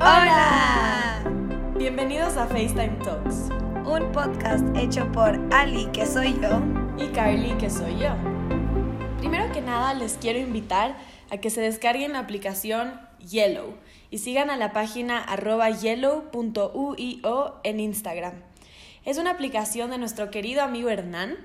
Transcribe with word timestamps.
Hola. 0.00 1.22
Bienvenidos 1.76 2.36
a 2.36 2.46
FaceTime 2.46 2.98
Talks. 3.04 3.50
Un 3.84 4.12
podcast 4.12 4.64
hecho 4.76 5.10
por 5.12 5.38
Ali, 5.52 5.86
que 5.92 6.06
soy 6.06 6.34
yo. 6.40 6.62
Y 6.96 7.08
Carly, 7.08 7.52
que 7.58 7.68
soy 7.70 7.98
yo. 7.98 8.10
Primero 9.18 9.52
que 9.52 9.60
nada, 9.60 9.94
les 9.94 10.14
quiero 10.14 10.38
invitar 10.38 10.96
a 11.30 11.38
que 11.38 11.50
se 11.50 11.60
descarguen 11.60 12.12
la 12.12 12.20
aplicación 12.20 13.00
Yellow 13.18 13.74
y 14.10 14.18
sigan 14.18 14.50
a 14.50 14.56
la 14.56 14.72
página 14.72 15.18
arroba 15.18 15.70
yellow.uio 15.70 17.54
en 17.64 17.80
Instagram. 17.80 18.34
Es 19.04 19.18
una 19.18 19.30
aplicación 19.30 19.90
de 19.90 19.98
nuestro 19.98 20.30
querido 20.30 20.62
amigo 20.62 20.88
Hernán, 20.88 21.36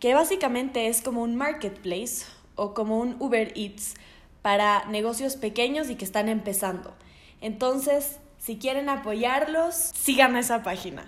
que 0.00 0.14
básicamente 0.14 0.88
es 0.88 1.02
como 1.02 1.22
un 1.22 1.36
marketplace 1.36 2.26
o 2.54 2.74
como 2.74 2.98
un 2.98 3.16
Uber 3.20 3.52
Eats 3.56 3.94
para 4.42 4.84
negocios 4.86 5.36
pequeños 5.36 5.88
y 5.88 5.94
que 5.94 6.04
están 6.04 6.28
empezando. 6.28 6.94
Entonces, 7.40 8.18
si 8.38 8.58
quieren 8.58 8.88
apoyarlos, 8.88 9.74
sigan 9.74 10.36
esa 10.36 10.62
página 10.62 11.04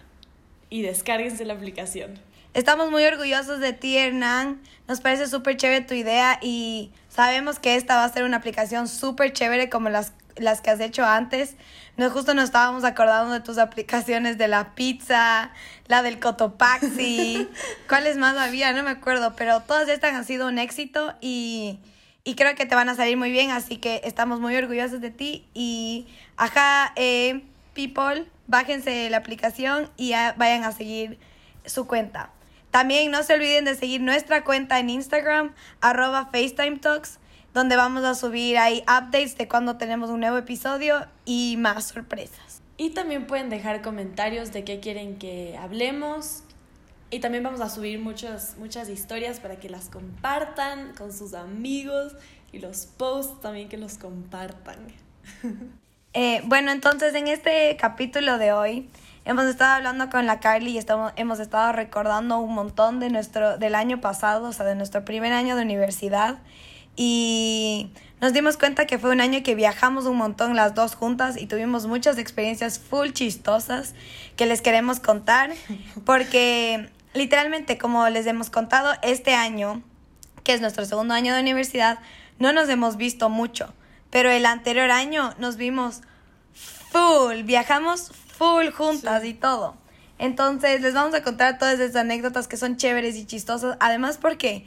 y 0.70 0.82
descárguense 0.82 1.44
la 1.44 1.54
aplicación. 1.54 2.18
Estamos 2.54 2.92
muy 2.92 3.04
orgullosos 3.04 3.58
de 3.58 3.72
ti, 3.72 3.98
Hernán. 3.98 4.62
Nos 4.86 5.00
parece 5.00 5.26
súper 5.26 5.56
chévere 5.56 5.84
tu 5.84 5.94
idea 5.94 6.38
y 6.40 6.92
sabemos 7.08 7.58
que 7.58 7.74
esta 7.74 7.96
va 7.96 8.04
a 8.04 8.08
ser 8.08 8.22
una 8.22 8.36
aplicación 8.36 8.86
súper 8.86 9.32
chévere 9.32 9.68
como 9.68 9.88
las, 9.88 10.12
las 10.36 10.60
que 10.60 10.70
has 10.70 10.78
hecho 10.78 11.04
antes. 11.04 11.56
Nos 11.96 12.12
justo 12.12 12.32
nos 12.32 12.44
estábamos 12.44 12.84
acordando 12.84 13.32
de 13.32 13.40
tus 13.40 13.58
aplicaciones 13.58 14.38
de 14.38 14.46
la 14.46 14.76
pizza, 14.76 15.50
la 15.88 16.02
del 16.02 16.20
Cotopaxi. 16.20 17.48
¿Cuáles 17.88 18.16
más 18.16 18.36
había? 18.36 18.72
No 18.72 18.84
me 18.84 18.90
acuerdo, 18.90 19.34
pero 19.34 19.60
todas 19.62 19.88
estas 19.88 20.14
han 20.14 20.24
sido 20.24 20.46
un 20.46 20.58
éxito 20.58 21.14
y 21.20 21.80
y 22.24 22.34
creo 22.36 22.54
que 22.54 22.64
te 22.64 22.74
van 22.74 22.88
a 22.88 22.94
salir 22.94 23.16
muy 23.18 23.30
bien, 23.30 23.50
así 23.50 23.76
que 23.76 24.00
estamos 24.04 24.40
muy 24.40 24.56
orgullosos 24.56 25.00
de 25.00 25.10
ti 25.10 25.46
y 25.52 26.06
ajá, 26.36 26.92
eh, 26.96 27.42
people, 27.74 28.26
bájense 28.46 29.10
la 29.10 29.18
aplicación 29.18 29.90
y 29.98 30.12
vayan 30.36 30.64
a 30.64 30.72
seguir 30.72 31.18
su 31.66 31.86
cuenta. 31.86 32.30
También 32.70 33.10
no 33.10 33.22
se 33.22 33.34
olviden 33.34 33.66
de 33.66 33.76
seguir 33.76 34.00
nuestra 34.00 34.42
cuenta 34.42 34.80
en 34.80 34.90
Instagram, 34.90 35.54
arroba 35.80 36.30
FaceTime 36.32 36.80
donde 37.52 37.76
vamos 37.76 38.02
a 38.04 38.14
subir 38.14 38.58
ahí 38.58 38.82
updates 38.82 39.36
de 39.36 39.46
cuando 39.46 39.76
tenemos 39.76 40.10
un 40.10 40.20
nuevo 40.20 40.38
episodio 40.38 41.06
y 41.24 41.56
más 41.58 41.88
sorpresas. 41.88 42.62
Y 42.76 42.90
también 42.90 43.26
pueden 43.26 43.48
dejar 43.50 43.80
comentarios 43.82 44.50
de 44.50 44.64
qué 44.64 44.80
quieren 44.80 45.18
que 45.18 45.56
hablemos 45.56 46.42
y 47.14 47.20
también 47.20 47.44
vamos 47.44 47.60
a 47.60 47.70
subir 47.70 48.00
muchas, 48.00 48.56
muchas 48.58 48.88
historias 48.88 49.38
para 49.38 49.56
que 49.56 49.68
las 49.68 49.88
compartan 49.88 50.94
con 50.94 51.12
sus 51.12 51.34
amigos 51.34 52.12
y 52.50 52.58
los 52.58 52.86
posts 52.86 53.40
también 53.40 53.68
que 53.68 53.76
los 53.76 53.98
compartan. 53.98 54.76
Eh, 56.16 56.42
bueno, 56.44 56.70
entonces 56.70 57.12
en 57.16 57.26
este 57.26 57.76
capítulo 57.76 58.38
de 58.38 58.52
hoy 58.52 58.88
hemos 59.24 59.46
estado 59.46 59.72
hablando 59.72 60.10
con 60.10 60.26
la 60.26 60.38
Carly 60.38 60.70
y 60.70 60.78
estamos, 60.78 61.12
hemos 61.16 61.40
estado 61.40 61.72
recordando 61.72 62.38
un 62.38 62.54
montón 62.54 63.00
de 63.00 63.10
nuestro, 63.10 63.58
del 63.58 63.74
año 63.74 64.00
pasado, 64.00 64.46
o 64.46 64.52
sea, 64.52 64.64
de 64.64 64.76
nuestro 64.76 65.04
primer 65.04 65.32
año 65.32 65.56
de 65.56 65.62
universidad. 65.62 66.38
Y 66.94 67.90
nos 68.20 68.32
dimos 68.32 68.56
cuenta 68.56 68.86
que 68.86 68.96
fue 68.96 69.10
un 69.10 69.20
año 69.20 69.42
que 69.42 69.56
viajamos 69.56 70.06
un 70.06 70.18
montón 70.18 70.54
las 70.54 70.76
dos 70.76 70.94
juntas 70.94 71.36
y 71.36 71.48
tuvimos 71.48 71.88
muchas 71.88 72.16
experiencias 72.16 72.78
full 72.78 73.10
chistosas 73.10 73.96
que 74.36 74.46
les 74.46 74.62
queremos 74.62 75.00
contar 75.00 75.50
porque 76.04 76.90
literalmente, 77.14 77.78
como 77.78 78.08
les 78.08 78.26
hemos 78.26 78.50
contado, 78.50 78.92
este 79.02 79.34
año, 79.34 79.82
que 80.42 80.52
es 80.52 80.60
nuestro 80.60 80.84
segundo 80.84 81.14
año 81.14 81.34
de 81.34 81.40
universidad, 81.40 81.98
no 82.38 82.52
nos 82.52 82.68
hemos 82.68 82.96
visto 82.96 83.28
mucho, 83.28 83.72
pero 84.10 84.30
el 84.30 84.44
anterior 84.46 84.90
año 84.90 85.34
nos 85.38 85.56
vimos 85.56 86.02
full, 86.52 87.42
viajamos 87.44 88.12
full 88.36 88.68
juntas 88.70 89.24
y 89.24 89.34
todo. 89.34 89.76
Entonces, 90.18 90.80
les 90.80 90.94
vamos 90.94 91.14
a 91.14 91.22
contar 91.22 91.58
todas 91.58 91.80
esas 91.80 91.96
anécdotas 91.96 92.46
que 92.46 92.56
son 92.56 92.76
chéveres 92.76 93.16
y 93.16 93.26
chistosas, 93.26 93.76
además 93.80 94.18
porque 94.18 94.66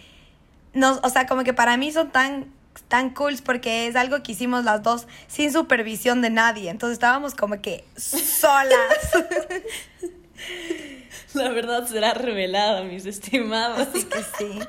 nos, 0.73 0.99
o 1.03 1.09
sea, 1.09 1.27
como 1.27 1.43
que 1.43 1.53
para 1.53 1.77
mí 1.77 1.91
son 1.91 2.11
tan 2.11 2.57
tan 2.89 3.09
cool 3.09 3.35
porque 3.43 3.87
es 3.87 3.95
algo 3.95 4.21
que 4.21 4.33
hicimos 4.33 4.63
las 4.63 4.83
dos 4.83 5.07
sin 5.27 5.51
supervisión 5.51 6.21
de 6.21 6.29
nadie. 6.29 6.69
Entonces 6.69 6.93
estábamos 6.93 7.33
como 7.33 7.59
que 7.61 7.85
solas. 7.97 8.79
La 11.37 11.49
verdad 11.49 11.87
será 11.87 12.13
revelada, 12.13 12.83
mis 12.83 13.05
estimados. 13.05 13.79
Así 13.79 14.03
que 14.05 14.19
sí. 14.37 14.59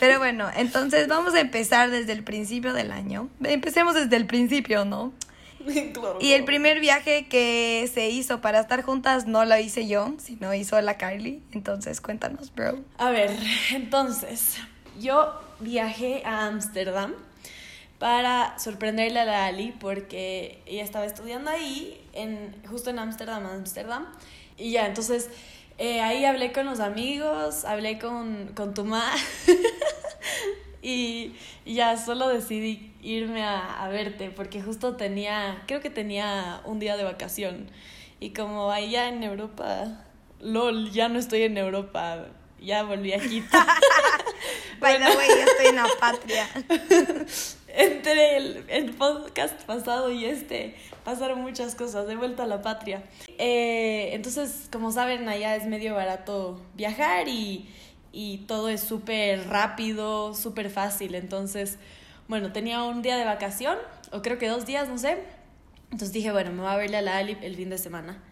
Pero 0.00 0.18
bueno, 0.18 0.48
entonces 0.56 1.06
vamos 1.08 1.34
a 1.34 1.40
empezar 1.40 1.90
desde 1.90 2.12
el 2.12 2.24
principio 2.24 2.72
del 2.72 2.90
año. 2.92 3.28
Empecemos 3.42 3.94
desde 3.94 4.16
el 4.16 4.26
principio, 4.26 4.84
¿no? 4.84 5.12
Claro, 5.94 6.18
y 6.20 6.32
el 6.32 6.44
primer 6.44 6.80
viaje 6.80 7.26
que 7.26 7.90
se 7.92 8.10
hizo 8.10 8.40
para 8.42 8.60
estar 8.60 8.82
juntas 8.82 9.26
no 9.26 9.44
lo 9.44 9.56
hice 9.56 9.86
yo, 9.86 10.14
sino 10.18 10.52
hizo 10.52 10.80
la 10.80 10.98
Carly. 10.98 11.42
Entonces 11.52 12.00
cuéntanos, 12.00 12.54
bro. 12.54 12.80
A 12.98 13.10
ver, 13.10 13.30
entonces, 13.72 14.56
yo 15.00 15.40
viajé 15.60 16.22
a 16.24 16.46
Ámsterdam 16.46 17.14
para 17.98 18.58
sorprenderle 18.58 19.20
a 19.20 19.24
la 19.24 19.46
Ali 19.46 19.72
porque 19.72 20.62
ella 20.66 20.82
estaba 20.82 21.06
estudiando 21.06 21.50
ahí, 21.50 21.98
en, 22.12 22.54
justo 22.68 22.90
en 22.90 22.98
Ámsterdam, 22.98 23.46
Ámsterdam. 23.46 24.06
Y 24.58 24.72
ya, 24.72 24.86
entonces 24.86 25.30
eh, 25.78 26.00
ahí 26.00 26.24
hablé 26.24 26.52
con 26.52 26.66
los 26.66 26.80
amigos, 26.80 27.64
hablé 27.64 27.98
con, 27.98 28.52
con 28.54 28.74
tu 28.74 28.84
mamá 28.84 29.12
y, 30.82 31.34
ya 31.66 31.96
solo 31.96 32.28
decidí 32.28 32.92
irme 33.02 33.42
a, 33.42 33.82
a, 33.82 33.88
verte 33.88 34.30
porque 34.30 34.62
justo 34.62 34.96
tenía, 34.96 35.62
creo 35.66 35.80
que 35.80 35.90
tenía 35.90 36.60
un 36.64 36.78
día 36.78 36.96
de 36.96 37.04
vacación 37.04 37.70
y 38.20 38.30
como 38.30 38.70
allá 38.70 39.08
en 39.08 39.22
Europa, 39.22 40.04
lol, 40.40 40.90
ya 40.90 41.08
no 41.08 41.18
estoy 41.18 41.42
en 41.42 41.58
Europa, 41.58 42.26
ya 42.60 42.82
volví 42.82 43.12
a 43.12 43.18
Quito. 43.18 43.58
bueno, 44.80 45.06
güey, 45.12 45.28
yo 45.28 45.44
estoy 45.44 45.66
en 45.66 45.76
la 45.76 45.88
patria. 46.00 46.48
Entre 47.76 48.36
el, 48.36 48.64
el, 48.68 48.90
podcast 48.94 49.60
pasado 49.62 50.12
y 50.12 50.24
este 50.24 50.76
pasaron 51.04 51.42
muchas 51.42 51.74
cosas, 51.74 52.06
de 52.06 52.14
vuelta 52.14 52.44
a 52.44 52.46
la 52.46 52.62
patria. 52.62 53.02
Eh, 53.38 54.10
entonces, 54.12 54.68
como 54.70 54.92
saben, 54.92 55.28
allá 55.28 55.56
es 55.56 55.66
medio 55.66 55.94
barato 55.94 56.60
viajar 56.74 57.28
y, 57.28 57.68
y 58.12 58.38
todo 58.46 58.68
es 58.68 58.80
súper 58.80 59.48
rápido, 59.48 60.34
súper 60.34 60.70
fácil. 60.70 61.16
Entonces, 61.16 61.78
bueno, 62.28 62.52
tenía 62.52 62.82
un 62.84 63.02
día 63.02 63.16
de 63.16 63.24
vacación, 63.24 63.76
o 64.12 64.22
creo 64.22 64.38
que 64.38 64.48
dos 64.48 64.66
días, 64.66 64.88
no 64.88 64.96
sé. 64.96 65.18
Entonces 65.86 66.12
dije, 66.12 66.30
bueno, 66.30 66.52
me 66.52 66.62
voy 66.62 66.70
a 66.70 66.76
verle 66.76 66.98
a 66.98 67.02
la 67.02 67.16
Ali 67.18 67.36
el 67.42 67.56
fin 67.56 67.70
de 67.70 67.78
semana. 67.78 68.22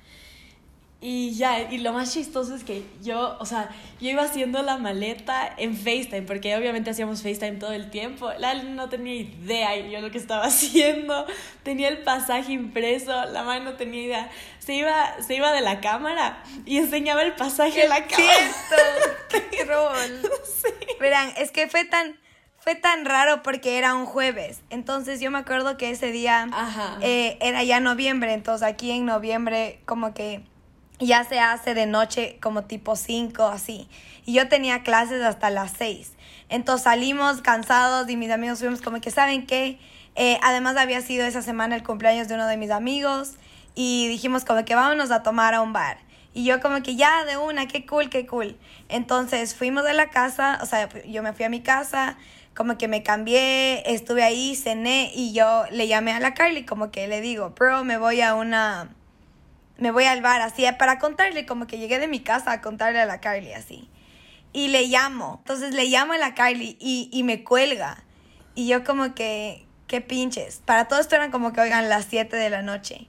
Y 1.04 1.34
ya, 1.34 1.68
y 1.68 1.78
lo 1.78 1.92
más 1.92 2.12
chistoso 2.12 2.54
es 2.54 2.62
que 2.62 2.84
yo, 3.02 3.36
o 3.40 3.44
sea, 3.44 3.70
yo 4.00 4.08
iba 4.08 4.22
haciendo 4.22 4.62
la 4.62 4.78
maleta 4.78 5.52
en 5.56 5.76
FaceTime, 5.76 6.22
porque 6.22 6.54
obviamente 6.54 6.90
hacíamos 6.90 7.22
FaceTime 7.24 7.58
todo 7.58 7.72
el 7.72 7.90
tiempo. 7.90 8.30
La 8.38 8.54
no 8.54 8.88
tenía 8.88 9.16
idea 9.16 9.76
yo 9.76 10.00
lo 10.00 10.12
que 10.12 10.18
estaba 10.18 10.44
haciendo. 10.46 11.26
Tenía 11.64 11.88
el 11.88 12.02
pasaje 12.02 12.52
impreso, 12.52 13.24
la 13.26 13.42
madre 13.42 13.64
no 13.64 13.72
tenía 13.72 14.00
idea. 14.00 14.30
Se 14.60 14.74
iba, 14.74 15.20
se 15.20 15.34
iba 15.34 15.50
de 15.50 15.60
la 15.60 15.80
cámara 15.80 16.40
y 16.66 16.76
enseñaba 16.78 17.22
el 17.22 17.34
pasaje 17.34 17.82
a 17.82 17.88
la 17.88 18.06
cámara. 18.06 18.52
¡Qué 19.50 19.64
rol! 19.66 20.22
Sí. 20.44 20.86
Verán, 21.00 21.32
es 21.36 21.50
que 21.50 21.66
fue 21.66 21.84
tan, 21.84 22.16
fue 22.58 22.76
tan 22.76 23.04
raro 23.06 23.42
porque 23.42 23.76
era 23.76 23.96
un 23.96 24.06
jueves. 24.06 24.60
Entonces 24.70 25.20
yo 25.20 25.32
me 25.32 25.38
acuerdo 25.38 25.76
que 25.76 25.90
ese 25.90 26.12
día 26.12 26.46
eh, 27.00 27.38
era 27.40 27.64
ya 27.64 27.80
noviembre. 27.80 28.34
Entonces 28.34 28.68
aquí 28.68 28.92
en 28.92 29.04
noviembre 29.04 29.80
como 29.84 30.14
que 30.14 30.44
ya 31.06 31.24
se 31.24 31.40
hace 31.40 31.74
de 31.74 31.86
noche 31.86 32.38
como 32.40 32.64
tipo 32.64 32.96
5, 32.96 33.44
así. 33.44 33.88
Y 34.24 34.34
yo 34.34 34.48
tenía 34.48 34.82
clases 34.82 35.22
hasta 35.22 35.50
las 35.50 35.72
6. 35.78 36.12
Entonces 36.48 36.84
salimos 36.84 37.40
cansados 37.42 38.08
y 38.10 38.16
mis 38.16 38.30
amigos 38.30 38.58
fuimos 38.58 38.82
como 38.82 39.00
que, 39.00 39.10
¿saben 39.10 39.46
qué? 39.46 39.78
Eh, 40.14 40.38
además 40.42 40.76
había 40.76 41.00
sido 41.00 41.26
esa 41.26 41.42
semana 41.42 41.74
el 41.74 41.82
cumpleaños 41.82 42.28
de 42.28 42.34
uno 42.34 42.46
de 42.46 42.56
mis 42.56 42.70
amigos 42.70 43.32
y 43.74 44.08
dijimos 44.08 44.44
como 44.44 44.64
que 44.64 44.74
vámonos 44.74 45.10
a 45.10 45.22
tomar 45.22 45.54
a 45.54 45.62
un 45.62 45.72
bar. 45.72 45.98
Y 46.34 46.44
yo 46.44 46.60
como 46.60 46.82
que 46.82 46.96
ya 46.96 47.24
de 47.24 47.36
una, 47.36 47.66
qué 47.66 47.84
cool, 47.86 48.08
qué 48.08 48.26
cool. 48.26 48.56
Entonces 48.88 49.54
fuimos 49.54 49.84
de 49.84 49.94
la 49.94 50.10
casa, 50.10 50.58
o 50.62 50.66
sea, 50.66 50.88
yo 51.06 51.22
me 51.22 51.32
fui 51.32 51.44
a 51.44 51.48
mi 51.48 51.60
casa, 51.60 52.16
como 52.54 52.78
que 52.78 52.88
me 52.88 53.02
cambié, 53.02 53.82
estuve 53.92 54.22
ahí, 54.22 54.54
cené 54.54 55.10
y 55.14 55.32
yo 55.32 55.64
le 55.70 55.88
llamé 55.88 56.12
a 56.12 56.20
la 56.20 56.34
Carly 56.34 56.64
como 56.64 56.90
que 56.90 57.08
le 57.08 57.20
digo, 57.20 57.50
bro, 57.50 57.84
me 57.84 57.96
voy 57.96 58.20
a 58.20 58.34
una 58.34 58.90
me 59.82 59.90
voy 59.90 60.04
al 60.04 60.22
bar, 60.22 60.40
así, 60.40 60.64
para 60.78 61.00
contarle, 61.00 61.44
como 61.44 61.66
que 61.66 61.76
llegué 61.76 61.98
de 61.98 62.06
mi 62.06 62.20
casa 62.20 62.52
a 62.52 62.60
contarle 62.60 63.00
a 63.00 63.06
la 63.06 63.20
Carly, 63.20 63.52
así. 63.52 63.90
Y 64.52 64.68
le 64.68 64.86
llamo, 64.86 65.40
entonces 65.42 65.74
le 65.74 65.86
llamo 65.86 66.12
a 66.12 66.18
la 66.18 66.34
Carly 66.34 66.76
y, 66.78 67.10
y 67.12 67.24
me 67.24 67.42
cuelga. 67.42 68.04
Y 68.54 68.68
yo 68.68 68.84
como 68.84 69.12
que, 69.14 69.66
qué 69.88 70.00
pinches. 70.00 70.62
Para 70.64 70.86
todo 70.86 71.00
esto 71.00 71.16
eran 71.16 71.32
como 71.32 71.52
que, 71.52 71.60
oigan, 71.60 71.88
las 71.88 72.04
7 72.04 72.36
de 72.36 72.48
la 72.48 72.62
noche. 72.62 73.08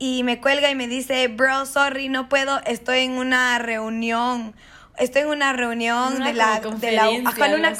Y 0.00 0.24
me 0.24 0.40
cuelga 0.40 0.68
y 0.70 0.74
me 0.74 0.88
dice, 0.88 1.28
bro, 1.28 1.66
sorry, 1.66 2.08
no 2.08 2.28
puedo, 2.28 2.60
estoy 2.64 3.00
en 3.00 3.12
una 3.12 3.58
reunión. 3.60 4.56
Estoy 4.98 5.22
en 5.22 5.28
una 5.28 5.52
reunión 5.52 6.24
de 6.24 6.32
la... 6.32 6.58
De 6.58 6.92
la 6.92 7.10
una 7.10 7.70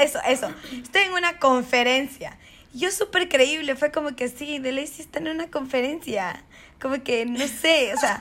eso, 0.00 0.18
eso. 0.26 0.50
Estoy 0.82 1.02
en 1.02 1.12
una 1.12 1.38
conferencia. 1.38 2.38
yo 2.72 2.90
súper 2.90 3.28
creíble, 3.28 3.76
fue 3.76 3.92
como 3.92 4.16
que 4.16 4.28
sí, 4.28 4.58
de 4.58 4.72
ley 4.72 4.84
está 4.84 5.18
en 5.18 5.28
una 5.28 5.48
conferencia. 5.48 6.42
Como 6.82 7.02
que, 7.04 7.24
no 7.24 7.46
sé, 7.46 7.94
o 7.94 7.96
sea, 7.96 8.20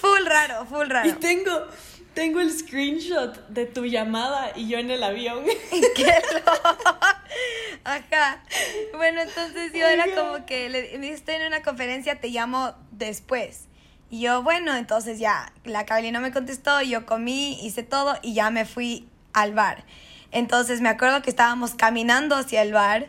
full 0.00 0.24
raro, 0.24 0.64
full 0.64 0.86
raro. 0.88 1.08
Y 1.08 1.12
tengo, 1.14 1.66
tengo 2.14 2.40
el 2.40 2.56
screenshot 2.56 3.48
de 3.48 3.66
tu 3.66 3.84
llamada 3.84 4.52
y 4.54 4.68
yo 4.68 4.78
en 4.78 4.92
el 4.92 5.02
avión. 5.02 5.44
¿Qué 5.96 6.14
Ajá. 7.82 8.42
Bueno, 8.94 9.20
entonces 9.20 9.72
yo 9.74 9.86
era 9.86 10.06
como 10.14 10.46
que 10.46 10.68
le 10.68 10.96
me 10.98 11.10
estoy 11.10 11.34
en 11.34 11.48
una 11.48 11.62
conferencia, 11.62 12.20
te 12.20 12.28
llamo 12.28 12.74
después. 12.92 13.66
Y 14.08 14.20
yo, 14.20 14.42
bueno, 14.44 14.76
entonces 14.76 15.18
ya, 15.18 15.52
la 15.64 15.84
Carly 15.84 16.12
no 16.12 16.20
me 16.20 16.32
contestó, 16.32 16.80
yo 16.80 17.04
comí, 17.04 17.58
hice 17.66 17.82
todo 17.82 18.14
y 18.22 18.34
ya 18.34 18.50
me 18.50 18.64
fui 18.64 19.08
al 19.32 19.52
bar. 19.52 19.84
Entonces 20.30 20.80
me 20.80 20.88
acuerdo 20.88 21.20
que 21.22 21.30
estábamos 21.30 21.74
caminando 21.74 22.36
hacia 22.36 22.62
el 22.62 22.72
bar 22.72 23.08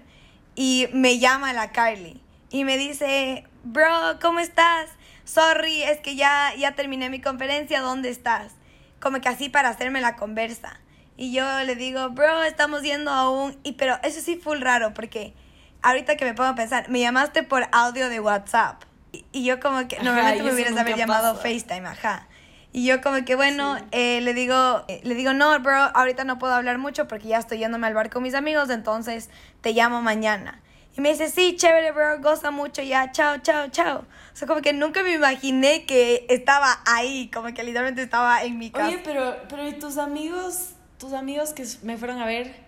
y 0.56 0.88
me 0.94 1.19
llama 1.19 1.53
la 1.53 1.71
Carly 1.71 2.19
y 2.50 2.63
me 2.63 2.77
dice, 2.77 3.45
bro, 3.65 4.19
¿cómo 4.21 4.39
estás? 4.39 4.89
Sorry, 5.25 5.83
es 5.83 6.00
que 6.00 6.15
ya, 6.15 6.53
ya 6.57 6.73
terminé 6.75 7.09
mi 7.09 7.19
conferencia, 7.19 7.81
¿dónde 7.81 8.09
estás? 8.09 8.53
Como 9.00 9.19
que 9.19 9.27
así 9.27 9.50
para 9.50 9.69
hacerme 9.69 10.00
la 10.01 10.15
conversa. 10.15 10.79
Y 11.17 11.33
yo 11.33 11.44
le 11.63 11.75
digo, 11.75 12.09
bro, 12.09 12.44
estamos 12.44 12.83
yendo 12.83 13.12
aún. 13.12 13.57
Y 13.63 13.73
pero 13.73 13.97
eso 14.03 14.21
sí 14.21 14.35
fue 14.35 14.59
raro 14.59 14.94
porque 14.94 15.33
ahorita 15.81 16.15
que 16.15 16.25
me 16.25 16.33
pongo 16.33 16.50
a 16.50 16.56
pensar, 16.56 16.89
me 16.89 17.00
llamaste 17.00 17.44
por 17.44 17.67
audio 17.71 18.09
de 18.09 18.19
WhatsApp. 18.19 18.83
Y, 19.31 19.45
yo 19.45 19.59
como 19.59 19.88
que 19.88 19.97
normalmente 20.03 20.44
me 20.44 20.53
hubieras 20.53 20.77
haber 20.77 20.95
llamado 20.97 21.35
FaceTime, 21.35 21.88
ajá. 21.88 22.27
Y 22.73 22.85
yo 22.85 23.01
como 23.01 23.23
que 23.23 23.35
bueno, 23.35 23.77
eh, 23.91 24.19
le 24.19 24.33
digo, 24.33 24.83
eh, 24.89 25.00
le 25.03 25.15
digo, 25.15 25.31
no, 25.33 25.57
bro, 25.62 25.77
ahorita 25.77 26.25
no 26.25 26.38
puedo 26.38 26.53
hablar 26.53 26.77
mucho 26.77 27.07
porque 27.07 27.29
ya 27.29 27.38
estoy 27.38 27.59
yéndome 27.59 27.88
al 27.88 27.94
bar 27.94 28.09
con 28.09 28.21
mis 28.21 28.33
amigos, 28.35 28.69
entonces 28.69 29.29
te 29.62 29.71
llamo 29.71 30.01
mañana. 30.01 30.62
Y 30.97 31.01
me 31.01 31.09
dice, 31.09 31.30
sí, 31.30 31.56
chévere, 31.57 31.92
bro, 31.92 32.21
goza 32.21 32.51
mucho, 32.51 32.81
ya, 32.81 33.12
chao, 33.12 33.38
chao, 33.39 33.68
chao. 33.69 34.00
O 34.00 34.36
sea, 34.36 34.47
como 34.47 34.62
que 34.62 34.74
nunca 34.74 35.03
me 35.03 35.13
imaginé 35.13 35.86
que 35.86 36.25
estaba 36.30 36.81
ahí, 36.86 37.30
como 37.33 37.53
que 37.53 37.63
literalmente 37.63 38.01
estaba 38.01 38.44
en 38.44 38.57
mi 38.57 38.71
casa. 38.71 38.88
Oye, 38.88 39.01
pero, 39.03 39.36
pero 39.50 39.68
¿y 39.68 39.74
tus 39.74 39.97
amigos, 39.97 40.71
tus 40.97 41.13
amigos 41.13 41.53
que 41.53 41.65
me 41.83 41.97
fueron 41.97 42.19
a 42.21 42.25
ver? 42.25 42.63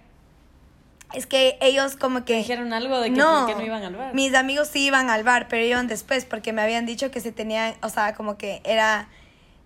Es 1.13 1.25
que 1.25 1.57
ellos 1.62 1.95
como 1.95 2.25
que... 2.25 2.35
¿Dijeron 2.35 2.74
algo 2.74 3.00
de 3.00 3.12
que 3.12 3.15
no, 3.15 3.47
no 3.47 3.63
iban 3.63 3.83
al 3.83 3.95
bar? 3.95 4.13
Mis 4.13 4.33
amigos 4.35 4.68
sí 4.68 4.85
iban 4.85 5.09
al 5.09 5.23
bar, 5.23 5.47
pero 5.47 5.63
iban 5.63 5.88
después 5.88 6.25
porque 6.25 6.51
me 6.51 6.62
habían 6.62 6.85
dicho 6.85 7.12
que 7.12 7.21
se 7.21 7.31
tenían, 7.31 7.75
o 7.81 7.88
sea, 7.88 8.13
como 8.13 8.38
que 8.38 8.62
era 8.65 9.07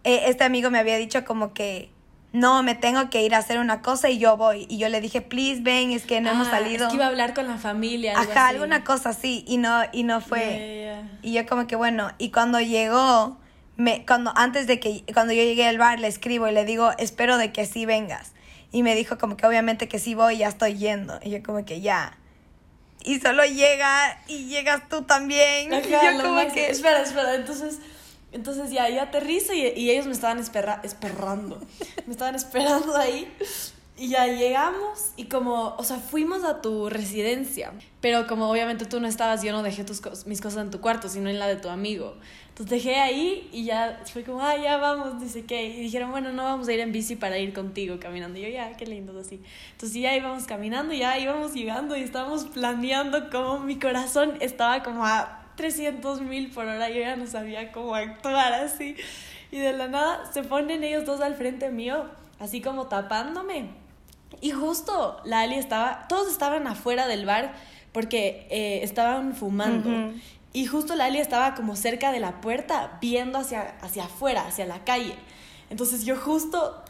eh, 0.03 0.23
este 0.27 0.43
amigo 0.43 0.71
me 0.71 0.79
había 0.79 0.97
dicho 0.97 1.23
como 1.25 1.53
que 1.53 1.91
no, 2.33 2.63
me 2.63 2.75
tengo 2.75 3.09
que 3.09 3.23
ir 3.23 3.35
a 3.35 3.39
hacer 3.39 3.59
una 3.59 3.81
cosa 3.81 4.09
y 4.09 4.17
yo 4.17 4.37
voy. 4.37 4.65
Y 4.69 4.77
yo 4.77 4.87
le 4.87 5.01
dije, 5.01 5.21
please, 5.21 5.61
ven, 5.61 5.91
es 5.91 6.05
que 6.05 6.21
no 6.21 6.31
hemos 6.31 6.47
ah, 6.47 6.51
salido. 6.51 6.85
Es 6.85 6.89
que 6.89 6.95
iba 6.95 7.05
a 7.05 7.09
hablar 7.09 7.33
con 7.33 7.47
la 7.47 7.57
familia. 7.57 8.17
Ajá, 8.17 8.47
alguna 8.47 8.83
cosa 8.85 9.09
así. 9.09 9.43
Y 9.47 9.57
no, 9.57 9.81
y 9.91 10.03
no 10.03 10.21
fue. 10.21 11.03
Y 11.21 11.33
yo 11.33 11.45
como 11.45 11.67
que 11.67 11.75
bueno, 11.75 12.11
y 12.17 12.31
cuando 12.31 12.61
llegó, 12.61 13.37
me, 13.75 14.05
cuando, 14.05 14.31
antes 14.35 14.65
de 14.65 14.79
que, 14.79 15.03
cuando 15.13 15.33
yo 15.33 15.43
llegué 15.43 15.67
al 15.67 15.77
bar, 15.77 15.99
le 15.99 16.07
escribo 16.07 16.47
y 16.47 16.53
le 16.53 16.63
digo, 16.63 16.91
espero 16.97 17.37
de 17.37 17.51
que 17.51 17.65
sí 17.65 17.85
vengas. 17.85 18.31
Y 18.71 18.83
me 18.83 18.95
dijo 18.95 19.17
como 19.17 19.35
que 19.35 19.45
obviamente 19.45 19.89
que 19.89 19.99
sí 19.99 20.15
voy, 20.15 20.37
ya 20.37 20.47
estoy 20.47 20.77
yendo. 20.77 21.19
Y 21.21 21.31
yo 21.31 21.43
como 21.43 21.65
que 21.65 21.81
ya. 21.81 22.17
Y 23.03 23.19
solo 23.19 23.43
llega 23.43 24.19
y 24.27 24.45
llegas 24.45 24.87
tú 24.87 25.01
también. 25.01 25.73
y 25.85 25.89
yo 25.89 25.99
como 26.21 26.39
que... 26.53 26.69
Espera, 26.69 27.01
espera, 27.01 27.35
entonces 27.35 27.79
entonces 28.31 28.71
ya, 28.71 28.89
yo 28.89 29.01
aterrizo 29.01 29.53
y, 29.53 29.61
y 29.61 29.91
ellos 29.91 30.05
me 30.05 30.13
estaban 30.13 30.39
espera, 30.39 30.81
esperando. 30.83 31.59
me 32.05 32.13
estaban 32.13 32.35
esperando 32.35 32.95
ahí. 32.95 33.31
Y 33.97 34.07
ya 34.07 34.25
llegamos 34.25 35.11
y 35.15 35.25
como, 35.25 35.75
o 35.75 35.83
sea, 35.83 35.97
fuimos 35.97 36.43
a 36.43 36.59
tu 36.59 36.89
residencia, 36.89 37.71
pero 37.99 38.25
como 38.25 38.49
obviamente 38.49 38.85
tú 38.85 38.99
no 38.99 39.07
estabas, 39.07 39.43
yo 39.43 39.51
no 39.51 39.61
dejé 39.61 39.83
tus, 39.83 40.01
mis 40.25 40.41
cosas 40.41 40.63
en 40.63 40.71
tu 40.71 40.81
cuarto, 40.81 41.07
sino 41.07 41.29
en 41.29 41.37
la 41.37 41.45
de 41.45 41.57
tu 41.57 41.69
amigo. 41.69 42.15
Entonces 42.49 42.69
dejé 42.71 42.95
ahí 42.95 43.47
y 43.53 43.65
ya 43.65 44.01
fue 44.11 44.23
como, 44.23 44.41
ah, 44.41 44.57
ya 44.57 44.77
vamos, 44.77 45.21
dice 45.21 45.45
que. 45.45 45.65
Y 45.65 45.81
dijeron, 45.81 46.09
bueno, 46.09 46.31
no 46.31 46.43
vamos 46.43 46.67
a 46.67 46.73
ir 46.73 46.79
en 46.79 46.91
bici 46.91 47.15
para 47.15 47.37
ir 47.37 47.53
contigo 47.53 47.99
caminando. 47.99 48.39
Y 48.39 48.41
yo, 48.41 48.47
ya, 48.47 48.75
qué 48.75 48.87
lindo, 48.87 49.17
así. 49.19 49.39
Entonces 49.73 50.01
ya 50.01 50.15
íbamos 50.15 50.45
caminando, 50.45 50.93
ya 50.93 51.19
íbamos 51.19 51.53
llegando 51.53 51.95
y 51.95 52.01
estábamos 52.01 52.45
planeando 52.45 53.29
cómo 53.29 53.59
mi 53.59 53.77
corazón 53.77 54.33
estaba 54.39 54.81
como 54.81 55.05
a 55.05 55.40
300 55.61 56.21
mil 56.21 56.49
por 56.49 56.65
hora, 56.65 56.89
yo 56.89 57.01
ya 57.01 57.15
no 57.15 57.27
sabía 57.27 57.71
cómo 57.71 57.93
actuar 57.93 58.51
así. 58.53 58.95
Y 59.51 59.59
de 59.59 59.73
la 59.73 59.87
nada 59.87 60.31
se 60.33 60.41
ponen 60.41 60.83
ellos 60.83 61.05
dos 61.05 61.21
al 61.21 61.35
frente 61.35 61.69
mío, 61.69 62.09
así 62.39 62.61
como 62.61 62.87
tapándome. 62.87 63.69
Y 64.41 64.51
justo 64.51 65.21
la 65.23 65.41
Ali 65.41 65.55
estaba, 65.55 66.07
todos 66.09 66.31
estaban 66.31 66.65
afuera 66.65 67.05
del 67.05 67.27
bar 67.27 67.53
porque 67.91 68.47
eh, 68.49 68.79
estaban 68.81 69.35
fumando. 69.35 70.13
Y 70.51 70.65
justo 70.65 70.95
la 70.95 71.05
Ali 71.05 71.19
estaba 71.19 71.53
como 71.53 71.75
cerca 71.75 72.11
de 72.11 72.19
la 72.19 72.41
puerta, 72.41 72.97
viendo 72.99 73.37
hacia, 73.37 73.75
hacia 73.81 74.05
afuera, 74.05 74.47
hacia 74.47 74.65
la 74.65 74.83
calle. 74.83 75.13
Entonces 75.69 76.05
yo 76.05 76.17
justo 76.17 76.83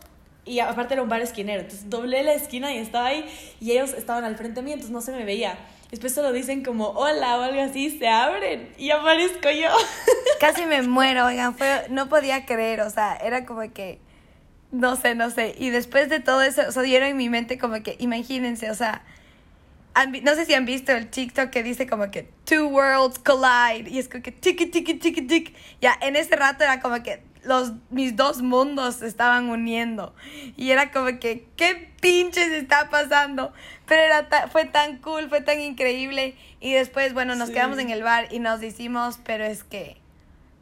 y 0.45 0.59
aparte 0.59 0.93
era 0.93 1.03
un 1.03 1.09
bar 1.09 1.21
esquinero, 1.21 1.61
entonces 1.61 1.89
doblé 1.89 2.23
la 2.23 2.33
esquina 2.33 2.73
y 2.73 2.77
estaba 2.77 3.07
ahí 3.07 3.25
y 3.59 3.71
ellos 3.71 3.93
estaban 3.93 4.23
al 4.23 4.37
frente 4.37 4.61
mío, 4.61 4.73
entonces 4.73 4.93
no 4.93 5.01
se 5.01 5.11
me 5.11 5.25
veía. 5.25 5.57
Después 5.91 6.13
solo 6.13 6.31
dicen 6.31 6.63
como 6.63 6.89
hola 6.91 7.37
o 7.37 7.41
algo 7.41 7.61
así, 7.61 7.89
se 7.99 8.07
abren 8.07 8.69
y 8.77 8.91
aparezco 8.91 9.49
yo. 9.51 9.69
Casi 10.39 10.65
me 10.65 10.81
muero, 10.81 11.25
oigan, 11.25 11.53
fue, 11.55 11.85
no 11.89 12.07
podía 12.07 12.45
creer, 12.45 12.79
o 12.81 12.89
sea, 12.89 13.17
era 13.17 13.45
como 13.45 13.61
que, 13.73 13.99
no 14.71 14.95
sé, 14.95 15.15
no 15.15 15.29
sé. 15.29 15.53
Y 15.59 15.69
después 15.69 16.07
de 16.07 16.21
todo 16.21 16.41
eso, 16.43 16.61
o 16.73 16.81
dieron 16.81 17.09
en 17.09 17.17
mi 17.17 17.29
mente 17.29 17.57
como 17.57 17.83
que, 17.83 17.97
imagínense, 17.99 18.71
o 18.71 18.73
sea, 18.75 19.03
no 20.23 20.35
sé 20.35 20.45
si 20.45 20.53
han 20.53 20.65
visto 20.65 20.93
el 20.93 21.09
TikTok 21.09 21.49
que 21.49 21.63
dice 21.63 21.85
como 21.85 22.09
que 22.09 22.29
two 22.45 22.67
worlds 22.67 23.19
collide 23.19 23.89
y 23.89 23.99
es 23.99 24.07
como 24.07 24.23
que 24.23 24.31
tiki 24.31 24.67
tiki 24.67 24.93
tiki 24.93 25.21
tiki. 25.23 25.53
Ya, 25.81 25.97
en 26.01 26.15
ese 26.15 26.35
rato 26.37 26.63
era 26.63 26.79
como 26.79 27.03
que 27.03 27.21
los, 27.43 27.73
mis 27.89 28.15
dos 28.15 28.41
mundos 28.41 28.95
se 28.95 29.07
estaban 29.07 29.49
uniendo. 29.49 30.13
Y 30.57 30.71
era 30.71 30.91
como 30.91 31.19
que, 31.19 31.47
¿qué 31.55 31.91
pinches 31.99 32.51
está 32.51 32.89
pasando? 32.89 33.53
Pero 33.87 34.01
era 34.01 34.47
fue 34.49 34.65
tan 34.65 34.97
cool, 34.97 35.29
fue 35.29 35.41
tan 35.41 35.59
increíble. 35.59 36.35
Y 36.59 36.73
después, 36.73 37.13
bueno, 37.13 37.35
nos 37.35 37.49
quedamos 37.49 37.79
en 37.79 37.89
el 37.89 38.03
bar 38.03 38.27
y 38.31 38.39
nos 38.39 38.59
decimos, 38.59 39.19
pero 39.23 39.43
es 39.43 39.63
que 39.63 39.97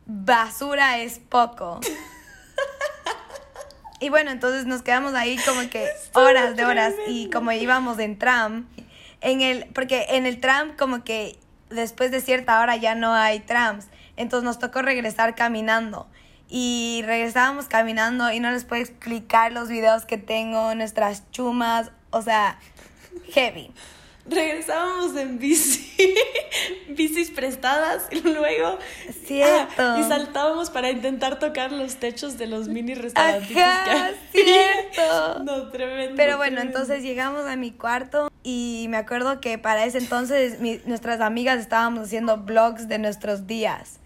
basura 0.05 0.99
es 0.99 1.19
poco. 1.19 1.79
y 3.99 4.09
bueno, 4.09 4.31
entonces 4.31 4.65
nos 4.65 4.81
quedamos 4.81 5.13
ahí 5.13 5.37
como 5.45 5.69
que 5.69 5.87
horas 6.13 6.55
de 6.55 6.65
horas. 6.65 6.93
Y 7.07 7.29
como 7.29 7.51
íbamos 7.51 7.99
en 7.99 8.17
tram, 8.17 8.67
en 9.21 9.41
el, 9.41 9.65
porque 9.73 10.05
en 10.09 10.25
el 10.25 10.39
tram 10.39 10.75
como 10.77 11.03
que 11.03 11.37
después 11.69 12.09
de 12.09 12.21
cierta 12.21 12.61
hora 12.61 12.77
ya 12.77 12.95
no 12.95 13.13
hay 13.13 13.41
trams. 13.41 13.87
Entonces 14.15 14.43
nos 14.45 14.59
tocó 14.59 14.81
regresar 14.81 15.35
caminando 15.35 16.07
y 16.49 17.03
regresábamos 17.05 17.67
caminando 17.67 18.31
y 18.31 18.39
no 18.39 18.49
les 18.51 18.65
puedo 18.65 18.81
explicar 18.81 19.51
los 19.51 19.69
videos 19.69 20.05
que 20.05 20.17
tengo, 20.17 20.73
nuestras 20.73 21.29
chumas, 21.31 21.91
o 22.09 22.21
sea, 22.21 22.59
heavy. 23.31 23.71
Regresábamos 24.29 25.15
en 25.15 25.39
bici, 25.39 26.15
bicis 26.89 27.31
prestadas 27.31 28.07
y 28.11 28.21
luego 28.21 28.77
cierto. 29.25 29.81
Ah, 29.81 29.97
y 29.99 30.03
saltábamos 30.07 30.69
para 30.69 30.91
intentar 30.91 31.39
tocar 31.39 31.71
los 31.71 31.95
techos 31.95 32.37
de 32.37 32.45
los 32.45 32.67
mini 32.67 32.93
restaurantes. 32.93 33.49
Cierto. 34.31 35.39
no, 35.43 35.69
tremendo. 35.69 36.15
Pero 36.15 36.37
bueno, 36.37 36.61
entonces 36.61 37.01
llegamos 37.01 37.47
a 37.47 37.55
mi 37.55 37.71
cuarto 37.71 38.31
y 38.43 38.85
me 38.89 38.97
acuerdo 38.97 39.41
que 39.41 39.57
para 39.57 39.85
ese 39.85 39.97
entonces 39.97 40.59
nuestras 40.85 41.21
amigas 41.21 41.59
estábamos 41.59 42.07
haciendo 42.07 42.37
vlogs 42.37 42.87
de 42.87 42.99
nuestros 42.99 43.47
días. 43.47 43.99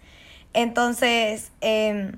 Entonces, 0.54 1.50
eh, 1.60 2.12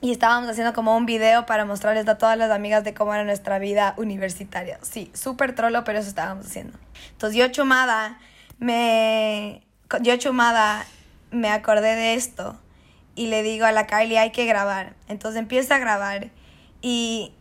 y 0.00 0.12
estábamos 0.12 0.48
haciendo 0.50 0.72
como 0.74 0.96
un 0.96 1.06
video 1.06 1.46
para 1.46 1.64
mostrarles 1.64 2.06
a 2.08 2.18
todas 2.18 2.36
las 2.36 2.50
amigas 2.50 2.84
de 2.84 2.92
cómo 2.92 3.14
era 3.14 3.24
nuestra 3.24 3.58
vida 3.58 3.94
universitaria. 3.96 4.78
Sí, 4.82 5.10
súper 5.14 5.54
trolo, 5.54 5.84
pero 5.84 5.98
eso 5.98 6.08
estábamos 6.08 6.46
haciendo. 6.46 6.78
Entonces 7.12 7.38
yo 7.38 7.48
chumada, 7.48 8.18
me... 8.58 9.62
Yo 10.02 10.16
chumada, 10.16 10.84
me 11.30 11.48
acordé 11.48 11.94
de 11.94 12.14
esto 12.14 12.60
y 13.14 13.28
le 13.28 13.42
digo 13.42 13.66
a 13.66 13.72
la 13.72 13.86
Kylie, 13.86 14.18
hay 14.18 14.32
que 14.32 14.44
grabar. 14.44 14.94
Entonces 15.08 15.40
empieza 15.40 15.76
a 15.76 15.78
grabar 15.78 16.30
y 16.82 17.32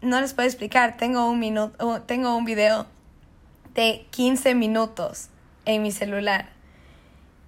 no 0.00 0.20
les 0.20 0.32
puedo 0.34 0.48
explicar, 0.48 0.96
tengo 0.96 1.30
un 1.30 1.38
minuto, 1.38 2.02
tengo 2.02 2.34
un 2.36 2.44
video 2.44 2.86
de 3.74 4.06
15 4.10 4.54
minutos 4.54 5.28
en 5.64 5.82
mi 5.82 5.92
celular 5.92 6.61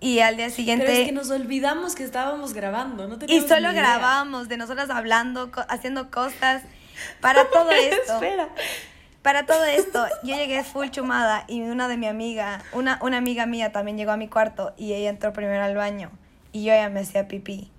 y 0.05 0.21
al 0.21 0.37
día 0.37 0.51
siguiente... 0.51 0.85
Pero 0.85 0.99
es 0.99 1.07
que 1.07 1.13
nos 1.13 1.31
olvidamos 1.31 1.95
que 1.95 2.05
estábamos 2.05 2.53
grabando, 2.53 3.09
¿no? 3.09 3.17
Y 3.27 3.41
solo 3.41 3.73
grabamos 3.73 4.51
de 4.51 4.59
nosotras 4.59 4.91
hablando, 4.91 5.51
haciendo 5.71 6.11
cosas. 6.11 6.63
Para 7.23 7.45
todo 7.51 7.71
esto... 7.71 8.13
Espera. 8.13 8.51
Para 9.23 9.47
todo 9.47 9.65
esto, 9.65 10.05
yo 10.23 10.37
llegué 10.37 10.63
full 10.63 10.91
chumada 10.91 11.45
y 11.49 11.63
una 11.63 11.89
de 11.89 11.97
mi 11.97 12.07
amiga, 12.07 12.63
una, 12.73 12.99
una 13.01 13.17
amiga 13.17 13.47
mía 13.47 13.73
también 13.73 13.97
llegó 13.97 14.11
a 14.11 14.19
mi 14.19 14.29
cuarto 14.29 14.75
y 14.77 14.93
ella 14.93 15.09
entró 15.09 15.33
primero 15.33 15.65
al 15.65 15.75
baño 15.75 16.11
y 16.53 16.65
yo 16.65 16.75
ya 16.75 16.91
me 16.91 17.01
hacía 17.01 17.27
pipí. 17.27 17.71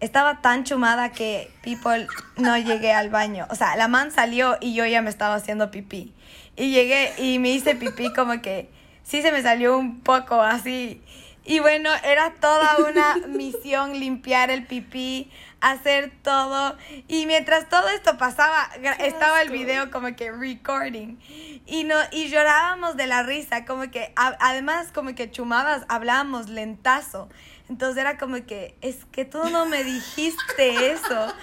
Estaba 0.00 0.40
tan 0.40 0.64
chumada 0.64 1.12
que 1.12 1.52
people 1.62 2.08
no 2.36 2.58
llegué 2.58 2.92
al 2.92 3.10
baño. 3.10 3.46
O 3.50 3.54
sea, 3.54 3.76
la 3.76 3.86
man 3.86 4.10
salió 4.10 4.56
y 4.60 4.74
yo 4.74 4.84
ya 4.86 5.00
me 5.00 5.10
estaba 5.10 5.36
haciendo 5.36 5.70
pipí. 5.70 6.12
Y 6.56 6.72
llegué 6.72 7.12
y 7.18 7.38
me 7.38 7.50
hice 7.50 7.76
pipí 7.76 8.12
como 8.12 8.42
que 8.42 8.68
sí 9.04 9.22
se 9.22 9.30
me 9.30 9.40
salió 9.40 9.78
un 9.78 10.00
poco 10.00 10.42
así. 10.42 11.00
Y 11.48 11.60
bueno, 11.60 11.88
era 12.04 12.34
toda 12.34 12.76
una 12.76 13.26
misión 13.26 13.98
limpiar 13.98 14.50
el 14.50 14.66
pipí, 14.66 15.30
hacer 15.62 16.12
todo. 16.22 16.76
Y 17.08 17.24
mientras 17.24 17.70
todo 17.70 17.88
esto 17.88 18.18
pasaba, 18.18 18.68
estaba 18.98 19.40
el 19.40 19.48
video 19.48 19.90
como 19.90 20.14
que 20.14 20.30
recording. 20.30 21.16
Y, 21.64 21.84
no, 21.84 21.96
y 22.12 22.28
llorábamos 22.28 22.98
de 22.98 23.06
la 23.06 23.22
risa, 23.22 23.64
como 23.64 23.90
que 23.90 24.12
además 24.14 24.88
como 24.92 25.14
que 25.14 25.30
chumadas, 25.30 25.86
hablábamos 25.88 26.50
lentazo. 26.50 27.30
Entonces 27.70 27.96
era 27.96 28.18
como 28.18 28.44
que, 28.44 28.76
es 28.82 29.06
que 29.06 29.24
tú 29.24 29.42
no 29.48 29.64
me 29.64 29.84
dijiste 29.84 30.92
eso. 30.92 31.34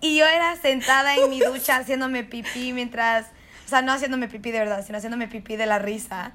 Y 0.00 0.16
yo 0.16 0.26
era 0.26 0.54
sentada 0.54 1.16
en 1.16 1.28
mi 1.28 1.40
ducha 1.40 1.74
haciéndome 1.74 2.22
pipí 2.22 2.72
mientras 2.72 3.26
sea, 3.70 3.82
no 3.82 3.92
haciéndome 3.92 4.28
pipí 4.28 4.50
de 4.50 4.58
verdad, 4.58 4.84
sino 4.84 4.98
haciéndome 4.98 5.28
pipí 5.28 5.56
de 5.56 5.66
la 5.66 5.78
risa. 5.78 6.34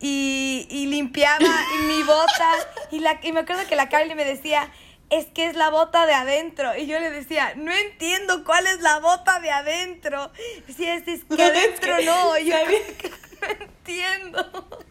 Y, 0.00 0.66
y 0.70 0.86
limpiaba 0.86 1.38
mi 1.86 2.02
bota. 2.02 2.52
Y, 2.90 3.00
la, 3.00 3.18
y 3.22 3.32
me 3.32 3.40
acuerdo 3.40 3.66
que 3.66 3.76
la 3.76 3.88
Carly 3.88 4.14
me 4.14 4.24
decía, 4.24 4.70
es 5.10 5.26
que 5.26 5.46
es 5.46 5.56
la 5.56 5.70
bota 5.70 6.06
de 6.06 6.14
adentro. 6.14 6.76
Y 6.76 6.86
yo 6.86 6.98
le 6.98 7.10
decía, 7.10 7.54
no 7.56 7.72
entiendo 7.72 8.44
cuál 8.44 8.66
es 8.66 8.80
la 8.80 8.98
bota 8.98 9.40
de 9.40 9.50
adentro. 9.50 10.30
Decía, 10.66 10.94
es, 10.94 11.06
es 11.08 11.24
que 11.24 11.42
adentro 11.42 11.96
no. 12.04 12.38
Yo 12.38 12.56
no 12.64 13.48
entiendo. 13.48 14.86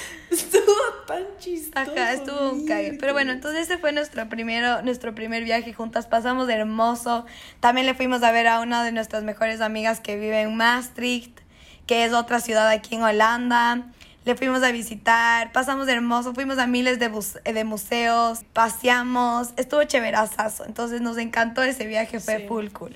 Estuvo 0.30 1.04
tan 1.06 1.24
chistoso. 1.38 1.90
Acá 1.90 2.12
estuvo 2.12 2.52
un 2.52 2.66
cague. 2.66 2.96
Pero 2.98 3.12
bueno, 3.12 3.32
entonces 3.32 3.62
ese 3.68 3.78
fue 3.78 3.92
nuestro, 3.92 4.28
primero, 4.28 4.82
nuestro 4.82 5.14
primer 5.14 5.44
viaje 5.44 5.72
juntas. 5.74 6.06
Pasamos 6.06 6.46
de 6.46 6.54
hermoso. 6.54 7.26
También 7.60 7.86
le 7.86 7.94
fuimos 7.94 8.22
a 8.22 8.32
ver 8.32 8.46
a 8.46 8.60
una 8.60 8.82
de 8.82 8.92
nuestras 8.92 9.22
mejores 9.24 9.60
amigas 9.60 10.00
que 10.00 10.16
vive 10.16 10.40
en 10.40 10.56
Maastricht, 10.56 11.40
que 11.86 12.04
es 12.04 12.12
otra 12.12 12.40
ciudad 12.40 12.68
aquí 12.68 12.94
en 12.94 13.02
Holanda. 13.02 13.82
Le 14.24 14.36
fuimos 14.36 14.62
a 14.62 14.70
visitar, 14.70 15.50
pasamos 15.52 15.86
de 15.86 15.94
hermoso, 15.94 16.32
fuimos 16.32 16.58
a 16.58 16.68
miles 16.68 17.00
de, 17.00 17.10
de 17.52 17.64
museos, 17.64 18.44
paseamos, 18.52 19.50
estuvo 19.56 19.82
chéverazazo. 19.82 20.64
Entonces 20.64 21.00
nos 21.00 21.18
encantó 21.18 21.62
ese 21.62 21.86
viaje, 21.86 22.20
fue 22.20 22.46
full 22.46 22.68
cool. 22.68 22.94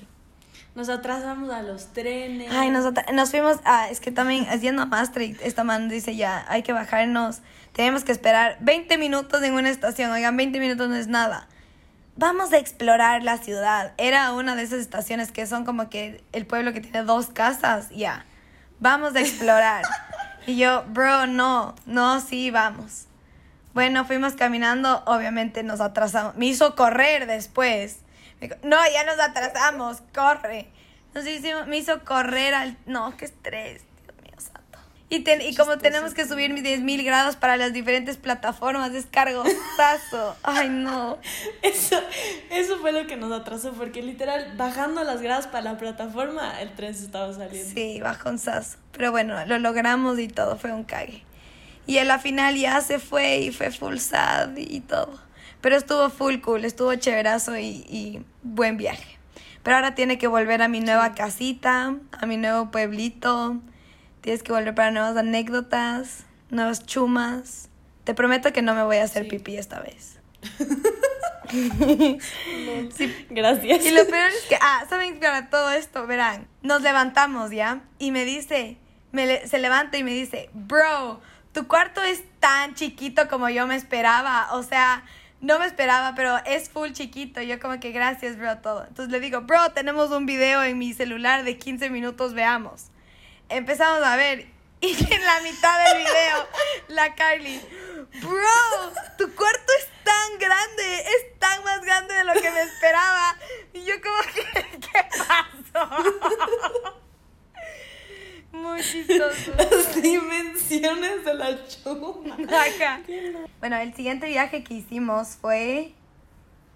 Nos 0.77 0.89
atrasamos 0.89 1.49
a 1.49 1.63
los 1.63 1.91
trenes. 1.91 2.51
Ay, 2.51 2.69
nos, 2.69 2.85
nos 3.11 3.31
fuimos 3.31 3.57
a, 3.65 3.89
es 3.89 3.99
que 3.99 4.11
también, 4.11 4.45
haciendo 4.47 4.85
Maastricht, 4.85 5.41
esta 5.41 5.63
man 5.63 5.89
dice 5.89 6.15
ya, 6.15 6.45
hay 6.49 6.61
que 6.61 6.71
bajarnos, 6.71 7.39
tenemos 7.73 8.03
que 8.03 8.11
esperar 8.11 8.57
20 8.59 8.95
minutos 8.99 9.41
en 9.41 9.55
una 9.55 9.71
estación, 9.71 10.11
oigan, 10.11 10.37
20 10.37 10.59
minutos 10.59 10.87
no 10.87 10.95
es 10.95 11.07
nada. 11.07 11.47
Vamos 12.15 12.53
a 12.53 12.59
explorar 12.59 13.23
la 13.23 13.39
ciudad. 13.39 13.93
Era 13.97 14.31
una 14.33 14.55
de 14.55 14.61
esas 14.61 14.77
estaciones 14.77 15.31
que 15.31 15.47
son 15.47 15.65
como 15.65 15.89
que 15.89 16.23
el 16.31 16.45
pueblo 16.45 16.73
que 16.73 16.81
tiene 16.81 17.01
dos 17.01 17.25
casas, 17.25 17.89
ya. 17.89 18.27
Vamos 18.79 19.15
a 19.15 19.21
explorar. 19.21 19.83
y 20.45 20.57
yo, 20.57 20.83
bro, 20.89 21.25
no, 21.25 21.73
no, 21.87 22.21
sí, 22.21 22.51
vamos. 22.51 23.05
Bueno, 23.73 24.05
fuimos 24.05 24.33
caminando, 24.33 25.01
obviamente 25.07 25.63
nos 25.63 25.81
atrasamos. 25.81 26.35
Me 26.35 26.45
hizo 26.45 26.75
correr 26.75 27.25
después 27.25 28.01
no, 28.63 28.77
ya 28.91 29.03
nos 29.05 29.19
atrasamos, 29.19 30.01
corre. 30.13 30.67
Nos 31.13 31.25
hicimos, 31.25 31.67
me 31.67 31.77
hizo 31.77 32.03
correr 32.03 32.53
al... 32.53 32.77
No, 32.85 33.15
qué 33.17 33.25
estrés, 33.25 33.81
Dios 34.03 34.21
mío 34.21 34.33
santo. 34.37 34.77
Y, 35.09 35.27
y 35.27 35.55
como 35.55 35.77
tenemos 35.77 36.13
que 36.13 36.27
subir 36.27 36.53
mis 36.53 36.63
10.000 36.63 37.03
grados 37.03 37.35
para 37.35 37.57
las 37.57 37.73
diferentes 37.73 38.17
plataformas, 38.17 38.93
descargosazo. 38.93 40.35
Ay, 40.43 40.69
no. 40.69 41.17
Eso, 41.63 41.99
eso 42.51 42.77
fue 42.79 42.91
lo 42.91 43.07
que 43.07 43.17
nos 43.17 43.31
atrasó, 43.31 43.71
porque 43.73 44.03
literal, 44.03 44.53
bajando 44.57 45.03
las 45.03 45.21
gradas 45.21 45.47
para 45.47 45.63
la 45.63 45.77
plataforma, 45.77 46.61
el 46.61 46.75
tren 46.75 46.93
se 46.93 47.05
estaba 47.05 47.33
saliendo. 47.33 47.73
Sí, 47.73 47.99
bajonzazo. 47.99 48.77
Pero 48.91 49.11
bueno, 49.11 49.43
lo 49.45 49.57
logramos 49.57 50.19
y 50.19 50.27
todo, 50.27 50.57
fue 50.57 50.71
un 50.71 50.83
cague. 50.83 51.23
Y 51.87 51.97
en 51.97 52.09
la 52.09 52.19
final 52.19 52.55
ya 52.55 52.81
se 52.81 52.99
fue 52.99 53.37
y 53.37 53.51
fue 53.51 53.71
full 53.71 53.97
sad 53.97 54.57
y 54.57 54.81
todo. 54.81 55.26
Pero 55.61 55.75
estuvo 55.75 56.09
full 56.09 56.39
cool, 56.41 56.65
estuvo 56.65 56.93
chéverazo 56.95 57.57
y, 57.57 57.85
y 57.89 58.23
buen 58.43 58.77
viaje. 58.77 59.17
Pero 59.63 59.75
ahora 59.75 59.95
tiene 59.95 60.17
que 60.17 60.27
volver 60.27 60.61
a 60.61 60.67
mi 60.67 60.79
nueva 60.79 61.13
casita, 61.13 61.95
a 62.11 62.25
mi 62.25 62.37
nuevo 62.37 62.71
pueblito. 62.71 63.57
Tienes 64.21 64.43
que 64.43 64.51
volver 64.51 64.75
para 64.75 64.91
nuevas 64.91 65.17
anécdotas, 65.17 66.25
nuevas 66.49 66.85
chumas. 66.85 67.69
Te 68.03 68.13
prometo 68.13 68.53
que 68.53 68.61
no 68.61 68.73
me 68.73 68.83
voy 68.83 68.97
a 68.97 69.03
hacer 69.03 69.27
pipí 69.27 69.57
esta 69.57 69.81
vez. 69.81 70.19
Gracias. 73.29 73.85
Y 73.85 73.91
lo 73.91 74.07
peor 74.07 74.29
es 74.29 74.45
que, 74.47 74.57
ah, 74.61 74.85
saben 74.89 75.19
para 75.19 75.49
todo 75.49 75.71
esto, 75.71 76.07
verán, 76.07 76.47
nos 76.61 76.81
levantamos 76.81 77.51
ya 77.51 77.81
y 77.99 78.11
me 78.11 78.25
dice, 78.25 78.77
me 79.11 79.47
se 79.47 79.57
levanta 79.57 79.97
y 79.97 80.03
me 80.03 80.11
dice, 80.11 80.49
bro, 80.53 81.21
tu 81.53 81.67
cuarto 81.67 82.01
es 82.01 82.23
tan 82.39 82.75
chiquito 82.75 83.27
como 83.27 83.49
yo 83.49 83.67
me 83.67 83.75
esperaba. 83.75 84.53
O 84.53 84.63
sea, 84.63 85.03
no 85.41 85.59
me 85.59 85.65
esperaba, 85.65 86.13
pero 86.15 86.37
es 86.45 86.69
full 86.69 86.91
chiquito. 86.91 87.41
Yo 87.41 87.59
como 87.59 87.79
que 87.79 87.91
gracias, 87.91 88.37
bro, 88.37 88.57
todo. 88.59 88.85
Entonces 88.87 89.11
le 89.11 89.19
digo, 89.19 89.41
bro, 89.41 89.71
tenemos 89.71 90.11
un 90.11 90.25
video 90.25 90.63
en 90.63 90.77
mi 90.77 90.93
celular 90.93 91.43
de 91.43 91.57
15 91.57 91.89
minutos, 91.89 92.33
veamos. 92.33 92.87
Empezamos 93.49 94.03
a 94.03 94.15
ver 94.15 94.47
y 94.79 94.91
en 95.13 95.25
la 95.25 95.41
mitad 95.41 95.85
del 95.85 95.97
video, 95.97 96.47
la 96.89 97.15
Carly, 97.15 97.59
bro, 98.21 98.93
tu 99.17 99.33
cuarto 99.33 99.73
es 99.79 99.87
tan 100.03 100.37
grande, 100.39 100.99
es 100.99 101.39
tan 101.39 101.63
más 101.63 101.81
grande 101.81 102.13
de 102.13 102.23
lo 102.23 102.33
que 102.33 102.51
me 102.51 102.61
esperaba. 102.61 103.35
Y 103.73 103.83
yo 103.83 103.95
como 104.01 104.21
que, 104.33 104.79
¿qué 104.79 105.07
pasó? 105.73 105.89
Muy 108.51 108.81
chistoso. 108.91 109.51
Las 109.57 110.01
dimensiones 110.01 111.25
de 111.25 111.33
la 111.33 111.57
chuma. 111.67 112.37
Bueno, 113.59 113.75
el 113.77 113.93
siguiente 113.93 114.27
viaje 114.27 114.63
que 114.63 114.75
hicimos 114.75 115.37
fue 115.39 115.93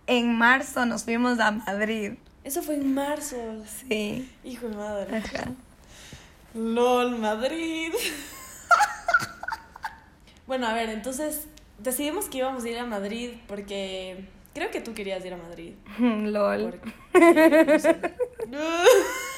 en 0.07 0.37
marzo, 0.37 0.85
nos 0.85 1.03
fuimos 1.03 1.39
a 1.39 1.51
Madrid. 1.51 2.13
Eso 2.43 2.61
fue 2.61 2.75
en 2.75 2.93
marzo. 2.93 3.37
Sí. 3.87 4.29
Hijo 4.43 4.67
de 4.67 4.75
madre. 4.75 5.23
LOL, 6.53 7.17
Madrid. 7.19 7.93
bueno, 10.47 10.67
a 10.67 10.73
ver, 10.73 10.89
entonces 10.89 11.47
decidimos 11.79 12.25
que 12.25 12.39
íbamos 12.39 12.63
a 12.63 12.69
ir 12.69 12.79
a 12.79 12.85
Madrid 12.85 13.31
porque 13.47 14.25
creo 14.53 14.71
que 14.71 14.81
tú 14.81 14.93
querías 14.93 15.23
ir 15.25 15.33
a 15.33 15.37
Madrid. 15.37 15.73
LOL. 15.99 16.79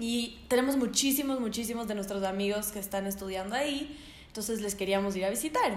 Y 0.00 0.38
tenemos 0.48 0.76
muchísimos, 0.76 1.40
muchísimos 1.40 1.88
de 1.88 1.94
nuestros 1.94 2.22
amigos 2.24 2.68
que 2.68 2.78
están 2.78 3.06
estudiando 3.06 3.54
ahí, 3.54 3.98
entonces 4.28 4.60
les 4.60 4.74
queríamos 4.74 5.16
ir 5.16 5.24
a 5.24 5.30
visitar. 5.30 5.72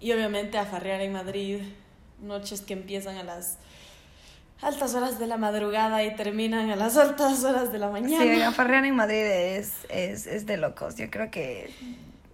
Y 0.00 0.12
obviamente 0.12 0.58
a 0.58 0.66
farrear 0.66 1.00
en 1.00 1.12
Madrid, 1.12 1.60
noches 2.22 2.60
que 2.60 2.74
empiezan 2.74 3.16
a 3.16 3.22
las 3.22 3.58
altas 4.60 4.94
horas 4.94 5.18
de 5.18 5.26
la 5.26 5.36
madrugada 5.36 6.02
y 6.04 6.14
terminan 6.16 6.70
a 6.70 6.76
las 6.76 6.96
altas 6.96 7.44
horas 7.44 7.72
de 7.72 7.78
la 7.78 7.90
mañana. 7.90 8.22
Sí, 8.22 8.42
a 8.42 8.52
farrear 8.52 8.84
en 8.84 8.96
Madrid 8.96 9.24
es, 9.24 9.72
es, 9.88 10.26
es 10.26 10.46
de 10.46 10.56
locos, 10.56 10.96
yo 10.96 11.10
creo 11.10 11.30
que... 11.30 11.70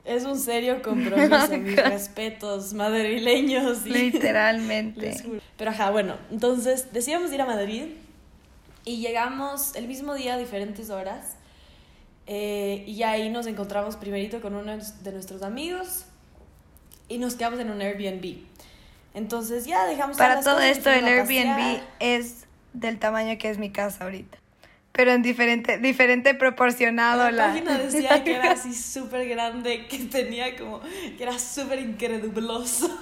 Es 0.04 0.24
un 0.24 0.38
serio 0.38 0.82
compromiso, 0.82 1.58
mis 1.58 1.76
respetos 1.76 2.72
madrileños. 2.72 3.84
Literalmente. 3.84 5.22
Pero 5.56 5.70
ajá, 5.70 5.90
bueno, 5.90 6.16
entonces 6.30 6.92
decidimos 6.92 7.32
ir 7.32 7.42
a 7.42 7.46
Madrid 7.46 7.84
y 8.84 8.98
llegamos 8.98 9.74
el 9.76 9.86
mismo 9.86 10.14
día 10.14 10.34
a 10.34 10.38
diferentes 10.38 10.90
horas. 10.90 11.36
Eh, 12.26 12.84
y 12.86 13.02
ahí 13.02 13.28
nos 13.28 13.46
encontramos 13.46 13.96
primerito 13.96 14.40
con 14.40 14.54
uno 14.54 14.76
de 14.76 15.12
nuestros 15.12 15.42
amigos 15.42 16.04
y 17.08 17.18
nos 17.18 17.34
quedamos 17.34 17.58
en 17.60 17.70
un 17.70 17.80
Airbnb. 17.82 18.38
Entonces 19.14 19.66
ya 19.66 19.84
dejamos... 19.86 20.16
Para 20.16 20.40
todo 20.40 20.60
esto 20.60 20.90
el 20.90 21.04
Airbnb 21.04 21.80
es 21.98 22.46
del 22.72 22.98
tamaño 22.98 23.36
que 23.38 23.50
es 23.50 23.58
mi 23.58 23.70
casa 23.70 24.04
ahorita. 24.04 24.38
Pero 24.92 25.12
en 25.12 25.22
diferente, 25.22 25.78
diferente 25.78 26.34
proporcionado 26.34 27.24
la... 27.24 27.30
La 27.30 27.46
página 27.46 27.78
decía 27.78 28.22
que 28.22 28.34
era 28.34 28.52
así 28.52 28.74
súper 28.74 29.28
grande, 29.28 29.86
que 29.88 29.98
tenía 29.98 30.56
como... 30.56 30.80
que 30.80 31.18
era 31.20 31.38
súper 31.38 31.80
increduloso. 31.80 32.96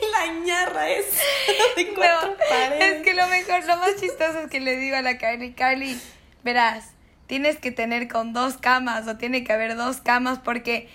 La 0.12 0.32
ñarra 0.32 0.88
es 0.90 1.06
de 1.76 1.94
cuatro 1.94 2.36
Es 2.78 3.02
que 3.02 3.14
lo 3.14 3.26
mejor, 3.28 3.64
lo 3.64 3.76
más 3.76 3.96
chistoso 4.00 4.40
es 4.40 4.50
que 4.50 4.60
le 4.60 4.76
digo 4.76 4.96
a 4.96 5.02
la 5.02 5.18
Carly, 5.18 5.52
Carly, 5.52 6.00
verás, 6.44 6.90
tienes 7.26 7.58
que 7.58 7.70
tener 7.70 8.08
con 8.08 8.32
dos 8.32 8.56
camas 8.56 9.06
o 9.08 9.16
tiene 9.16 9.44
que 9.44 9.52
haber 9.52 9.76
dos 9.76 10.00
camas 10.00 10.38
porque 10.38 10.88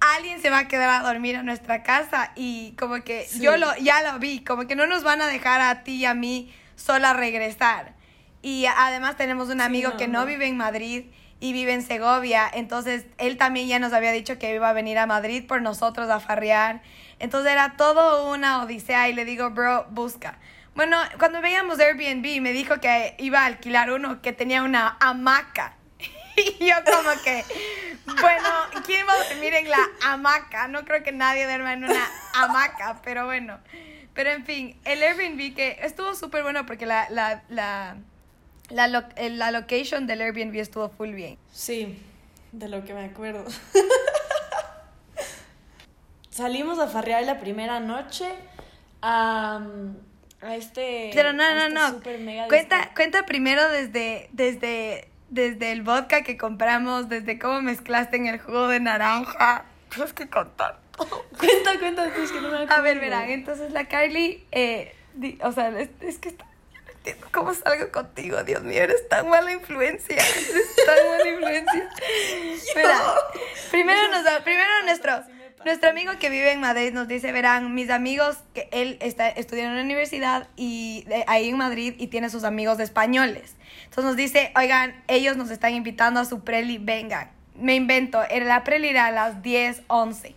alguien 0.00 0.40
se 0.40 0.50
va 0.50 0.58
a 0.58 0.68
quedar 0.68 0.90
a 0.90 1.06
dormir 1.06 1.36
a 1.36 1.42
nuestra 1.42 1.82
casa 1.82 2.32
y 2.36 2.72
como 2.72 3.02
que 3.02 3.26
yo 3.40 3.56
lo 3.56 3.74
ya 3.76 4.02
lo 4.02 4.18
vi, 4.18 4.40
como 4.40 4.66
que 4.66 4.76
no 4.76 4.86
nos 4.86 5.02
van 5.02 5.22
a 5.22 5.26
dejar 5.26 5.60
a 5.60 5.82
ti 5.84 5.96
y 5.96 6.04
a 6.04 6.14
mí 6.14 6.52
sola 6.76 7.12
regresar. 7.12 7.94
Y 8.42 8.66
además 8.66 9.16
tenemos 9.16 9.48
un 9.48 9.60
amigo 9.60 9.96
que 9.96 10.08
no 10.08 10.24
vive 10.26 10.46
en 10.46 10.56
Madrid 10.56 11.06
y 11.40 11.52
vive 11.52 11.72
en 11.72 11.82
Segovia, 11.82 12.48
entonces 12.52 13.06
él 13.18 13.36
también 13.36 13.68
ya 13.68 13.78
nos 13.78 13.92
había 13.92 14.12
dicho 14.12 14.38
que 14.38 14.54
iba 14.54 14.68
a 14.68 14.72
venir 14.72 14.98
a 14.98 15.06
Madrid 15.06 15.44
por 15.46 15.62
nosotros 15.62 16.08
a 16.10 16.20
farrear. 16.20 16.82
Entonces 17.18 17.52
era 17.52 17.76
todo 17.76 18.30
una 18.30 18.62
odisea 18.62 19.08
y 19.08 19.14
le 19.14 19.24
digo, 19.24 19.50
bro, 19.50 19.86
busca. 19.90 20.38
Bueno, 20.74 20.98
cuando 21.18 21.40
veíamos 21.40 21.78
Airbnb 21.78 22.40
me 22.42 22.52
dijo 22.52 22.80
que 22.80 23.14
iba 23.18 23.40
a 23.40 23.46
alquilar 23.46 23.90
uno 23.90 24.20
que 24.20 24.32
tenía 24.32 24.62
una 24.62 24.98
hamaca. 25.00 25.74
y 26.36 26.66
yo 26.66 26.74
como 26.84 27.10
que, 27.24 27.44
bueno, 28.20 28.48
¿quién 28.84 29.06
va 29.08 29.14
a 29.14 29.28
dormir 29.30 29.54
en 29.54 29.70
la 29.70 29.78
hamaca? 30.04 30.68
No 30.68 30.84
creo 30.84 31.02
que 31.02 31.12
nadie 31.12 31.46
duerma 31.46 31.72
en 31.72 31.84
una 31.84 32.06
hamaca, 32.34 33.00
pero 33.02 33.24
bueno. 33.24 33.58
Pero 34.12 34.30
en 34.30 34.44
fin, 34.44 34.78
el 34.84 35.02
Airbnb 35.02 35.54
que 35.54 35.78
estuvo 35.82 36.14
súper 36.14 36.42
bueno 36.42 36.66
porque 36.66 36.84
la, 36.84 37.06
la, 37.08 37.42
la, 37.48 37.96
la, 38.68 39.08
la 39.16 39.50
location 39.50 40.06
del 40.06 40.20
Airbnb 40.20 40.56
estuvo 40.56 40.90
full 40.90 41.12
bien. 41.12 41.38
Sí, 41.52 41.98
de 42.52 42.68
lo 42.68 42.84
que 42.84 42.92
me 42.92 43.04
acuerdo. 43.04 43.44
Salimos 46.36 46.78
a 46.78 46.86
farrear 46.86 47.24
la 47.24 47.40
primera 47.40 47.80
noche 47.80 48.26
a, 49.00 49.62
a 50.42 50.56
este... 50.56 51.10
Pero 51.14 51.32
no, 51.32 51.42
no, 51.70 51.86
este 51.86 52.18
no. 52.18 52.48
Cuenta, 52.48 52.90
cuenta 52.94 53.24
primero 53.24 53.66
desde, 53.70 54.28
desde, 54.32 55.08
desde 55.30 55.72
el 55.72 55.80
vodka 55.80 56.20
que 56.24 56.36
compramos, 56.36 57.08
desde 57.08 57.38
cómo 57.38 57.62
mezclaste 57.62 58.18
en 58.18 58.26
el 58.26 58.38
jugo 58.38 58.68
de 58.68 58.80
naranja. 58.80 59.64
Tienes 59.88 60.12
que 60.12 60.28
contar. 60.28 60.78
cuenta, 61.38 61.78
cuenta, 61.78 62.06
es 62.06 62.30
que 62.30 62.40
no 62.42 62.50
me 62.50 62.56
acuerdo. 62.56 62.74
A 62.74 62.80
ver, 62.82 63.00
verán, 63.00 63.30
entonces 63.30 63.72
la 63.72 63.88
Carly, 63.88 64.44
eh, 64.52 64.94
o 65.42 65.52
sea, 65.52 65.70
es, 65.70 66.18
que 66.18 66.28
está 66.28 66.44
cómo 67.30 67.54
salgo 67.54 67.90
contigo, 67.90 68.42
Dios 68.44 68.62
mío, 68.62 68.82
eres 68.82 69.08
tan 69.08 69.26
mala 69.30 69.52
influencia, 69.52 70.16
eres 70.16 70.76
tan 70.84 71.08
mala 71.08 71.28
influencia. 71.30 71.88
Espera, 72.52 73.00
primero, 73.70 74.08
nos 74.08 74.24
da, 74.24 74.44
primero 74.44 74.82
nuestro, 74.84 75.22
nuestro 75.66 75.90
amigo 75.90 76.12
que 76.20 76.30
vive 76.30 76.52
en 76.52 76.60
Madrid 76.60 76.92
nos 76.92 77.08
dice, 77.08 77.32
verán, 77.32 77.74
mis 77.74 77.90
amigos, 77.90 78.38
que 78.54 78.68
él 78.70 78.96
está 79.00 79.28
estudiando 79.28 79.72
en 79.72 79.78
la 79.78 79.82
universidad 79.82 80.46
y 80.56 81.04
ahí 81.26 81.48
en 81.48 81.56
Madrid 81.56 81.96
y 81.98 82.06
tiene 82.06 82.30
sus 82.30 82.44
amigos 82.44 82.78
españoles. 82.78 83.56
Entonces 83.82 84.04
nos 84.04 84.16
dice, 84.16 84.52
oigan, 84.54 85.02
ellos 85.08 85.36
nos 85.36 85.50
están 85.50 85.74
invitando 85.74 86.20
a 86.20 86.24
su 86.24 86.44
preli, 86.44 86.78
vengan. 86.78 87.32
Me 87.56 87.74
invento, 87.74 88.22
la 88.30 88.62
preli 88.62 88.88
era 88.88 89.06
a 89.06 89.10
las 89.10 89.42
10, 89.42 89.82
11. 89.88 90.36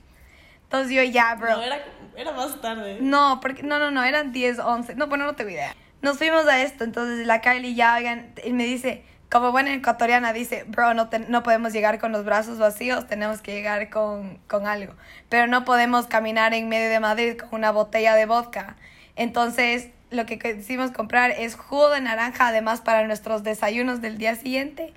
Entonces 0.64 0.92
yo 0.92 1.04
ya, 1.04 1.36
bro. 1.36 1.58
No, 1.58 1.62
era, 1.62 1.80
era 2.18 2.32
más 2.32 2.60
tarde. 2.60 2.98
No, 3.00 3.40
porque, 3.40 3.62
no, 3.62 3.78
no, 3.78 3.92
no, 3.92 4.04
eran 4.04 4.32
10, 4.32 4.58
11. 4.58 4.96
No, 4.96 5.06
bueno, 5.08 5.26
no 5.26 5.36
tengo 5.36 5.52
idea. 5.52 5.76
Nos 6.02 6.18
fuimos 6.18 6.48
a 6.48 6.60
esto, 6.60 6.84
entonces 6.84 7.28
la 7.28 7.42
Kylie 7.42 7.76
ya, 7.76 7.96
oigan, 7.96 8.34
y 8.44 8.52
me 8.52 8.66
dice, 8.66 9.04
como 9.30 9.52
buena 9.52 9.74
ecuatoriana 9.74 10.34
dice, 10.34 10.64
bro, 10.68 10.94
no, 10.94 11.10
no 11.28 11.44
podemos 11.44 11.72
llegar 11.72 12.00
con 12.00 12.12
los 12.12 12.26
brazos 12.26 12.58
vacíos, 12.58 13.08
tenemos 13.08 13.42
que 13.42 13.54
llegar 13.54 13.90
con, 13.90 14.38
con 14.48 14.66
algo. 14.66 14.94
Pero 15.30 15.48
no 15.48 15.66
podemos 15.66 16.08
caminar 16.08 16.54
en 16.54 16.68
medio 16.68 16.90
de 16.90 17.00
Madrid 17.00 17.38
con 17.38 17.60
una 17.60 17.72
botella 17.72 18.16
de 18.16 18.26
vodka. 18.26 18.76
Entonces, 19.16 19.90
lo 20.10 20.26
que 20.26 20.40
quisimos 20.40 20.92
comprar 20.92 21.32
es 21.32 21.56
jugo 21.56 21.90
de 21.92 22.02
naranja, 22.02 22.48
además 22.48 22.82
para 22.82 23.06
nuestros 23.06 23.44
desayunos 23.44 24.02
del 24.02 24.18
día 24.18 24.36
siguiente, 24.36 24.94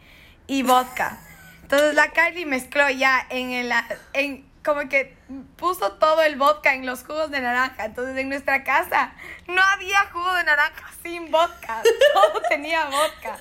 y 0.46 0.62
vodka. 0.62 1.18
Entonces 1.62 1.94
la 1.94 2.08
Kylie 2.08 2.46
mezcló 2.46 2.88
ya 2.90 3.26
en 3.30 3.50
el, 3.50 3.72
en, 4.12 4.44
como 4.64 4.88
que 4.88 5.16
puso 5.56 5.92
todo 5.92 6.22
el 6.22 6.36
vodka 6.36 6.74
en 6.74 6.86
los 6.86 7.04
jugos 7.04 7.30
de 7.30 7.40
naranja. 7.40 7.84
Entonces 7.84 8.16
en 8.16 8.28
nuestra 8.28 8.64
casa 8.64 9.12
no 9.48 9.60
había 9.74 9.98
jugo 10.12 10.32
de 10.34 10.44
naranja 10.44 10.90
sin 11.02 11.30
vodka. 11.30 11.82
Todo 12.14 12.42
tenía 12.48 12.86
vodka. 12.86 13.38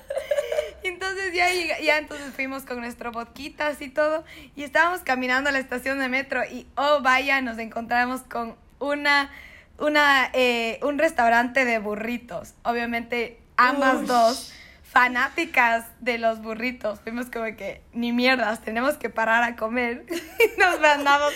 Entonces 0.82 1.32
ya, 1.32 1.46
ya 1.80 1.98
entonces 1.98 2.34
fuimos 2.34 2.64
con 2.64 2.80
nuestro 2.80 3.12
vodquitas 3.12 3.80
y 3.82 3.88
todo. 3.88 4.24
Y 4.56 4.64
estábamos 4.64 5.00
caminando 5.00 5.50
a 5.50 5.52
la 5.52 5.58
estación 5.58 6.00
de 6.00 6.08
metro 6.08 6.44
y 6.44 6.66
oh 6.76 7.00
vaya, 7.02 7.40
nos 7.40 7.58
encontramos 7.58 8.22
con 8.22 8.56
una, 8.80 9.30
una, 9.78 10.28
eh, 10.32 10.80
un 10.82 10.98
restaurante 10.98 11.64
de 11.64 11.78
burritos. 11.78 12.54
Obviamente 12.64 13.40
ambas 13.56 14.06
dos 14.06 14.52
fanáticas 14.92 15.86
de 16.00 16.18
los 16.18 16.42
burritos. 16.42 17.00
Fuimos 17.00 17.30
como 17.30 17.46
que, 17.56 17.82
ni 17.92 18.12
mierdas, 18.12 18.62
tenemos 18.62 18.96
que 18.98 19.08
parar 19.08 19.42
a 19.42 19.56
comer. 19.56 20.04
Y 20.12 20.58
nos 20.58 20.80
mandamos 20.80 21.32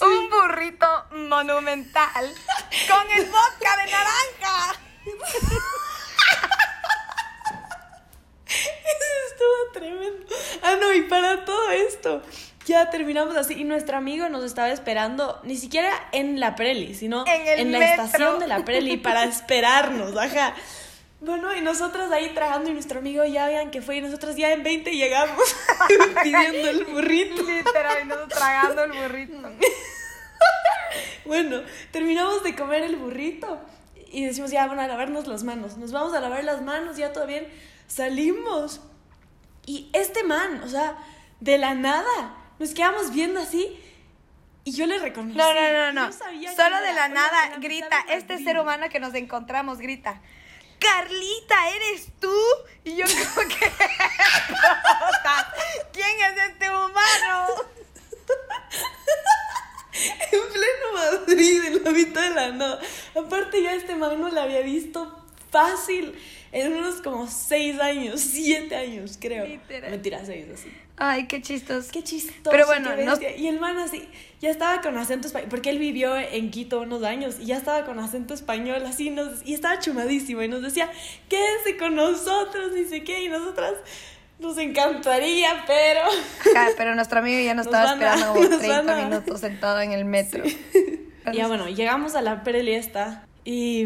un 0.00 0.30
burrito 0.30 0.86
monumental 1.12 2.34
con 2.88 3.10
el 3.16 3.26
vodka 3.26 3.76
de 3.76 3.90
naranja. 3.90 4.80
Eso 8.46 9.04
estuvo 9.30 9.72
tremendo. 9.72 10.34
Ah, 10.62 10.76
no, 10.80 10.92
y 10.92 11.02
para 11.02 11.44
todo 11.44 11.70
esto, 11.70 12.22
ya 12.64 12.90
terminamos 12.90 13.36
así. 13.36 13.54
Y 13.54 13.64
nuestro 13.64 13.96
amigo 13.96 14.28
nos 14.28 14.44
estaba 14.44 14.70
esperando, 14.70 15.40
ni 15.44 15.56
siquiera 15.56 15.90
en 16.12 16.40
la 16.40 16.56
preli, 16.56 16.94
sino 16.94 17.24
en, 17.26 17.72
la 17.72 17.90
estación 17.90 18.38
de 18.38 18.46
la 18.46 18.64
preli 18.64 18.96
para 18.96 19.24
esperarnos. 19.24 20.16
Ajá. 20.16 20.54
Bueno, 21.26 21.52
y 21.56 21.60
nosotros 21.60 22.12
ahí 22.12 22.28
trabajando 22.34 22.70
y 22.70 22.72
nuestro 22.72 23.00
amigo 23.00 23.24
ya 23.24 23.48
vean 23.48 23.72
que 23.72 23.82
fue 23.82 23.96
y 23.96 24.00
nosotros 24.00 24.36
ya 24.36 24.52
en 24.52 24.62
20 24.62 24.92
llegamos 24.92 25.56
pidiendo 26.22 26.68
el 26.70 26.84
burrito. 26.84 27.42
Literal, 27.42 28.06
nosotros 28.06 28.38
tragando 28.38 28.84
el 28.84 28.92
burrito. 28.92 29.42
bueno, 31.24 31.62
terminamos 31.90 32.44
de 32.44 32.54
comer 32.54 32.84
el 32.84 32.94
burrito 32.94 33.60
y 34.12 34.24
decimos 34.24 34.52
ya, 34.52 34.68
van 34.68 34.78
a 34.78 34.86
lavarnos 34.86 35.26
las 35.26 35.42
manos. 35.42 35.76
Nos 35.78 35.90
vamos 35.90 36.14
a 36.14 36.20
lavar 36.20 36.44
las 36.44 36.62
manos, 36.62 36.96
ya 36.96 37.12
todo 37.12 37.26
bien. 37.26 37.48
Salimos. 37.88 38.80
Y 39.66 39.90
este 39.94 40.22
man, 40.22 40.62
o 40.62 40.68
sea, 40.68 40.96
de 41.40 41.58
la 41.58 41.74
nada, 41.74 42.36
nos 42.60 42.72
quedamos 42.72 43.12
viendo 43.12 43.40
así. 43.40 43.76
Y 44.62 44.70
yo 44.70 44.86
le 44.86 45.00
reconocí. 45.00 45.36
No, 45.36 45.52
no, 45.52 45.72
no, 45.72 45.92
no. 45.92 46.12
Solo 46.12 46.80
de 46.82 46.92
la 46.92 47.08
nada 47.08 47.56
grita, 47.58 47.98
este 48.10 48.38
ser 48.38 48.60
humano 48.60 48.88
que 48.90 49.00
nos 49.00 49.12
encontramos 49.14 49.78
grita. 49.78 50.22
Carlita, 50.78 51.70
¿eres 51.70 52.08
tú? 52.20 52.34
Y 52.84 52.96
yo 52.96 53.04
como 53.06 53.48
que, 53.48 53.54
¿quién 55.92 56.16
es 56.20 56.50
este 56.50 56.70
humano? 56.70 57.54
en 60.32 60.40
pleno 60.52 60.92
Madrid, 60.94 61.64
en 61.64 61.84
la 61.84 61.90
mitad 61.90 62.22
de 62.28 62.34
la 62.34 62.50
nada. 62.52 62.80
Aparte 63.14 63.62
ya 63.62 63.74
este 63.74 63.96
man 63.96 64.20
no 64.20 64.28
la 64.28 64.44
había 64.44 64.60
visto 64.60 65.24
fácil 65.50 66.14
en 66.52 66.72
unos 66.72 67.02
como 67.02 67.28
seis 67.28 67.78
años, 67.80 68.20
siete 68.20 68.76
años, 68.76 69.18
creo. 69.20 69.46
Mentira, 69.68 70.24
seis, 70.24 70.46
así. 70.52 70.72
Ay, 70.98 71.26
qué 71.26 71.42
chistoso. 71.42 71.90
Qué 71.92 72.02
chistoso. 72.02 72.50
Pero 72.50 72.66
bueno, 72.66 72.90
y 73.36 73.46
el 73.48 73.60
man 73.60 73.76
así, 73.78 74.08
ya 74.40 74.48
estaba 74.48 74.80
con 74.80 74.96
acento 74.96 75.26
español, 75.26 75.48
porque 75.50 75.68
él 75.68 75.78
vivió 75.78 76.16
en 76.16 76.50
Quito 76.50 76.80
unos 76.80 77.02
años 77.02 77.36
y 77.38 77.46
ya 77.46 77.58
estaba 77.58 77.84
con 77.84 77.98
acento 77.98 78.32
español, 78.32 78.82
así, 78.86 79.10
nos, 79.10 79.46
y 79.46 79.52
estaba 79.52 79.78
chumadísimo 79.78 80.42
y 80.42 80.48
nos 80.48 80.62
decía, 80.62 80.90
quédense 81.28 81.76
con 81.76 81.96
nosotros, 81.96 82.74
y 82.76 82.86
sé 82.86 83.04
qué, 83.04 83.24
y 83.24 83.28
nosotras 83.28 83.74
nos 84.38 84.56
encantaría, 84.56 85.64
pero... 85.66 86.00
pero 86.78 86.94
nuestro 86.94 87.18
amigo 87.18 87.44
ya 87.44 87.52
nos, 87.52 87.66
estaba 87.66 87.92
esperando 87.92 88.26
como 88.34 88.58
30 88.58 89.04
minutos 89.04 89.40
sentado 89.40 89.80
en 89.80 89.92
el 89.92 90.04
metro. 90.04 90.44
Ya 91.32 91.48
bueno, 91.48 91.68
llegamos 91.68 92.14
a 92.14 92.22
la 92.22 92.44
preliesta 92.44 93.26
y, 93.44 93.84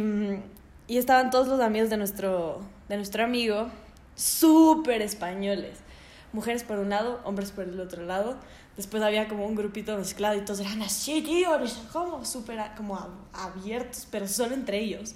y 0.86 0.98
estaban 0.98 1.30
todos 1.30 1.48
los 1.48 1.58
amigos 1.60 1.88
de 1.88 1.96
nuestro, 1.96 2.60
de 2.90 2.96
nuestro 2.96 3.24
amigo, 3.24 3.70
súper 4.14 5.00
españoles 5.00 5.78
mujeres 6.32 6.64
por 6.64 6.78
un 6.78 6.90
lado, 6.90 7.20
hombres 7.24 7.50
por 7.50 7.64
el 7.64 7.80
otro 7.80 8.04
lado. 8.04 8.36
Después 8.76 9.02
había 9.02 9.28
como 9.28 9.46
un 9.46 9.54
grupito 9.54 9.96
mezclado 9.96 10.36
y 10.36 10.44
todos 10.44 10.60
eran 10.60 10.82
así, 10.82 11.22
tío, 11.22 11.50
como 11.92 12.24
súper 12.24 12.58
como 12.76 12.98
abiertos, 13.32 14.06
pero 14.10 14.26
solo 14.26 14.54
entre 14.54 14.78
ellos. 14.78 15.14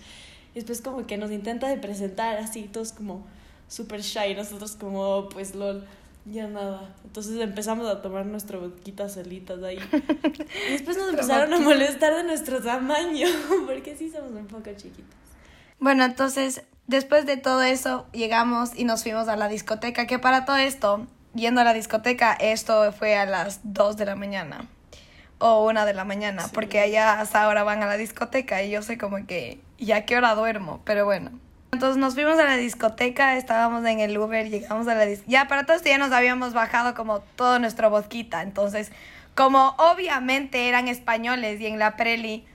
Y 0.52 0.56
después 0.56 0.80
como 0.80 1.06
que 1.06 1.16
nos 1.16 1.30
intenta 1.30 1.68
de 1.68 1.76
presentar 1.76 2.36
así, 2.36 2.64
todos 2.64 2.92
como 2.92 3.26
súper 3.68 4.02
shy, 4.02 4.34
nosotros 4.34 4.76
como, 4.76 5.28
pues, 5.28 5.54
lol, 5.54 5.86
ya 6.26 6.46
nada. 6.46 6.94
Entonces 7.04 7.40
empezamos 7.40 7.86
a 7.88 8.02
tomar 8.02 8.26
nuestra 8.26 8.58
boquita 8.58 9.08
solitas 9.08 9.62
ahí. 9.62 9.78
Y 10.68 10.72
después 10.72 10.96
nos 10.96 11.10
empezaron 11.10 11.52
a 11.52 11.58
molestar 11.58 12.14
de 12.14 12.24
nuestro 12.24 12.60
tamaño, 12.60 13.26
porque 13.66 13.96
sí 13.96 14.10
somos 14.10 14.32
un 14.32 14.46
poco 14.46 14.70
chiquitos. 14.76 15.14
Bueno, 15.80 16.04
entonces 16.04 16.62
Después 16.86 17.24
de 17.24 17.38
todo 17.38 17.62
eso, 17.62 18.06
llegamos 18.12 18.72
y 18.76 18.84
nos 18.84 19.02
fuimos 19.02 19.28
a 19.28 19.36
la 19.36 19.48
discoteca, 19.48 20.06
que 20.06 20.18
para 20.18 20.44
todo 20.44 20.56
esto, 20.56 21.06
yendo 21.34 21.62
a 21.62 21.64
la 21.64 21.72
discoteca, 21.72 22.34
esto 22.34 22.92
fue 22.92 23.16
a 23.16 23.24
las 23.24 23.60
2 23.64 23.96
de 23.96 24.04
la 24.04 24.16
mañana 24.16 24.66
o 25.38 25.66
1 25.66 25.86
de 25.86 25.94
la 25.94 26.04
mañana, 26.04 26.46
porque 26.52 26.80
allá 26.80 27.20
hasta 27.20 27.42
ahora 27.42 27.64
van 27.64 27.82
a 27.82 27.86
la 27.86 27.96
discoteca 27.96 28.62
y 28.62 28.70
yo 28.70 28.82
sé 28.82 28.98
como 28.98 29.26
que 29.26 29.60
ya 29.78 30.04
qué 30.04 30.16
hora 30.16 30.34
duermo, 30.34 30.82
pero 30.84 31.06
bueno. 31.06 31.30
Entonces 31.72 31.96
nos 31.96 32.14
fuimos 32.14 32.38
a 32.38 32.44
la 32.44 32.56
discoteca, 32.56 33.36
estábamos 33.36 33.84
en 33.86 34.00
el 34.00 34.16
Uber, 34.16 34.48
llegamos 34.48 34.86
a 34.86 34.94
la 34.94 35.06
discoteca. 35.06 35.32
Ya 35.32 35.48
para 35.48 35.64
todo 35.64 35.76
esto 35.76 35.88
ya 35.88 35.98
nos 35.98 36.12
habíamos 36.12 36.52
bajado 36.52 36.94
como 36.94 37.20
todo 37.20 37.58
nuestro 37.58 37.90
vodquita, 37.90 38.42
entonces 38.42 38.92
como 39.34 39.74
obviamente 39.78 40.68
eran 40.68 40.86
españoles 40.88 41.60
y 41.60 41.66
en 41.66 41.78
la 41.78 41.96
preli 41.96 42.46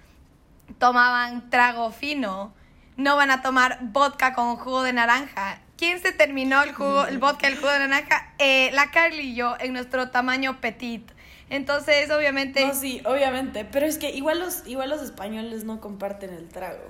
tomaban 0.77 1.49
trago 1.49 1.91
fino, 1.91 2.53
no 2.99 3.15
van 3.15 3.31
a 3.31 3.41
tomar 3.41 3.79
vodka 3.81 4.33
con 4.33 4.57
jugo 4.57 4.83
de 4.83 4.93
naranja. 4.93 5.59
¿Quién 5.77 6.01
se 6.01 6.12
terminó 6.12 6.62
el 6.62 6.73
jugo, 6.73 7.05
el 7.05 7.17
vodka, 7.17 7.47
el 7.47 7.55
jugo 7.55 7.71
de 7.71 7.79
naranja? 7.79 8.33
Eh, 8.38 8.69
la 8.73 8.91
Carly 8.91 9.31
y 9.31 9.35
yo, 9.35 9.55
en 9.59 9.73
nuestro 9.73 10.09
tamaño 10.09 10.59
petit. 10.59 11.09
Entonces, 11.49 12.12
obviamente. 12.12 12.65
No, 12.67 12.75
sí, 12.75 13.01
obviamente. 13.05 13.65
Pero 13.65 13.85
es 13.85 13.97
que 13.97 14.12
igual 14.12 14.39
los, 14.39 14.67
igual 14.67 14.89
los 14.89 15.01
españoles 15.01 15.63
no 15.63 15.79
comparten 15.79 16.31
el 16.33 16.49
trago. 16.49 16.83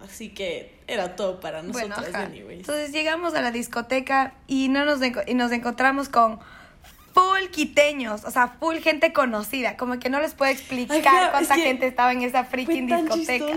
Así 0.00 0.30
que 0.30 0.78
era 0.86 1.16
todo 1.16 1.40
para 1.40 1.62
nosotros, 1.62 2.10
bueno, 2.12 2.50
Entonces 2.50 2.92
llegamos 2.92 3.34
a 3.34 3.40
la 3.40 3.52
discoteca 3.52 4.34
y, 4.46 4.68
no 4.68 4.84
nos, 4.84 5.00
y 5.26 5.34
nos 5.34 5.50
encontramos 5.52 6.10
con 6.10 6.40
full 7.14 7.48
quiteños, 7.50 8.24
o 8.24 8.30
sea, 8.30 8.48
full 8.48 8.76
gente 8.78 9.12
conocida. 9.12 9.76
Como 9.76 9.98
que 10.00 10.10
no 10.10 10.20
les 10.20 10.34
puedo 10.34 10.50
explicar 10.50 11.30
cuánta 11.30 11.54
gente 11.54 11.86
estaba 11.86 12.12
en 12.12 12.22
esa 12.22 12.44
freaking 12.44 12.86
discoteca. 12.86 13.56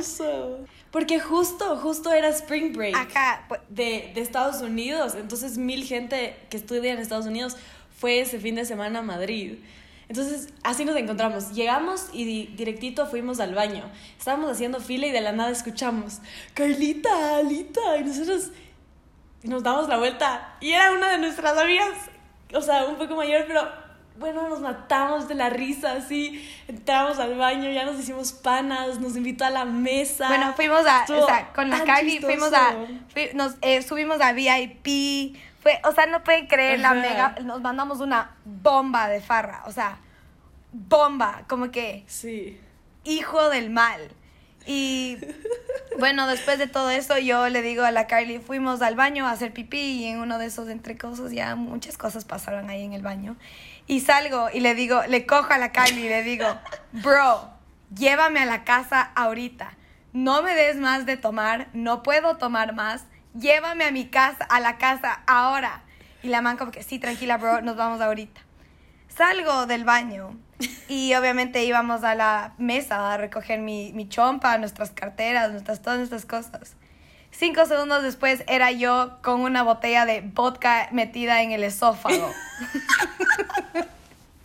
Porque 0.97 1.19
justo, 1.19 1.77
justo 1.77 2.11
era 2.11 2.29
Spring 2.29 2.73
Break 2.73 2.97
Acá, 2.97 3.45
pues, 3.47 3.61
de, 3.69 4.11
de 4.15 4.21
Estados 4.21 4.63
Unidos. 4.63 5.13
Entonces, 5.13 5.59
mil 5.59 5.83
gente 5.83 6.35
que 6.49 6.57
estudia 6.57 6.91
en 6.91 6.97
Estados 6.97 7.27
Unidos 7.27 7.55
fue 7.99 8.19
ese 8.19 8.39
fin 8.39 8.55
de 8.55 8.65
semana 8.65 8.97
a 8.97 9.01
Madrid. 9.03 9.59
Entonces, 10.09 10.51
así 10.63 10.85
nos 10.85 10.95
encontramos. 10.95 11.53
Llegamos 11.53 12.07
y 12.13 12.47
directito 12.47 13.05
fuimos 13.05 13.39
al 13.39 13.53
baño. 13.53 13.83
Estábamos 14.17 14.49
haciendo 14.49 14.79
fila 14.79 15.05
y 15.05 15.11
de 15.11 15.21
la 15.21 15.33
nada 15.33 15.51
escuchamos, 15.51 16.17
Carlita, 16.55 17.37
Alita. 17.37 17.97
Y 17.99 18.03
nosotros 18.03 18.49
nos 19.43 19.61
damos 19.61 19.87
la 19.87 19.99
vuelta. 19.99 20.57
Y 20.61 20.71
era 20.71 20.93
una 20.93 21.11
de 21.11 21.19
nuestras 21.19 21.55
amigas, 21.59 21.91
o 22.55 22.61
sea, 22.63 22.85
un 22.85 22.95
poco 22.95 23.15
mayor, 23.15 23.45
pero 23.47 23.61
bueno, 24.19 24.49
nos 24.49 24.61
matamos 24.61 25.27
de 25.27 25.35
la 25.35 25.49
risa, 25.49 25.93
así. 25.93 26.47
Entramos 26.67 27.19
al 27.19 27.37
baño, 27.37 27.69
ya 27.71 27.85
nos 27.85 27.99
hicimos 27.99 28.31
panas, 28.31 28.99
nos 28.99 29.15
invitó 29.15 29.45
a 29.45 29.49
la 29.49 29.65
mesa. 29.65 30.27
Bueno, 30.27 30.53
fuimos 30.53 30.85
a, 30.85 31.03
o 31.03 31.25
sea, 31.25 31.53
con 31.53 31.69
la 31.69 31.83
Carly 31.83 32.19
fuimos 32.19 32.51
a, 32.53 32.75
nos 33.33 33.55
eh, 33.61 33.81
subimos 33.81 34.19
a 34.21 34.33
VIP. 34.33 35.37
Fue, 35.61 35.79
o 35.83 35.91
sea, 35.91 36.05
no 36.05 36.23
pueden 36.23 36.47
creer 36.47 36.79
la 36.79 36.93
mega, 36.93 37.35
nos 37.43 37.61
mandamos 37.61 37.99
una 37.99 38.35
bomba 38.45 39.07
de 39.07 39.21
farra, 39.21 39.63
o 39.65 39.71
sea, 39.71 39.99
bomba, 40.71 41.43
como 41.47 41.71
que. 41.71 42.03
Sí. 42.07 42.59
Hijo 43.03 43.49
del 43.49 43.69
mal. 43.69 44.11
Y 44.65 45.17
bueno, 45.97 46.27
después 46.27 46.59
de 46.59 46.67
todo 46.67 46.89
eso, 46.89 47.17
yo 47.17 47.47
le 47.47 47.61
digo 47.61 47.83
a 47.83 47.91
la 47.91 48.05
Carly, 48.05 48.39
fuimos 48.39 48.81
al 48.81 48.95
baño 48.95 49.25
a 49.25 49.31
hacer 49.31 49.53
pipí 49.53 49.77
y 49.77 50.05
en 50.05 50.19
uno 50.19 50.37
de 50.37 50.47
esos 50.47 50.67
entre 50.67 50.97
cosas 50.97 51.31
ya 51.31 51.55
muchas 51.55 51.97
cosas 51.97 52.25
pasaron 52.25 52.69
ahí 52.69 52.83
en 52.83 52.91
el 52.91 53.01
baño. 53.01 53.37
Y 53.87 54.01
salgo 54.01 54.49
y 54.53 54.59
le 54.59 54.75
digo, 54.75 55.01
le 55.07 55.25
cojo 55.25 55.53
a 55.53 55.57
la 55.57 55.71
Kylie 55.71 56.05
y 56.05 56.09
le 56.09 56.21
digo, 56.21 56.45
bro, 56.91 57.49
llévame 57.95 58.41
a 58.41 58.45
la 58.45 58.65
casa 58.65 59.01
ahorita. 59.15 59.77
No 60.11 60.41
me 60.43 60.53
des 60.53 60.75
más 60.75 61.05
de 61.05 61.15
tomar, 61.15 61.69
no 61.73 62.03
puedo 62.03 62.37
tomar 62.37 62.73
más. 62.73 63.05
Llévame 63.33 63.85
a 63.85 63.91
mi 63.91 64.07
casa, 64.07 64.43
a 64.43 64.59
la 64.59 64.77
casa 64.77 65.21
ahora. 65.25 65.83
Y 66.21 66.27
la 66.27 66.41
man 66.41 66.57
como 66.57 66.71
que, 66.71 66.83
sí, 66.83 66.99
tranquila, 66.99 67.37
bro, 67.37 67.61
nos 67.61 67.77
vamos 67.77 68.01
ahorita. 68.01 68.41
Salgo 69.07 69.65
del 69.67 69.85
baño 69.85 70.37
y 70.87 71.13
obviamente 71.15 71.63
íbamos 71.63 72.03
a 72.03 72.13
la 72.15 72.53
mesa 72.57 73.13
a 73.13 73.17
recoger 73.17 73.59
mi, 73.59 73.93
mi 73.93 74.09
chompa, 74.09 74.57
nuestras 74.57 74.91
carteras, 74.91 75.51
nuestras, 75.51 75.81
todas 75.81 75.97
nuestras 75.99 76.25
cosas. 76.25 76.75
Cinco 77.31 77.65
segundos 77.65 78.03
después 78.03 78.43
era 78.47 78.71
yo 78.71 79.17
con 79.21 79.41
una 79.41 79.63
botella 79.63 80.05
de 80.05 80.21
vodka 80.21 80.89
metida 80.91 81.41
en 81.41 81.51
el 81.51 81.63
esófago. 81.63 82.31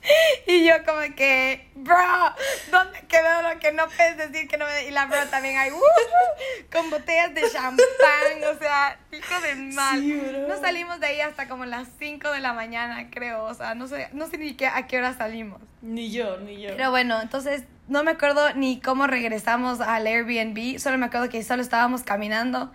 y 0.47 0.65
yo 0.65 0.75
como 0.85 1.01
que, 1.15 1.69
bro, 1.75 1.97
¿dónde 2.71 3.01
quedó 3.09 3.43
lo 3.43 3.59
que 3.61 3.73
no 3.73 3.87
puedes 3.89 4.17
decir 4.17 4.49
que 4.49 4.57
no 4.57 4.67
me... 4.67 4.87
Y 4.87 4.91
la 4.91 5.07
bro 5.07 5.27
también 5.29 5.59
hay, 5.59 5.71
con 6.73 6.91
botellas 6.91 7.35
de 7.35 7.43
champán, 7.51 8.45
o 8.55 8.59
sea, 8.59 8.99
hijo 9.13 9.41
de 9.41 9.55
mal. 9.55 10.49
no 10.49 10.61
salimos 10.61 11.01
de 11.01 11.07
ahí 11.07 11.21
hasta 11.21 11.49
como 11.49 11.65
las 11.65 11.89
5 11.99 12.31
de 12.31 12.41
la 12.41 12.53
mañana, 12.53 13.09
creo, 13.11 13.45
o 13.45 13.55
sea, 13.55 13.75
no 13.75 13.87
sé, 13.87 14.09
no 14.13 14.29
sé 14.29 14.39
ni 14.39 14.55
qué, 14.55 14.67
a 14.67 14.87
qué 14.87 14.99
hora 14.99 15.15
salimos. 15.15 15.61
Ni 15.83 16.11
yo, 16.11 16.39
ni 16.39 16.61
yo. 16.61 16.71
Pero 16.77 16.91
bueno, 16.91 17.21
entonces 17.21 17.65
no 17.89 18.03
me 18.05 18.13
acuerdo 18.13 18.55
ni 18.55 18.81
cómo 18.81 19.07
regresamos 19.07 19.81
al 19.81 20.07
Airbnb, 20.07 20.79
solo 20.79 20.99
me 20.99 21.07
acuerdo 21.07 21.29
que 21.29 21.43
solo 21.43 21.63
estábamos 21.63 22.03
caminando 22.03 22.73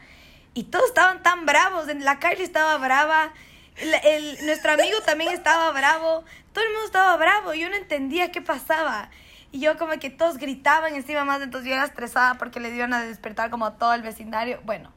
y 0.53 0.65
todos 0.65 0.87
estaban 0.87 1.21
tan 1.21 1.45
bravos, 1.45 1.87
la 1.87 2.19
Kylie 2.19 2.43
estaba 2.43 2.77
brava, 2.77 3.31
el, 3.79 4.45
nuestro 4.45 4.71
amigo 4.71 4.99
también 5.05 5.33
estaba 5.33 5.71
bravo, 5.71 6.23
todo 6.53 6.63
el 6.63 6.71
mundo 6.71 6.85
estaba 6.85 7.15
bravo, 7.17 7.53
yo 7.53 7.69
no 7.69 7.75
entendía 7.75 8.31
qué 8.31 8.41
pasaba. 8.41 9.09
Y 9.51 9.59
yo 9.59 9.77
como 9.77 9.97
que 9.99 10.09
todos 10.09 10.37
gritaban 10.37 10.95
encima 10.95 11.23
más, 11.23 11.41
entonces 11.41 11.69
yo 11.69 11.75
era 11.75 11.85
estresada 11.85 12.35
porque 12.35 12.59
le 12.59 12.69
iban 12.75 12.93
a 12.93 13.03
despertar 13.03 13.49
como 13.49 13.73
todo 13.73 13.93
el 13.93 14.01
vecindario. 14.01 14.59
Bueno, 14.65 14.91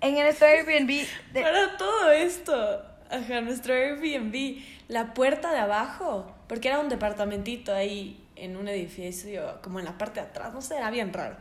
en 0.00 0.14
nuestro 0.14 0.46
Airbnb... 0.46 1.06
Para 1.32 1.76
todo 1.76 2.10
esto, 2.10 2.82
ajá, 3.10 3.40
nuestro 3.40 3.74
Airbnb, 3.74 4.62
la 4.88 5.12
puerta 5.12 5.52
de 5.52 5.58
abajo, 5.58 6.34
porque 6.48 6.68
era 6.68 6.78
un 6.78 6.88
departamentito 6.88 7.74
ahí 7.74 8.24
en 8.36 8.56
un 8.56 8.68
edificio, 8.68 9.58
como 9.62 9.78
en 9.78 9.84
la 9.84 9.98
parte 9.98 10.20
de 10.20 10.26
atrás, 10.26 10.54
no 10.54 10.62
sé, 10.62 10.76
era 10.76 10.90
bien 10.90 11.12
raro. 11.12 11.36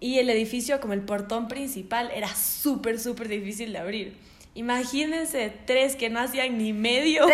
Y 0.00 0.18
el 0.18 0.30
edificio, 0.30 0.80
como 0.80 0.92
el 0.92 1.00
portón 1.00 1.48
principal, 1.48 2.10
era 2.14 2.28
súper, 2.28 3.00
súper 3.00 3.28
difícil 3.28 3.72
de 3.72 3.78
abrir. 3.78 4.16
Imagínense 4.58 5.56
tres 5.66 5.94
que 5.94 6.10
no 6.10 6.18
hacían 6.18 6.58
ni 6.58 6.72
medio. 6.72 7.24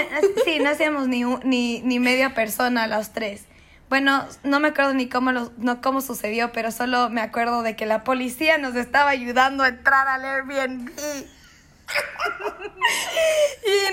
Sí, 0.44 0.58
no 0.58 0.68
hacíamos 0.68 1.08
ni, 1.08 1.24
ni, 1.24 1.80
ni 1.80 1.98
media 1.98 2.34
persona 2.34 2.86
los 2.86 3.14
tres. 3.14 3.46
Bueno, 3.88 4.28
no 4.42 4.60
me 4.60 4.68
acuerdo 4.68 4.92
ni 4.92 5.08
cómo, 5.08 5.32
no, 5.32 5.80
cómo 5.80 6.02
sucedió, 6.02 6.52
pero 6.52 6.70
solo 6.70 7.08
me 7.08 7.22
acuerdo 7.22 7.62
de 7.62 7.76
que 7.76 7.86
la 7.86 8.04
policía 8.04 8.58
nos 8.58 8.76
estaba 8.76 9.08
ayudando 9.08 9.64
a 9.64 9.68
entrar 9.68 10.06
al 10.06 10.22
Airbnb. 10.22 10.90
y 10.98 11.26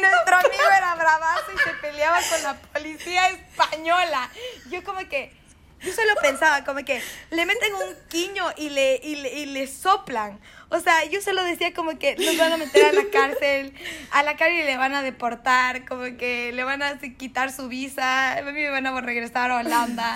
nuestro 0.01 0.35
amigo 0.35 0.69
era 0.77 0.95
bravazo 0.95 1.53
y 1.55 1.57
se 1.57 1.73
peleaba 1.81 2.17
con 2.29 2.43
la 2.43 2.55
policía 2.55 3.29
española. 3.29 4.29
Yo 4.69 4.83
como 4.83 4.99
que, 5.07 5.40
yo 5.83 5.93
solo 5.93 6.13
pensaba 6.21 6.63
como 6.63 6.83
que 6.85 7.01
le 7.31 7.45
meten 7.45 7.73
un 7.73 7.95
quiño 8.09 8.45
y 8.57 8.69
le, 8.69 8.99
y 9.03 9.15
le, 9.15 9.33
y 9.39 9.45
le 9.47 9.67
soplan. 9.67 10.39
O 10.69 10.79
sea, 10.79 11.03
yo 11.05 11.21
solo 11.21 11.43
decía 11.43 11.73
como 11.73 11.99
que 11.99 12.15
nos 12.15 12.37
van 12.37 12.53
a 12.53 12.57
meter 12.57 12.85
a 12.85 12.93
la 12.93 13.03
cárcel, 13.11 13.73
a 14.11 14.23
la 14.23 14.37
cárcel 14.37 14.59
y 14.59 14.63
le 14.63 14.77
van 14.77 14.95
a 14.95 15.01
deportar, 15.01 15.85
como 15.85 16.03
que 16.17 16.51
le 16.53 16.63
van 16.63 16.81
a 16.81 16.97
quitar 17.17 17.51
su 17.51 17.67
visa, 17.67 18.37
a 18.37 18.41
mí 18.41 18.53
me 18.53 18.69
van 18.69 18.87
a 18.87 19.01
regresar 19.01 19.51
a 19.51 19.57
Holanda. 19.57 20.13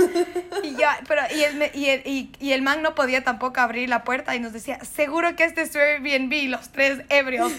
Y 0.63 0.75
ya, 0.75 0.99
pero, 1.08 1.23
y 1.36 1.43
el, 1.43 1.71
y, 1.73 1.89
el, 1.89 2.01
y, 2.06 2.32
y 2.39 2.54
el 2.54 2.62
man 2.62 2.82
no 2.82 2.95
podía 2.95 3.23
tampoco 3.23 3.60
abrir 3.60 3.89
la 3.89 4.04
puerta 4.04 4.36
y 4.36 4.39
nos 4.39 4.54
decía, 4.54 4.80
seguro 4.86 5.36
que 5.36 5.43
este 5.43 5.63
es 5.63 5.75
Airbnb, 5.75 6.49
los 6.49 6.71
tres 6.71 7.01
ebrios. 7.10 7.51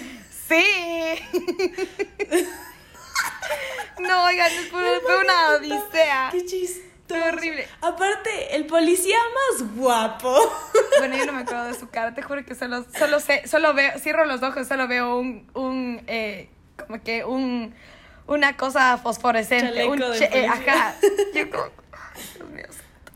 Sí. 0.49 0.65
No, 3.99 4.25
oigan, 4.25 4.51
fue, 4.71 5.01
fue 5.01 5.19
una 5.19 5.51
odisea. 5.53 6.29
Qué 6.33 6.45
chiste. 6.45 6.86
Fue 7.09 7.23
horrible. 7.23 7.69
Aparte, 7.83 8.57
el 8.57 8.67
policía 8.67 9.19
más 9.35 9.75
guapo. 9.75 10.35
Bueno, 10.99 11.15
yo 11.19 11.27
no 11.27 11.33
me 11.35 11.41
acuerdo 11.41 11.67
de 11.67 11.75
su 11.75 11.91
cara, 11.91 12.15
te 12.15 12.23
juro 12.23 12.43
que 12.47 12.55
solo, 12.55 12.83
solo 12.99 13.21
sé, 13.21 13.47
solo 13.47 13.75
veo, 13.75 13.99
cierro 13.99 14.25
los 14.25 14.43
ojos, 14.43 14.67
solo 14.67 14.89
veo 14.89 15.19
un, 15.19 15.47
un, 15.53 16.03
eh, 16.07 16.49
como 16.79 17.03
que 17.03 17.23
un, 17.23 17.75
una 18.27 18.57
cosa 18.57 18.97
fosforescente. 18.97 19.85
un 19.85 20.03
eh, 20.03 20.47
ajá. 20.49 20.95
Yo 21.35 21.51
como, 21.51 21.67
Dios 22.35 22.49
mío. 22.49 22.65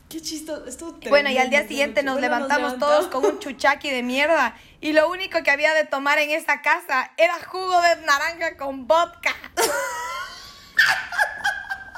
Qué 0.09 0.21
chistoso. 0.21 0.65
Esto 0.65 0.95
bueno, 1.09 1.31
y 1.31 1.39
al 1.39 1.49
día 1.49 1.67
siguiente 1.67 2.03
nos 2.03 2.21
levantamos 2.21 2.77
todos 2.77 3.07
con 3.07 3.25
un 3.25 3.39
chuchaqui 3.39 3.89
de 3.89 4.03
mierda. 4.03 4.55
Y 4.79 4.93
lo 4.93 5.09
único 5.09 5.41
que 5.41 5.49
había 5.49 5.73
de 5.73 5.85
tomar 5.85 6.19
en 6.19 6.29
esa 6.29 6.61
casa 6.61 7.11
era 7.17 7.33
jugo 7.45 7.81
de 7.81 7.95
naranja 8.05 8.57
con 8.57 8.87
vodka. 8.87 9.33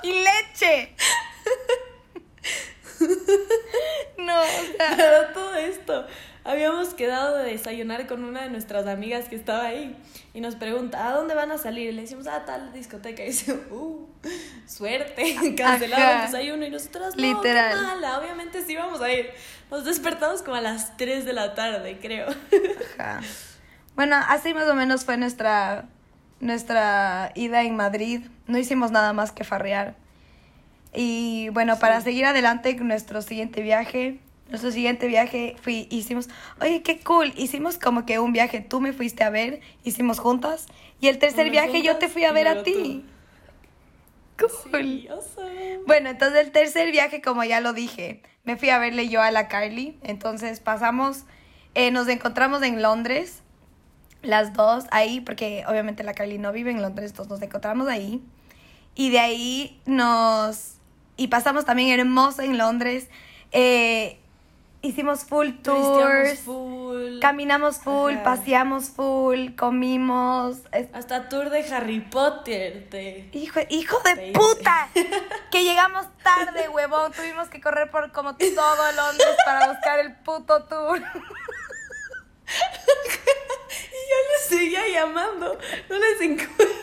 y 0.04 0.12
leche. 0.24 0.96
no, 4.18 4.42
o 4.42 4.78
sea. 4.78 5.32
todo 5.34 5.56
esto. 5.56 6.06
Habíamos 6.46 6.94
quedado 6.94 7.38
de 7.38 7.52
desayunar 7.52 8.06
con 8.06 8.26
una 8.26 8.44
de 8.44 8.50
nuestras 8.50 8.86
amigas 8.86 9.30
que 9.30 9.36
estaba 9.36 9.64
ahí 9.64 9.96
y 10.34 10.42
nos 10.42 10.56
pregunta, 10.56 11.08
¿a 11.08 11.14
dónde 11.14 11.36
van 11.36 11.52
a 11.52 11.58
salir? 11.58 11.90
Y 11.90 11.94
le 11.94 12.02
decimos, 12.02 12.28
a 12.28 12.44
tal 12.44 12.74
discoteca. 12.74 13.24
Y 13.24 13.28
dice, 13.28 13.54
uh, 13.72 14.08
suerte, 14.68 15.56
cancelado 15.56 16.16
el 16.16 16.32
desayuno. 16.32 16.66
Y 16.66 16.70
nosotros, 16.70 17.16
no, 17.16 17.22
Literal. 17.22 17.82
mala, 17.82 18.20
obviamente 18.20 18.62
sí 18.64 18.76
vamos 18.76 19.00
a 19.02 19.12
ir. 19.12 19.30
Nos 19.72 19.86
despertamos 19.86 20.42
como 20.42 20.58
a 20.58 20.62
las 20.62 20.98
3 20.98 21.24
de 21.24 21.34
la 21.34 21.56
tarde, 21.56 21.98
creo. 22.02 22.28
Ajá. 22.98 23.22
Bueno, 23.96 24.18
así 24.28 24.54
más 24.54 24.68
o 24.68 24.76
menos 24.76 25.06
fue 25.06 25.18
nuestra, 25.18 25.86
nuestra 26.40 27.32
ida 27.36 27.62
en 27.62 27.76
Madrid. 27.78 28.26
No 28.48 28.58
hicimos 28.58 28.92
nada 28.92 29.14
más 29.14 29.32
que 29.32 29.44
farrear. 29.44 29.96
Y 30.96 31.50
bueno, 31.50 31.80
para 31.80 32.02
seguir 32.02 32.26
adelante 32.26 32.78
con 32.78 32.88
nuestro 32.88 33.22
siguiente 33.22 33.62
viaje, 33.62 34.20
nuestro 34.50 34.72
siguiente 34.72 35.08
viaje 35.08 35.56
fui, 35.62 35.88
hicimos, 35.90 36.30
oye, 36.62 36.84
qué 36.84 37.00
cool, 37.00 37.34
hicimos 37.36 37.78
como 37.78 38.06
que 38.06 38.20
un 38.20 38.34
viaje, 38.34 38.62
tú 38.62 38.82
me 38.82 38.94
fuiste 38.94 39.24
a 39.24 39.30
ver, 39.30 39.62
hicimos 39.84 40.20
juntas, 40.20 40.68
y 41.00 41.08
el 41.08 41.18
tercer 41.18 41.50
viaje 41.50 41.82
yo 41.82 41.98
te 41.98 42.08
fui 42.08 42.24
a 42.26 42.32
ver 42.32 42.48
a 42.48 42.64
ti. 42.64 43.06
Cool. 44.38 45.10
Bueno, 45.88 46.10
entonces 46.10 46.46
el 46.46 46.52
tercer 46.52 46.92
viaje, 46.92 47.22
como 47.22 47.44
ya 47.44 47.62
lo 47.62 47.74
dije, 47.74 48.22
me 48.44 48.58
fui 48.58 48.70
a 48.70 48.78
verle 48.78 49.10
yo 49.10 49.22
a 49.22 49.32
la 49.32 49.48
Carly, 49.48 49.98
entonces 50.04 50.60
pasamos, 50.60 51.24
eh, 51.74 51.92
nos 51.92 52.08
encontramos 52.08 52.62
en 52.62 52.82
Londres, 52.82 53.42
las 54.22 54.54
dos 54.54 54.86
ahí, 54.92 55.22
porque 55.22 55.64
obviamente 55.68 56.04
la 56.04 56.14
Carly 56.14 56.38
no 56.38 56.52
vive 56.52 56.72
en 56.72 56.82
Londres, 56.82 57.12
entonces 57.12 57.32
nos 57.32 57.42
encontramos 57.42 57.88
ahí, 57.88 58.22
y 58.96 59.10
de 59.10 59.20
ahí 59.20 59.82
nos 59.86 60.73
y 61.18 61.28
pasamos 61.28 61.66
también 61.66 62.00
hermoso 62.00 62.42
en 62.42 62.58
Londres. 62.58 63.08
Eh, 63.52 64.20
hicimos 64.82 65.26
full 65.26 65.52
tours. 65.62 66.40
Full. 66.42 67.20
Caminamos 67.20 67.78
full, 67.78 68.16
paseamos 68.24 68.90
full, 68.90 69.56
comimos. 69.56 70.58
Hasta 70.94 71.30
tour 71.30 71.50
de 71.50 71.64
Harry 71.74 72.02
Potter. 72.02 72.88
Te... 72.90 73.30
Hijo, 73.34 73.60
hijo 73.70 74.00
de 74.02 74.32
puta. 74.34 74.90
que 75.52 75.64
llegamos 75.64 76.06
tarde, 76.24 76.70
huevón. 76.70 77.12
Tuvimos 77.14 77.48
que 77.50 77.62
correr 77.62 77.90
por 77.90 78.12
como 78.12 78.36
todo 78.36 78.92
Londres 78.96 79.36
para 79.46 79.72
buscar 79.72 80.00
el 80.00 80.16
puto 80.18 80.64
tour. 80.66 80.98
y 81.00 81.02
yo 84.10 84.18
les 84.32 84.46
seguía 84.48 84.88
llamando. 84.88 85.58
No 85.90 85.98
les 85.98 86.22
encuentro. 86.22 86.83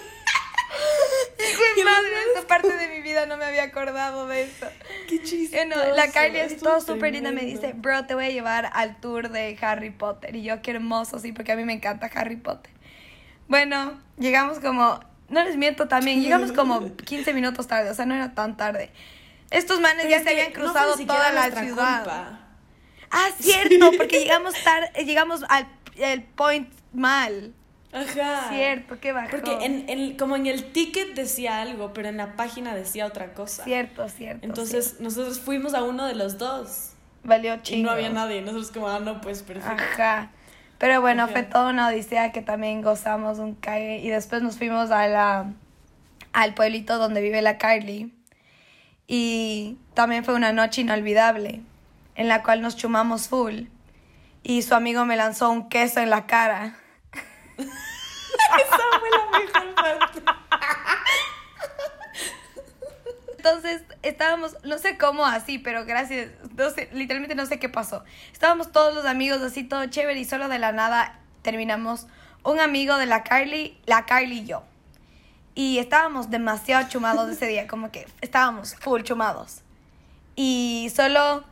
Hijo 1.38 1.62
madre, 1.84 2.10
esta 2.28 2.46
parte 2.46 2.76
de 2.76 2.88
mi 2.88 3.00
vida 3.00 3.26
no 3.26 3.36
me 3.36 3.44
había 3.44 3.64
acordado 3.64 4.26
de 4.26 4.42
eso. 4.42 4.66
Qué 5.08 5.22
chiste. 5.22 5.66
la 5.66 6.08
Kylie 6.08 6.44
es 6.44 6.58
todo 6.58 6.80
súper 6.80 7.12
linda. 7.12 7.32
Me 7.32 7.42
dice, 7.42 7.72
bro, 7.74 8.06
te 8.06 8.14
voy 8.14 8.26
a 8.26 8.30
llevar 8.30 8.70
al 8.72 9.00
tour 9.00 9.30
de 9.30 9.56
Harry 9.60 9.90
Potter. 9.90 10.36
Y 10.36 10.42
yo, 10.42 10.62
qué 10.62 10.72
hermoso, 10.72 11.18
sí, 11.18 11.32
porque 11.32 11.52
a 11.52 11.56
mí 11.56 11.64
me 11.64 11.72
encanta 11.72 12.10
Harry 12.14 12.36
Potter. 12.36 12.72
Bueno, 13.48 14.00
llegamos 14.18 14.60
como, 14.60 15.00
no 15.28 15.44
les 15.44 15.56
miento 15.56 15.88
también, 15.88 16.22
llegamos 16.22 16.52
como 16.52 16.94
15 16.94 17.32
minutos 17.34 17.66
tarde, 17.66 17.90
o 17.90 17.94
sea, 17.94 18.06
no 18.06 18.14
era 18.14 18.34
tan 18.34 18.56
tarde. 18.56 18.90
Estos 19.50 19.80
manes 19.80 20.08
ya 20.08 20.22
se 20.22 20.30
habían 20.30 20.52
cruzado 20.52 20.96
toda 20.96 21.32
la 21.32 21.50
ciudad. 21.50 22.38
Ah, 23.10 23.28
cierto, 23.40 23.90
porque 23.96 24.20
llegamos 24.20 24.54
tarde, 24.62 25.04
llegamos 25.04 25.42
al 25.48 25.66
el 25.96 26.22
point 26.22 26.68
mal. 26.92 27.54
Ajá. 27.92 28.48
Cierto, 28.50 29.00
qué 29.00 29.12
bajó. 29.12 29.30
Porque 29.30 29.52
en, 29.64 29.88
en, 29.88 30.16
como 30.16 30.36
en 30.36 30.46
el 30.46 30.72
ticket 30.72 31.14
decía 31.14 31.60
algo, 31.60 31.92
pero 31.92 32.08
en 32.08 32.16
la 32.16 32.36
página 32.36 32.74
decía 32.74 33.06
otra 33.06 33.34
cosa. 33.34 33.64
Cierto, 33.64 34.08
cierto. 34.08 34.46
Entonces 34.46 35.00
nosotros 35.00 35.40
fuimos 35.40 35.74
a 35.74 35.82
uno 35.82 36.06
de 36.06 36.14
los 36.14 36.38
dos. 36.38 36.92
Valió 37.24 37.56
chingo. 37.62 37.80
Y 37.80 37.82
no 37.82 37.90
había 37.90 38.10
nadie. 38.10 38.42
Nosotros 38.42 38.70
como, 38.70 38.88
ah, 38.88 39.00
no, 39.00 39.20
pues 39.20 39.42
perfecto. 39.42 39.82
Ajá. 39.82 40.30
Pero 40.78 41.02
bueno, 41.02 41.28
fue 41.28 41.42
toda 41.42 41.70
una 41.70 41.88
odisea 41.88 42.32
que 42.32 42.40
también 42.40 42.80
gozamos 42.80 43.38
un 43.38 43.54
cague. 43.54 43.98
Y 43.98 44.08
después 44.08 44.40
nos 44.40 44.56
fuimos 44.56 44.90
a 44.90 45.06
la, 45.08 45.52
al 46.32 46.54
pueblito 46.54 46.96
donde 46.96 47.20
vive 47.20 47.42
la 47.42 47.58
Carly. 47.58 48.14
Y 49.06 49.76
también 49.92 50.24
fue 50.24 50.34
una 50.34 50.52
noche 50.52 50.80
inolvidable, 50.80 51.60
en 52.14 52.28
la 52.28 52.42
cual 52.42 52.62
nos 52.62 52.76
chumamos 52.76 53.28
full. 53.28 53.64
Y 54.42 54.62
su 54.62 54.74
amigo 54.74 55.04
me 55.04 55.16
lanzó 55.16 55.50
un 55.50 55.68
queso 55.68 56.00
en 56.00 56.08
la 56.08 56.26
cara. 56.26 56.79
Esa 58.58 58.78
fue 58.98 59.10
la 59.10 59.38
mejor 59.38 59.74
parte. 59.74 60.22
Entonces 63.36 63.82
estábamos, 64.02 64.56
no 64.64 64.78
sé 64.78 64.98
cómo 64.98 65.24
así, 65.24 65.58
pero 65.58 65.86
gracias, 65.86 66.30
literalmente 66.92 67.34
no 67.34 67.46
sé 67.46 67.58
qué 67.58 67.70
pasó. 67.70 68.04
Estábamos 68.32 68.70
todos 68.70 68.94
los 68.94 69.06
amigos 69.06 69.40
así, 69.40 69.64
todo 69.64 69.86
chévere 69.86 70.20
y 70.20 70.24
solo 70.26 70.48
de 70.48 70.58
la 70.58 70.72
nada 70.72 71.18
terminamos 71.42 72.06
un 72.42 72.60
amigo 72.60 72.96
de 72.96 73.06
la 73.06 73.22
Carly, 73.24 73.78
la 73.86 74.04
Carly 74.04 74.40
y 74.40 74.46
yo. 74.46 74.62
Y 75.54 75.78
estábamos 75.78 76.30
demasiado 76.30 76.88
chumados 76.88 77.30
ese 77.30 77.46
día, 77.46 77.66
como 77.66 77.90
que 77.90 78.06
estábamos 78.20 78.74
full 78.74 79.02
chumados. 79.02 79.62
Y 80.36 80.92
solo 80.94 81.44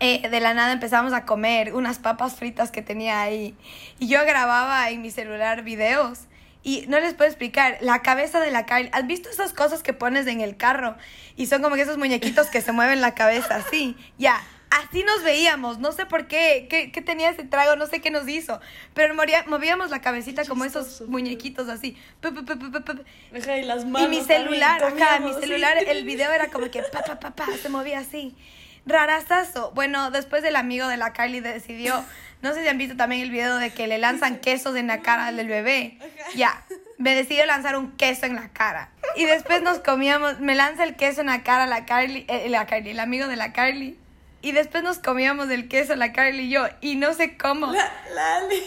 eh, 0.00 0.28
de 0.28 0.40
la 0.40 0.54
nada 0.54 0.72
empezamos 0.72 1.12
a 1.12 1.24
comer 1.24 1.74
unas 1.74 1.98
papas 1.98 2.36
fritas 2.36 2.70
que 2.70 2.82
tenía 2.82 3.20
ahí. 3.20 3.54
Y 3.98 4.08
yo 4.08 4.24
grababa 4.24 4.90
en 4.90 5.02
mi 5.02 5.10
celular 5.10 5.62
videos. 5.62 6.20
Y 6.62 6.84
no 6.88 7.00
les 7.00 7.14
puedo 7.14 7.28
explicar, 7.28 7.78
la 7.80 8.02
cabeza 8.02 8.40
de 8.40 8.50
la 8.50 8.66
Kylie. 8.66 8.90
¿Has 8.92 9.06
visto 9.06 9.28
esas 9.30 9.52
cosas 9.52 9.82
que 9.82 9.92
pones 9.92 10.26
en 10.26 10.40
el 10.40 10.56
carro? 10.56 10.96
Y 11.36 11.46
son 11.46 11.62
como 11.62 11.76
que 11.76 11.82
esos 11.82 11.98
muñequitos 11.98 12.48
que 12.48 12.60
se 12.60 12.72
mueven 12.72 13.00
la 13.00 13.14
cabeza 13.14 13.56
así. 13.56 13.96
Ya, 14.18 14.40
así 14.70 15.02
nos 15.02 15.22
veíamos. 15.24 15.78
No 15.78 15.92
sé 15.92 16.06
por 16.06 16.26
qué, 16.28 16.66
qué, 16.68 16.92
qué 16.92 17.00
tenía 17.00 17.30
ese 17.30 17.44
trago, 17.44 17.76
no 17.76 17.86
sé 17.86 18.00
qué 18.00 18.10
nos 18.10 18.28
hizo. 18.28 18.60
Pero 18.94 19.14
movíamos 19.46 19.90
la 19.90 20.00
cabecita 20.00 20.44
como 20.44 20.64
esos 20.64 21.02
muñequitos 21.08 21.68
así. 21.68 21.96
y, 22.22 23.62
las 23.62 23.84
manos 23.84 24.08
y 24.08 24.10
mi 24.10 24.20
celular, 24.22 24.84
acá, 24.84 25.20
mi 25.20 25.32
celular, 25.34 25.78
el 25.78 26.04
video 26.04 26.30
era 26.30 26.48
como 26.48 26.70
que 26.70 26.82
pa, 26.82 27.02
pa, 27.02 27.18
pa, 27.18 27.30
pa, 27.30 27.46
se 27.60 27.68
movía 27.68 28.00
así 28.00 28.36
rarazazo. 28.86 29.72
Bueno, 29.74 30.10
después 30.10 30.42
el 30.44 30.56
amigo 30.56 30.88
de 30.88 30.96
la 30.96 31.12
Kylie 31.12 31.40
decidió, 31.40 32.04
no 32.42 32.54
sé 32.54 32.62
si 32.62 32.68
han 32.68 32.78
visto 32.78 32.96
también 32.96 33.22
el 33.22 33.30
video 33.30 33.56
de 33.56 33.70
que 33.70 33.86
le 33.86 33.98
lanzan 33.98 34.38
quesos 34.40 34.76
en 34.76 34.86
la 34.86 35.00
cara 35.00 35.32
del 35.32 35.48
bebé. 35.48 35.98
Ya, 36.34 36.64
me 36.96 37.14
decidió 37.14 37.46
lanzar 37.46 37.76
un 37.76 37.92
queso 37.96 38.26
en 38.26 38.34
la 38.34 38.48
cara. 38.50 38.90
Y 39.16 39.24
después 39.24 39.62
nos 39.62 39.78
comíamos, 39.78 40.40
me 40.40 40.54
lanza 40.54 40.84
el 40.84 40.96
queso 40.96 41.20
en 41.20 41.28
la 41.28 41.42
cara 41.42 41.66
la 41.66 41.84
Kylie, 41.86 42.26
eh, 42.28 42.48
la 42.48 42.66
Kylie, 42.66 42.92
el 42.92 43.00
amigo 43.00 43.26
de 43.26 43.36
la 43.36 43.52
Kylie. 43.52 43.96
Y 44.40 44.52
después 44.52 44.84
nos 44.84 44.98
comíamos 44.98 45.50
el 45.50 45.68
queso 45.68 45.96
la 45.96 46.12
Kylie 46.12 46.44
y 46.44 46.50
yo. 46.50 46.68
Y 46.80 46.96
no 46.96 47.12
sé 47.12 47.36
cómo. 47.36 47.72
La, 47.72 47.90
Lali. 48.14 48.62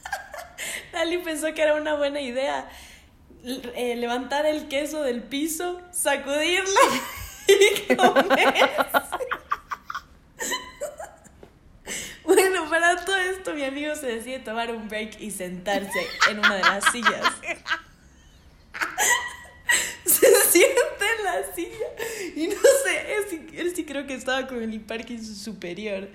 Lali 0.92 1.18
pensó 1.18 1.52
que 1.52 1.62
era 1.62 1.74
una 1.74 1.94
buena 1.94 2.20
idea. 2.20 2.68
Eh, 3.44 3.94
levantar 3.96 4.46
el 4.46 4.68
queso 4.68 5.02
del 5.02 5.22
piso, 5.22 5.80
sacudirlo 5.92 6.80
Bueno, 12.24 12.68
para 12.68 12.96
todo 13.04 13.16
esto 13.16 13.54
mi 13.54 13.64
amigo 13.64 13.94
se 13.94 14.06
decide 14.06 14.40
tomar 14.40 14.70
un 14.72 14.88
break 14.88 15.20
y 15.20 15.30
sentarse 15.30 16.06
en 16.28 16.40
una 16.40 16.56
de 16.56 16.62
las 16.62 16.84
sillas. 16.90 17.32
Se 20.04 20.26
siente 20.50 21.06
en 21.18 21.24
la 21.24 21.54
silla 21.54 21.86
y 22.34 22.48
no 22.48 22.60
sé, 22.84 23.14
él 23.54 23.72
sí, 23.74 23.84
creo 23.84 24.06
que 24.06 24.14
estaba 24.14 24.46
con 24.46 24.62
el 24.62 24.80
Parkinson 24.80 25.34
superior. 25.34 26.08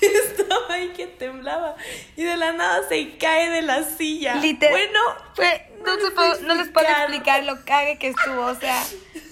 Estaba 0.00 0.74
ahí 0.74 0.92
que 0.94 1.06
temblaba 1.06 1.76
y 2.16 2.22
de 2.22 2.36
la 2.36 2.52
nada 2.52 2.88
se 2.88 3.16
cae 3.16 3.50
de 3.50 3.62
la 3.62 3.82
silla. 3.82 4.36
Literal. 4.36 4.72
Bueno, 4.72 5.00
fue, 5.34 5.73
no, 5.84 5.96
no 6.46 6.54
les 6.54 6.68
puedo 6.68 6.86
explicar 6.88 7.44
lo 7.44 7.64
cague 7.64 7.98
que 7.98 8.08
estuvo, 8.08 8.42
o 8.46 8.54
sea, 8.54 8.82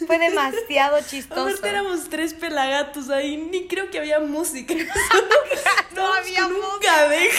fue 0.06 0.18
demasiado 0.18 0.98
chistoso. 1.06 1.40
Aparte 1.42 1.68
éramos 1.68 2.08
tres 2.08 2.34
pelagatos 2.34 3.10
ahí, 3.10 3.36
ni 3.36 3.66
creo 3.66 3.90
que 3.90 3.98
había 3.98 4.20
música. 4.20 4.74
no 5.94 6.14
había 6.14 6.48
música. 6.48 7.14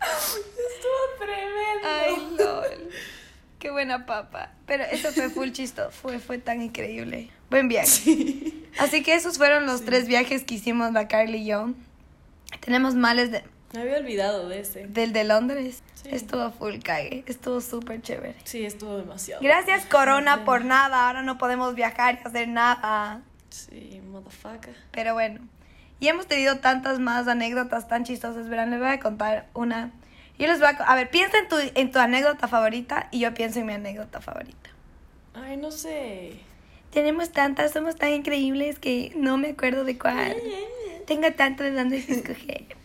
Estuvo 0.00 1.18
tremendo. 1.18 1.84
Ay, 1.84 2.36
lol. 2.38 2.90
Qué 3.58 3.70
buena 3.70 4.06
papa. 4.06 4.50
Pero 4.66 4.84
eso 4.84 5.12
fue 5.12 5.28
full 5.28 5.50
chistoso. 5.50 5.90
Fue, 5.90 6.18
fue 6.18 6.38
tan 6.38 6.62
increíble. 6.62 7.30
Buen 7.50 7.68
viaje. 7.68 8.54
Así 8.78 9.02
que 9.02 9.14
esos 9.14 9.36
fueron 9.36 9.66
los 9.66 9.84
tres 9.84 10.06
viajes 10.08 10.44
que 10.44 10.54
hicimos 10.54 10.92
la 10.92 11.08
Carly 11.08 11.38
y 11.38 11.46
yo. 11.46 11.70
Tenemos 12.60 12.94
males 12.94 13.30
de... 13.30 13.44
Me 13.72 13.82
había 13.82 13.98
olvidado 13.98 14.48
de 14.48 14.60
ese. 14.60 14.86
Del 14.86 15.12
de 15.12 15.24
Londres. 15.24 15.82
Estuvo 16.04 16.50
full 16.50 16.78
cague. 16.82 17.22
Estuvo 17.26 17.60
súper 17.60 18.02
chévere. 18.02 18.34
Sí, 18.44 18.64
estuvo 18.64 18.96
demasiado. 18.96 19.42
Gracias, 19.42 19.86
Corona, 19.86 20.44
por 20.44 20.64
nada. 20.64 21.06
Ahora 21.06 21.22
no 21.22 21.38
podemos 21.38 21.74
viajar 21.74 22.18
y 22.22 22.26
hacer 22.26 22.48
nada. 22.48 23.22
Sí, 23.50 24.00
motherfucker. 24.10 24.74
Pero 24.90 25.14
bueno. 25.14 25.40
Y 26.00 26.08
hemos 26.08 26.26
tenido 26.26 26.58
tantas 26.58 26.98
más 26.98 27.28
anécdotas 27.28 27.86
tan 27.86 28.04
chistosas. 28.04 28.48
Verán, 28.48 28.70
les 28.70 28.80
voy 28.80 28.88
a 28.88 28.98
contar 28.98 29.46
una. 29.54 29.92
Yo 30.38 30.46
les 30.46 30.58
voy 30.58 30.68
a... 30.68 30.70
A 30.70 30.94
ver, 30.96 31.10
piensa 31.10 31.38
en 31.38 31.48
tu, 31.48 31.56
en 31.58 31.92
tu 31.92 31.98
anécdota 31.98 32.48
favorita 32.48 33.08
y 33.10 33.20
yo 33.20 33.34
pienso 33.34 33.60
en 33.60 33.66
mi 33.66 33.74
anécdota 33.74 34.20
favorita. 34.20 34.70
Ay, 35.34 35.56
no 35.58 35.70
sé. 35.70 36.32
Tenemos 36.90 37.30
tantas, 37.30 37.72
somos 37.72 37.94
tan 37.94 38.12
increíbles 38.14 38.78
que 38.78 39.12
no 39.14 39.36
me 39.36 39.50
acuerdo 39.50 39.84
de 39.84 39.96
cuál. 39.96 40.34
Tengo 41.06 41.30
tanto 41.32 41.62
de 41.62 41.72
dónde 41.72 41.98
escoger. 41.98 42.79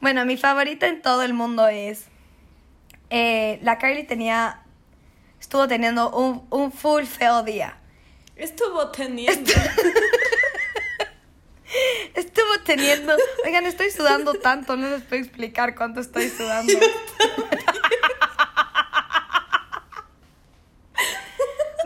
Bueno, 0.00 0.24
mi 0.24 0.36
favorita 0.38 0.86
en 0.86 1.02
todo 1.02 1.22
el 1.22 1.34
mundo 1.34 1.68
es 1.68 2.06
eh, 3.10 3.58
la 3.62 3.78
Kylie 3.78 4.04
tenía, 4.04 4.62
estuvo 5.38 5.68
teniendo 5.68 6.10
un, 6.10 6.46
un 6.50 6.72
full 6.72 7.04
feo 7.04 7.42
día. 7.42 7.76
Estuvo 8.36 8.88
teniendo. 8.90 9.52
Estuvo 12.14 12.60
teniendo. 12.64 13.14
Oigan, 13.44 13.66
estoy 13.66 13.90
sudando 13.90 14.32
tanto, 14.34 14.76
no 14.76 14.88
les 14.88 15.02
puedo 15.02 15.22
explicar 15.22 15.74
cuánto 15.76 16.00
estoy 16.00 16.28
sudando. 16.28 16.72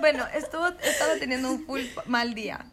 bueno, 0.01 0.27
estuvo, 0.35 0.69
estaba 0.69 1.17
teniendo 1.19 1.51
un 1.51 1.67
full 1.67 1.83
mal 2.07 2.35
día. 2.35 2.65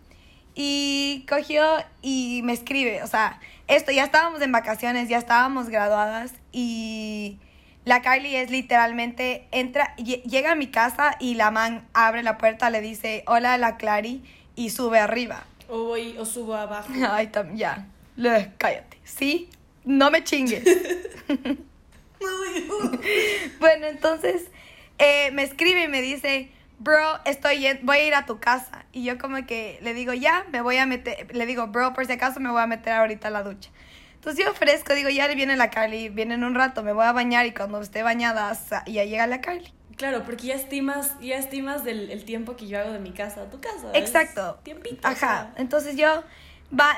Y 0.53 1.25
cogió 1.29 1.63
y 2.01 2.41
me 2.43 2.53
escribe, 2.53 3.03
o 3.03 3.07
sea, 3.07 3.39
esto, 3.67 3.91
ya 3.91 4.03
estábamos 4.03 4.41
en 4.41 4.51
vacaciones, 4.51 5.07
ya 5.07 5.17
estábamos 5.17 5.69
graduadas 5.69 6.33
y 6.51 7.37
la 7.85 8.01
Kylie 8.01 8.41
es 8.41 8.51
literalmente, 8.51 9.47
entra, 9.51 9.95
llega 9.95 10.51
a 10.51 10.55
mi 10.55 10.67
casa 10.67 11.15
y 11.19 11.35
la 11.35 11.51
man 11.51 11.87
abre 11.93 12.21
la 12.21 12.37
puerta, 12.37 12.69
le 12.69 12.81
dice, 12.81 13.23
hola 13.27 13.57
la 13.57 13.77
Clary 13.77 14.23
y 14.55 14.71
sube 14.71 14.99
arriba. 14.99 15.45
O 15.69 15.85
voy, 15.85 16.17
o 16.17 16.25
subo 16.25 16.55
abajo. 16.55 16.91
Ay, 17.09 17.31
ya, 17.55 17.87
cállate, 18.57 18.97
¿sí? 19.03 19.49
No 19.85 20.11
me 20.11 20.23
chingues. 20.23 20.63
bueno, 23.59 23.87
entonces 23.87 24.43
eh, 24.97 25.31
me 25.31 25.43
escribe 25.43 25.83
y 25.85 25.87
me 25.87 26.01
dice, 26.01 26.49
bro, 26.81 27.19
estoy 27.25 27.79
voy 27.83 27.97
a 27.97 28.07
ir 28.07 28.15
a 28.15 28.25
tu 28.25 28.39
casa. 28.39 28.85
Y 28.91 29.03
yo 29.03 29.17
como 29.17 29.45
que 29.45 29.79
le 29.81 29.93
digo, 29.93 30.13
ya, 30.13 30.45
me 30.51 30.61
voy 30.61 30.77
a 30.77 30.85
meter, 30.85 31.33
le 31.33 31.45
digo, 31.45 31.67
bro, 31.67 31.93
por 31.93 32.05
si 32.05 32.13
acaso 32.13 32.39
me 32.39 32.49
voy 32.49 32.61
a 32.61 32.67
meter 32.67 32.93
ahorita 32.93 33.29
a 33.29 33.31
la 33.31 33.43
ducha. 33.43 33.69
Entonces 34.15 34.43
yo 34.45 34.51
ofrezco, 34.51 34.93
digo, 34.93 35.09
ya 35.09 35.27
viene 35.27 35.55
la 35.55 35.69
Carly, 35.69 36.09
viene 36.09 36.35
en 36.35 36.43
un 36.43 36.53
rato, 36.53 36.83
me 36.83 36.93
voy 36.93 37.05
a 37.05 37.11
bañar 37.11 37.45
y 37.45 37.53
cuando 37.53 37.81
esté 37.81 38.03
bañada 38.03 38.55
ya 38.85 39.03
llega 39.03 39.25
la 39.27 39.41
Carly. 39.41 39.71
Claro, 39.97 40.23
porque 40.23 40.47
ya 40.47 40.55
estimas, 40.55 41.19
ya 41.21 41.37
estimas 41.37 41.83
del 41.83 42.09
el 42.09 42.23
tiempo 42.25 42.55
que 42.55 42.67
yo 42.67 42.79
hago 42.79 42.91
de 42.91 42.99
mi 42.99 43.11
casa 43.11 43.43
a 43.43 43.49
tu 43.49 43.59
casa. 43.59 43.91
Exacto. 43.93 44.59
Tiempito. 44.63 45.07
Ajá. 45.07 45.53
Entonces 45.57 45.95
yo 45.95 46.23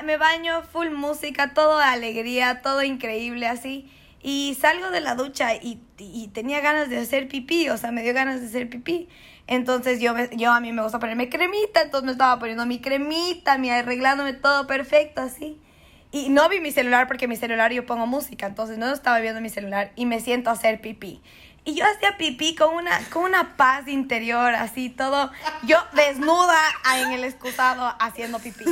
me 0.04 0.16
baño, 0.16 0.62
full 0.62 0.90
música, 0.90 1.52
todo 1.52 1.78
alegría, 1.78 2.62
todo 2.62 2.82
increíble 2.82 3.46
así. 3.46 3.90
Y 4.22 4.56
salgo 4.58 4.90
de 4.90 5.02
la 5.02 5.16
ducha 5.16 5.54
y, 5.54 5.80
y, 5.98 6.28
tenía 6.28 6.62
ganas 6.62 6.88
de 6.88 6.96
hacer 6.96 7.28
pipí, 7.28 7.68
o 7.68 7.76
sea, 7.76 7.92
me 7.92 8.02
dio 8.02 8.14
ganas 8.14 8.40
de 8.40 8.46
hacer 8.46 8.70
pipí. 8.70 9.06
Entonces 9.46 10.00
yo, 10.00 10.14
yo 10.32 10.52
a 10.52 10.60
mí 10.60 10.72
me 10.72 10.82
gusta 10.82 10.98
ponerme 10.98 11.28
cremita, 11.28 11.82
entonces 11.82 12.06
me 12.06 12.12
estaba 12.12 12.38
poniendo 12.38 12.64
mi 12.66 12.80
cremita, 12.80 13.58
mi 13.58 13.70
arreglándome 13.70 14.32
todo 14.32 14.66
perfecto 14.66 15.20
así. 15.20 15.60
Y 16.10 16.28
no 16.28 16.48
vi 16.48 16.60
mi 16.60 16.70
celular 16.70 17.08
porque 17.08 17.28
mi 17.28 17.36
celular 17.36 17.72
yo 17.72 17.84
pongo 17.86 18.06
música, 18.06 18.46
entonces 18.46 18.78
no 18.78 18.92
estaba 18.92 19.18
viendo 19.18 19.40
mi 19.40 19.50
celular 19.50 19.92
y 19.96 20.06
me 20.06 20.20
siento 20.20 20.48
a 20.48 20.52
hacer 20.52 20.80
pipí. 20.80 21.20
Y 21.64 21.74
yo 21.74 21.84
hacía 21.84 22.16
pipí 22.16 22.54
con 22.54 22.74
una, 22.74 23.00
con 23.10 23.24
una 23.24 23.56
paz 23.56 23.88
interior, 23.88 24.54
así 24.54 24.90
todo, 24.90 25.32
yo 25.64 25.78
desnuda 25.92 26.60
en 26.98 27.12
el 27.12 27.24
excusado 27.24 27.94
haciendo 27.98 28.38
pipí. 28.38 28.64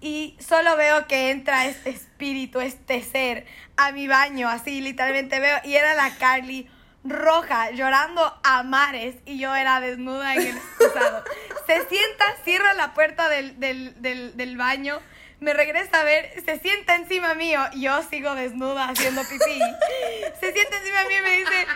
Y 0.00 0.36
solo 0.38 0.76
veo 0.76 1.06
que 1.06 1.30
entra 1.30 1.64
este 1.64 1.88
espíritu, 1.88 2.60
este 2.60 3.02
ser, 3.02 3.46
a 3.78 3.90
mi 3.92 4.06
baño, 4.06 4.50
así 4.50 4.82
literalmente 4.82 5.40
veo, 5.40 5.56
y 5.64 5.76
era 5.76 5.94
la 5.94 6.10
Carly 6.16 6.68
roja, 7.04 7.70
llorando 7.70 8.38
a 8.42 8.62
mares, 8.62 9.16
y 9.26 9.38
yo 9.38 9.54
era 9.54 9.80
desnuda 9.80 10.34
en 10.34 10.40
el 10.40 10.56
excusado. 10.56 11.24
Se 11.66 11.86
sienta, 11.88 12.24
cierra 12.44 12.74
la 12.74 12.94
puerta 12.94 13.28
del, 13.28 13.60
del, 13.60 14.00
del, 14.00 14.36
del 14.36 14.56
baño 14.56 15.00
me 15.44 15.52
regresa 15.52 16.00
a 16.00 16.04
ver, 16.04 16.32
se 16.44 16.58
sienta 16.58 16.96
encima 16.96 17.34
mío, 17.34 17.60
yo 17.74 18.02
sigo 18.04 18.34
desnuda 18.34 18.88
haciendo 18.88 19.22
pipí. 19.22 19.60
Se 20.40 20.52
sienta 20.52 20.78
encima 20.78 21.04
mío 21.06 21.18
y 21.18 21.22
me 21.22 21.36
dice, 21.36 21.66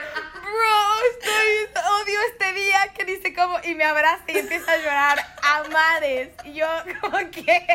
bro, 0.50 1.08
estoy, 1.12 1.82
odio 2.00 2.20
este 2.32 2.52
día, 2.52 2.92
que 2.96 3.04
dice 3.04 3.34
cómo, 3.34 3.58
y 3.64 3.74
me 3.74 3.84
abraza 3.84 4.24
y 4.28 4.38
empieza 4.38 4.72
a 4.72 4.76
llorar 4.78 5.18
a 5.42 5.64
mares. 5.68 6.30
Y 6.44 6.54
yo 6.54 6.66
como 7.00 7.18
que 7.30 7.66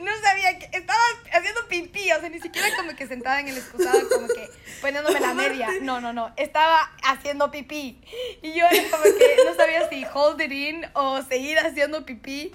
no 0.00 0.10
sabía 0.22 0.58
que 0.58 0.76
estaba 0.76 1.00
haciendo 1.32 1.66
pipí, 1.68 2.10
o 2.12 2.20
sea, 2.20 2.28
ni 2.28 2.40
siquiera 2.40 2.68
como 2.76 2.94
que 2.96 3.06
sentada 3.06 3.40
en 3.40 3.48
el 3.48 3.58
excusado, 3.58 4.08
como 4.08 4.26
que 4.28 4.50
poniéndome 4.80 5.20
la 5.20 5.34
media. 5.34 5.68
No, 5.80 6.00
no, 6.00 6.12
no, 6.12 6.32
estaba 6.36 6.90
haciendo 7.02 7.50
pipí. 7.50 8.00
Y 8.42 8.52
yo 8.52 8.66
era 8.70 8.90
como 8.90 9.04
que 9.04 9.36
no 9.44 9.54
sabía 9.54 9.88
si 9.88 10.04
hold 10.12 10.40
it 10.40 10.52
in 10.52 10.86
o 10.94 11.22
seguir 11.22 11.58
haciendo 11.58 12.04
pipí. 12.04 12.52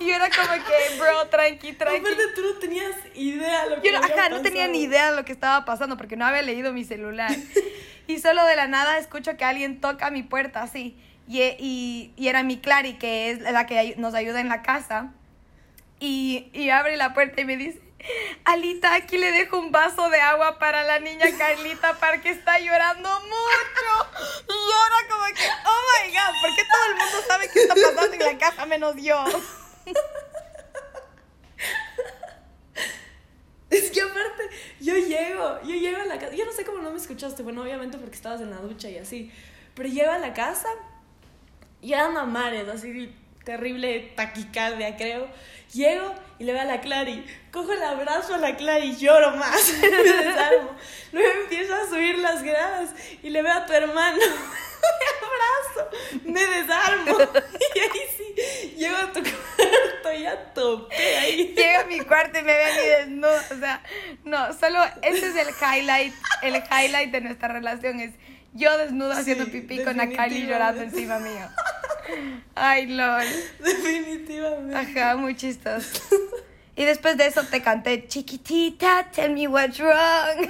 Y 0.00 0.06
yo 0.06 0.14
era 0.14 0.28
como 0.30 0.52
que, 0.52 0.98
bro, 0.98 1.28
tranqui, 1.28 1.72
tranqui 1.72 2.04
aparte 2.04 2.22
tú 2.34 2.42
no 2.42 2.54
tenías 2.58 2.92
idea 3.14 3.66
lo 3.66 3.80
que 3.80 3.90
Yo 3.90 4.00
no, 4.00 4.28
no 4.28 4.42
tenía 4.42 4.68
ni 4.68 4.82
idea 4.82 5.10
de 5.10 5.16
lo 5.16 5.24
que 5.24 5.32
estaba 5.32 5.64
pasando 5.64 5.96
porque 5.96 6.16
no 6.16 6.26
había 6.26 6.42
leído 6.42 6.72
mi 6.72 6.84
celular. 6.84 7.30
Y 8.06 8.18
solo 8.18 8.44
de 8.44 8.56
la 8.56 8.66
nada 8.66 8.98
escucho 8.98 9.36
que 9.36 9.44
alguien 9.44 9.80
toca 9.80 10.10
mi 10.10 10.22
puerta 10.22 10.62
así. 10.62 10.96
Y, 11.26 11.40
y, 11.42 12.12
y 12.16 12.28
era 12.28 12.42
mi 12.42 12.58
Clary, 12.58 12.94
que 12.98 13.30
es 13.30 13.40
la 13.40 13.66
que 13.66 13.94
nos 13.96 14.14
ayuda 14.14 14.40
en 14.40 14.48
la 14.48 14.62
casa. 14.62 15.12
Y, 16.00 16.50
y 16.52 16.70
abre 16.70 16.96
la 16.96 17.14
puerta 17.14 17.40
y 17.40 17.44
me 17.44 17.56
dice, 17.56 17.80
Alita, 18.44 18.94
aquí 18.94 19.16
le 19.16 19.32
dejo 19.32 19.58
un 19.58 19.72
vaso 19.72 20.10
de 20.10 20.20
agua 20.20 20.58
para 20.58 20.82
la 20.82 20.98
niña 20.98 21.26
Carlita 21.38 21.94
para 21.94 22.20
que 22.20 22.30
está 22.30 22.58
llorando 22.58 23.08
mucho. 23.20 24.08
Y 24.48 24.52
llora 24.52 25.08
como 25.08 25.24
que, 25.34 25.48
oh 25.66 25.82
my 25.92 26.12
god, 26.12 26.34
¿por 26.42 26.54
qué 26.54 26.62
todo 26.64 26.84
el 26.88 26.96
mundo 26.96 27.16
sabe 27.26 27.50
qué 27.52 27.60
está 27.62 27.74
pasando 27.74 28.14
en 28.14 28.20
la 28.20 28.38
casa 28.38 28.66
menos 28.66 28.96
yo? 28.96 29.24
Es 33.70 33.90
que 33.90 34.02
aparte, 34.02 34.50
yo 34.84 34.96
llego, 34.96 35.60
yo 35.62 35.74
llego 35.74 35.96
a 35.96 36.04
la 36.04 36.18
casa, 36.18 36.34
yo 36.34 36.44
no 36.44 36.52
sé 36.52 36.64
cómo 36.64 36.78
no 36.78 36.90
me 36.90 36.98
escuchaste, 36.98 37.42
bueno, 37.42 37.62
obviamente 37.62 37.96
porque 37.96 38.16
estabas 38.16 38.40
en 38.40 38.50
la 38.50 38.58
ducha 38.58 38.90
y 38.90 38.98
así, 38.98 39.32
pero 39.74 39.88
llego 39.88 40.10
a 40.10 40.18
la 40.18 40.34
casa 40.34 40.68
y 41.80 41.92
eran 41.92 42.16
amares, 42.16 42.68
así 42.68 43.14
terrible 43.44 44.12
taquicardia, 44.16 44.96
creo. 44.96 45.28
Llego 45.72 46.14
y 46.38 46.44
le 46.44 46.52
veo 46.52 46.62
a 46.62 46.66
la 46.66 46.80
Clary, 46.80 47.24
cojo 47.52 47.72
el 47.72 47.82
abrazo 47.82 48.34
a 48.34 48.38
la 48.38 48.56
Clary 48.56 48.90
y 48.90 48.96
lloro 48.96 49.36
más. 49.36 49.74
Luego 51.12 51.28
empiezo 51.42 51.74
a 51.74 51.88
subir 51.88 52.18
las 52.18 52.42
gradas 52.42 52.90
y 53.22 53.30
le 53.30 53.42
veo 53.42 53.52
a 53.52 53.66
tu 53.66 53.72
hermano, 53.72 54.22
abrazo, 54.84 55.90
me 56.24 56.46
desarmo. 56.46 57.18
Y 57.74 57.78
ahí 57.80 58.06
sí, 58.16 58.74
llego 58.76 58.96
a 58.96 59.12
tu 59.12 59.20
ya 60.20 60.52
topé 60.54 61.16
ahí. 61.16 61.54
Llega 61.56 61.80
a 61.80 61.84
mi 61.86 62.00
cuarto 62.00 62.38
y 62.38 62.42
me 62.42 62.52
ve 62.52 62.64
ahí 62.64 62.88
desnudo. 63.00 63.36
O 63.50 63.58
sea, 63.58 63.82
no, 64.24 64.52
solo 64.52 64.80
ese 65.02 65.28
es 65.28 65.36
el 65.36 65.48
highlight. 65.48 66.14
El 66.42 66.56
highlight 66.56 67.10
de 67.10 67.20
nuestra 67.20 67.48
relación 67.48 68.00
es 68.00 68.12
yo 68.52 68.76
desnudo 68.78 69.12
haciendo 69.12 69.46
pipí 69.46 69.82
con 69.82 70.00
a 70.00 70.08
Kylie 70.08 70.46
llorando 70.46 70.82
encima 70.82 71.18
mío. 71.18 71.48
Ay, 72.54 72.86
lol. 72.86 73.24
Definitivamente. 73.58 75.00
Ajá, 75.00 75.16
muy 75.16 75.34
chistoso. 75.34 76.00
Y 76.76 76.84
después 76.84 77.16
de 77.16 77.26
eso 77.26 77.42
te 77.44 77.62
canté, 77.62 78.06
chiquitita, 78.06 79.10
tell 79.12 79.32
me 79.32 79.48
what's 79.48 79.78
wrong. 79.78 80.48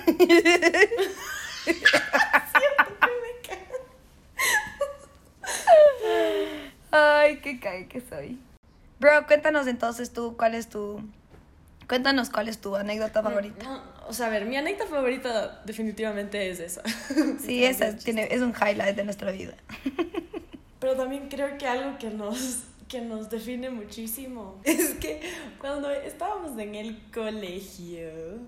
Ay, 6.91 7.41
qué 7.41 7.59
cae 7.59 7.89
que 7.89 8.01
soy. 8.01 8.39
Bro, 9.01 9.27
cuéntanos 9.27 9.67
entonces 9.67 10.13
tú, 10.13 10.37
¿cuál 10.37 10.55
es 10.55 10.69
tu... 10.69 11.01
Cuéntanos 11.89 12.31
cuál 12.31 12.49
es 12.49 12.59
tu 12.59 12.77
anécdota 12.77 13.23
favorita. 13.23 13.83
o 14.09 14.13
sea, 14.13 14.29
a 14.29 14.31
ver, 14.31 14.47
mi 14.47 14.57
anécdota 14.57 14.89
favorita 14.89 15.63
definitivamente 15.67 16.49
es 16.49 16.61
esa. 16.61 16.83
Sí, 17.41 17.65
esa 17.65 17.97
tiene, 17.97 18.29
es 18.31 18.41
un 18.41 18.55
highlight 18.55 18.97
de 18.97 19.05
nuestra 19.05 19.33
vida. 19.33 19.55
Pero 20.81 20.97
también 20.97 21.29
creo 21.29 21.59
que 21.59 21.67
algo 21.67 21.99
que 21.99 22.11
nos, 22.11 22.65
que 22.89 23.01
nos 23.01 23.29
define 23.29 23.71
muchísimo 23.71 24.61
es 24.65 24.95
que 24.95 25.21
cuando 25.61 25.91
estábamos 25.91 26.59
en 26.59 26.75
el 26.75 27.03
colegio... 27.13 28.39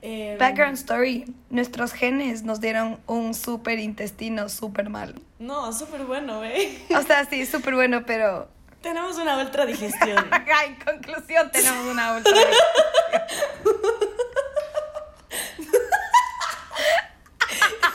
Em, 0.00 0.38
Background 0.38 0.74
story, 0.74 1.24
nuestros 1.50 1.92
genes 1.92 2.44
nos 2.44 2.60
dieron 2.60 3.00
un 3.06 3.34
súper 3.34 3.80
intestino 3.80 4.48
súper 4.48 4.88
mal. 4.90 5.14
No, 5.38 5.72
súper 5.72 6.04
bueno, 6.04 6.44
¿eh? 6.44 6.78
O 6.96 7.02
sea, 7.02 7.24
sí, 7.24 7.44
súper 7.46 7.74
bueno, 7.74 8.04
pero 8.06 8.48
tenemos 8.82 9.16
una 9.16 9.38
ultra 9.38 9.66
digestión. 9.66 10.18
en 10.66 10.76
conclusión, 10.76 11.50
tenemos 11.50 11.86
una 11.86 12.16
ultra 12.16 12.32
digestión. 12.32 12.58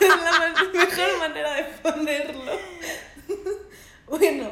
es 0.01 0.09
la 0.09 0.49
mejor 0.73 1.19
manera 1.19 1.53
de 1.53 1.63
ponerlo. 1.81 2.59
bueno, 4.07 4.49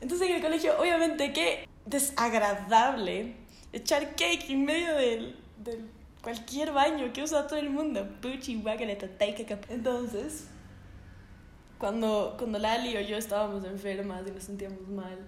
entonces 0.00 0.28
en 0.28 0.36
el 0.36 0.42
colegio, 0.42 0.78
obviamente, 0.78 1.34
qué 1.34 1.68
desagradable 1.84 3.34
echar 3.74 4.16
cake 4.16 4.48
en 4.48 4.64
medio 4.64 4.94
del, 4.94 5.36
del 5.58 5.95
cualquier 6.26 6.72
baño 6.72 7.12
que 7.12 7.22
usa 7.22 7.46
todo 7.46 7.56
el 7.60 7.70
mundo. 7.70 8.04
Puchi, 8.20 8.60
Entonces, 9.68 10.48
cuando, 11.78 12.34
cuando 12.36 12.58
Lali 12.58 12.96
o 12.96 13.00
yo 13.00 13.16
estábamos 13.16 13.64
enfermas 13.64 14.24
y 14.26 14.32
nos 14.32 14.42
sentíamos 14.42 14.88
mal, 14.88 15.18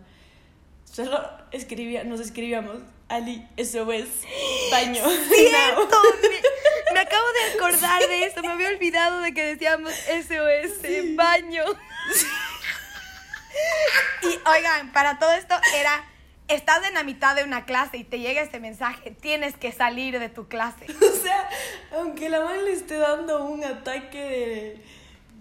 Solo 0.84 1.22
escribía, 1.52 2.02
nos 2.02 2.18
escribíamos 2.18 2.78
Ali, 3.08 3.46
eso 3.56 3.92
es 3.92 4.08
baño. 4.72 5.04
¡Cierto! 5.28 5.96
Me, 6.92 6.98
acabo 6.98 7.26
de 7.32 7.54
acordar 7.54 8.02
de 8.08 8.24
eso. 8.24 8.40
Me 8.42 8.48
había 8.48 8.70
olvidado 8.70 9.20
de 9.20 9.32
que 9.32 9.54
decíamos 9.54 9.92
SOS, 9.92 11.14
baño. 11.14 11.62
Y 14.22 14.38
oigan, 14.48 14.92
para 14.92 15.18
todo 15.18 15.32
esto 15.32 15.54
era, 15.74 16.04
estás 16.48 16.86
en 16.88 16.94
la 16.94 17.04
mitad 17.04 17.36
de 17.36 17.44
una 17.44 17.64
clase 17.64 17.98
y 17.98 18.04
te 18.04 18.18
llega 18.18 18.40
este 18.40 18.60
mensaje, 18.60 19.10
tienes 19.10 19.56
que 19.56 19.72
salir 19.72 20.18
de 20.18 20.28
tu 20.28 20.48
clase. 20.48 20.86
O 20.98 21.20
sea, 21.20 21.48
aunque 21.96 22.28
la 22.28 22.40
madre 22.40 22.62
le 22.62 22.72
esté 22.72 22.96
dando 22.96 23.44
un 23.44 23.64
ataque 23.64 24.82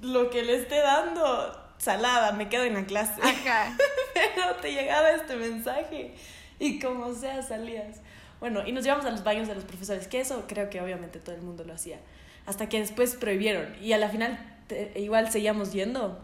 de 0.02 0.08
lo 0.08 0.30
que 0.30 0.44
le 0.44 0.56
esté 0.56 0.80
dando, 0.80 1.74
salada, 1.78 2.32
me 2.34 2.50
quedo 2.50 2.64
en 2.64 2.74
la 2.74 2.86
clase. 2.86 3.22
Ajá. 3.22 3.78
Pero 4.14 4.56
te 4.56 4.74
llegaba 4.74 5.12
este 5.12 5.36
mensaje 5.36 6.14
y 6.60 6.80
como 6.80 7.14
sea 7.14 7.42
salías. 7.42 8.02
Bueno, 8.40 8.64
y 8.66 8.72
nos 8.72 8.84
llevamos 8.84 9.06
a 9.06 9.12
los 9.12 9.24
baños 9.24 9.48
de 9.48 9.56
los 9.56 9.64
profesores, 9.64 10.08
que 10.08 10.20
eso 10.20 10.46
creo 10.48 10.70
que 10.70 10.82
obviamente 10.82 11.20
todo 11.20 11.36
el 11.36 11.42
mundo 11.42 11.64
lo 11.64 11.74
hacía. 11.74 12.00
Hasta 12.46 12.70
que 12.70 12.80
después 12.80 13.16
prohibieron 13.16 13.76
y 13.82 13.94
a 13.94 13.98
la 13.98 14.10
final 14.10 14.40
igual 14.96 15.32
seguíamos 15.32 15.74
yendo. 15.74 16.20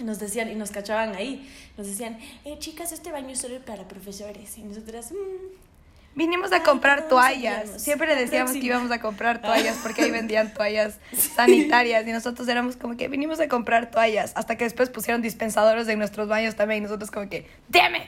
Nos 0.00 0.18
decían, 0.18 0.50
y 0.50 0.54
nos 0.54 0.70
cachaban 0.70 1.14
ahí, 1.14 1.48
nos 1.76 1.86
decían, 1.86 2.18
eh, 2.44 2.58
chicas, 2.58 2.92
este 2.92 3.12
baño 3.12 3.30
es 3.30 3.40
solo 3.40 3.60
para 3.60 3.86
profesores. 3.86 4.56
Y 4.58 4.62
nosotras, 4.62 5.12
mmm, 5.12 5.72
Vinimos 6.14 6.52
a 6.52 6.62
comprar 6.62 7.08
toallas. 7.08 7.82
Siempre 7.82 8.06
le 8.06 8.16
decíamos 8.16 8.52
que 8.52 8.58
íbamos 8.58 8.90
a 8.90 9.00
comprar 9.00 9.40
toallas 9.40 9.78
porque 9.82 10.02
ahí 10.02 10.10
vendían 10.10 10.52
toallas 10.54 10.98
sanitarias 11.12 12.06
y 12.06 12.12
nosotros 12.12 12.46
éramos 12.48 12.76
como 12.76 12.96
que 12.96 13.08
vinimos 13.08 13.40
a 13.40 13.48
comprar 13.48 13.90
toallas 13.90 14.32
hasta 14.34 14.56
que 14.56 14.64
después 14.64 14.90
pusieron 14.90 15.22
dispensadores 15.22 15.88
en 15.88 15.98
nuestros 15.98 16.28
baños 16.28 16.54
también 16.54 16.82
y 16.82 16.84
nosotros 16.84 17.10
como 17.10 17.30
que, 17.30 17.46
damn 17.68 17.94
it. 17.96 18.02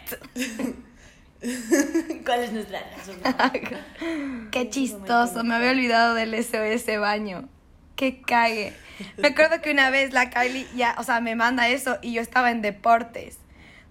¿Cuál 2.24 2.45
es 2.45 2.53
nuestra 2.53 2.82
razón? 2.95 3.16
Qué 4.51 4.68
chistoso, 4.68 5.43
me 5.45 5.55
había 5.55 5.70
olvidado 5.70 6.14
del 6.14 6.35
SOS 6.43 7.01
baño. 7.01 7.49
Qué 8.05 8.20
cague. 8.20 8.74
Me 9.16 9.28
acuerdo 9.28 9.62
que 9.62 9.70
una 9.70 9.88
vez 9.88 10.12
la 10.12 10.28
Kylie 10.28 10.66
ya, 10.76 10.94
o 10.98 11.05
sea, 11.05 11.22
me 11.22 11.34
manda 11.34 11.68
eso 11.68 11.96
y 12.02 12.12
yo 12.12 12.20
estaba 12.20 12.50
en 12.50 12.61
deportes. 12.61 13.38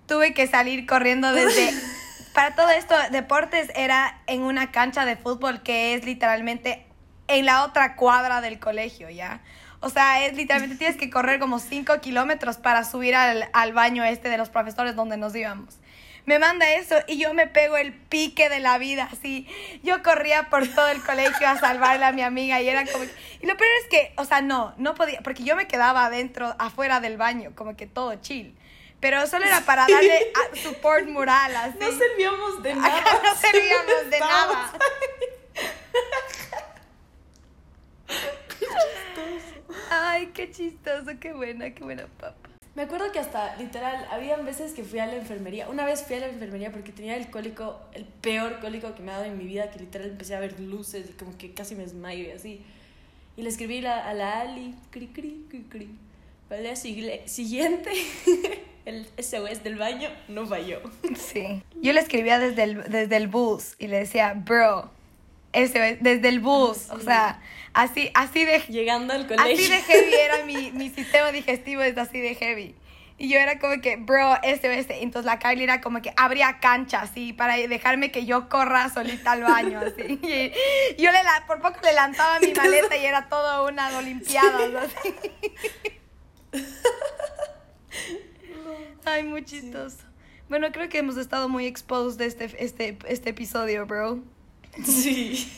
Tuve 0.05 0.35
que 0.35 0.45
salir 0.45 0.85
corriendo 0.85 1.33
desde 1.33 1.73
para 2.35 2.53
todo 2.53 2.69
esto, 2.69 2.93
deportes 3.11 3.71
era 3.75 4.21
en 4.27 4.43
una 4.43 4.71
cancha 4.71 5.03
de 5.05 5.15
fútbol 5.15 5.63
que 5.63 5.95
es 5.95 6.05
literalmente 6.05 6.85
en 7.27 7.47
la 7.47 7.63
otra 7.63 7.95
cuadra 7.95 8.41
del 8.41 8.59
colegio, 8.59 9.09
¿ya? 9.09 9.41
O 9.79 9.89
sea, 9.89 10.23
es 10.27 10.37
literalmente 10.37 10.75
tienes 10.75 10.95
que 10.95 11.09
correr 11.09 11.39
como 11.39 11.57
5 11.57 11.99
kilómetros 11.99 12.57
para 12.57 12.83
subir 12.83 13.15
al, 13.15 13.49
al 13.51 13.73
baño 13.73 14.03
este 14.03 14.29
de 14.29 14.37
los 14.37 14.49
profesores 14.49 14.95
donde 14.95 15.17
nos 15.17 15.35
íbamos 15.35 15.79
me 16.25 16.39
manda 16.39 16.73
eso 16.73 16.95
y 17.07 17.17
yo 17.17 17.33
me 17.33 17.47
pego 17.47 17.77
el 17.77 17.93
pique 17.93 18.49
de 18.49 18.59
la 18.59 18.77
vida, 18.77 19.09
así. 19.11 19.47
Yo 19.83 20.01
corría 20.03 20.49
por 20.49 20.67
todo 20.67 20.87
el 20.89 21.01
colegio 21.01 21.47
a 21.47 21.59
salvarle 21.59 22.05
a 22.05 22.11
mi 22.11 22.21
amiga 22.21 22.61
y 22.61 22.69
era 22.69 22.85
como... 22.85 23.03
Y 23.03 23.47
lo 23.47 23.57
peor 23.57 23.69
es 23.81 23.89
que, 23.89 24.13
o 24.17 24.25
sea, 24.25 24.41
no, 24.41 24.73
no 24.77 24.95
podía, 24.95 25.21
porque 25.21 25.43
yo 25.43 25.55
me 25.55 25.67
quedaba 25.67 26.05
adentro, 26.05 26.55
afuera 26.59 27.01
del 27.01 27.17
baño, 27.17 27.51
como 27.55 27.75
que 27.75 27.87
todo 27.87 28.15
chill. 28.15 28.55
Pero 29.01 29.27
solo 29.27 29.45
era 29.45 29.59
para 29.61 29.85
darle 29.85 30.31
support 30.63 31.05
moral, 31.07 31.53
así. 31.57 31.77
No 31.77 31.91
servíamos 31.91 32.63
de 32.63 32.73
nada. 32.73 33.03
no 33.21 33.35
servíamos 33.35 34.09
de 34.09 34.19
nada. 34.19 34.73
Ay, 39.89 40.27
qué 40.33 40.49
chistoso, 40.49 41.11
qué 41.19 41.33
buena, 41.33 41.71
qué 41.71 41.83
buena 41.83 42.07
papa. 42.17 42.49
Me 42.75 42.83
acuerdo 42.83 43.11
que 43.11 43.19
hasta, 43.19 43.55
literal, 43.57 44.07
habían 44.09 44.45
veces 44.45 44.73
que 44.73 44.83
fui 44.83 44.97
a 44.97 45.05
la 45.05 45.15
enfermería. 45.15 45.69
Una 45.69 45.85
vez 45.85 46.03
fui 46.03 46.15
a 46.15 46.21
la 46.21 46.27
enfermería 46.27 46.71
porque 46.71 46.91
tenía 46.91 47.15
el 47.15 47.29
cólico, 47.29 47.79
el 47.93 48.05
peor 48.05 48.59
cólico 48.59 48.95
que 48.95 49.03
me 49.03 49.11
ha 49.11 49.15
dado 49.15 49.25
en 49.25 49.37
mi 49.37 49.45
vida, 49.45 49.69
que 49.69 49.79
literal 49.79 50.09
empecé 50.09 50.35
a 50.35 50.39
ver 50.39 50.59
luces 50.59 51.07
y 51.09 51.13
como 51.13 51.37
que 51.37 51.53
casi 51.53 51.75
me 51.75 51.83
desmayo 51.83 52.23
y 52.23 52.31
así. 52.31 52.61
Y 53.37 53.43
le 53.43 53.49
escribí 53.49 53.85
a 53.85 54.13
la 54.13 54.41
Ali, 54.41 54.73
cri, 54.89 55.07
cri, 55.07 55.45
cri, 55.49 55.63
cri. 55.69 55.89
Para 56.49 56.61
el 56.71 56.75
día 56.75 57.27
siguiente 57.27 57.91
el 58.85 59.07
SOS 59.17 59.63
del 59.63 59.77
baño 59.77 60.09
no 60.27 60.45
falló. 60.45 60.81
Sí. 61.15 61.63
Yo 61.81 61.93
le 61.93 61.99
escribía 61.99 62.39
desde 62.39 62.63
el, 62.63 62.83
desde 62.89 63.17
el 63.17 63.27
bus 63.27 63.75
y 63.77 63.87
le 63.87 63.99
decía, 63.99 64.33
bro, 64.33 64.89
SOS, 65.53 65.99
desde 66.01 66.27
el 66.27 66.39
bus. 66.39 66.89
O 66.89 66.99
sea, 66.99 67.39
así, 67.73 68.11
así 68.13 68.45
de. 68.45 68.59
Llegando 68.69 69.13
al 69.13 69.27
colegio. 69.27 69.53
Así 69.53 69.69
de 69.69 69.81
heavy 69.81 70.13
era 70.13 70.45
mi, 70.45 70.71
mi 70.71 70.89
sistema 70.89 71.31
digestivo, 71.31 71.81
es 71.81 71.97
así 71.97 72.19
de 72.19 72.35
heavy. 72.35 72.75
Y 73.17 73.29
yo 73.29 73.37
era 73.39 73.59
como 73.59 73.79
que, 73.79 73.95
bro, 73.95 74.33
SOS. 74.43 74.87
Entonces 74.89 75.25
la 75.25 75.39
Kylie 75.39 75.63
era 75.63 75.81
como 75.81 76.01
que 76.01 76.13
abría 76.17 76.59
cancha, 76.59 77.01
así, 77.01 77.31
para 77.31 77.55
dejarme 77.55 78.11
que 78.11 78.25
yo 78.25 78.49
corra 78.49 78.89
solita 78.89 79.33
al 79.33 79.43
baño, 79.43 79.79
así. 79.79 80.19
Y 80.97 81.01
yo 81.01 81.11
le 81.11 81.23
la, 81.23 81.43
por 81.47 81.61
poco 81.61 81.79
le 81.83 81.93
lanzaba 81.93 82.39
mi 82.39 82.53
maleta 82.53 82.97
y 82.97 83.05
era 83.05 83.29
todo 83.29 83.67
una 83.67 83.97
olimpiada, 83.97 84.81
así. 84.81 85.15
Ay, 89.05 89.23
muy 89.23 89.43
chistoso. 89.43 89.97
Bueno, 90.49 90.71
creo 90.71 90.89
que 90.89 90.97
hemos 90.97 91.17
estado 91.17 91.49
muy 91.49 91.65
exposed 91.65 92.17
de 92.17 92.25
este, 92.25 92.63
este, 92.63 92.97
este 93.07 93.29
episodio, 93.29 93.85
bro. 93.85 94.23
Sí. 94.83 95.51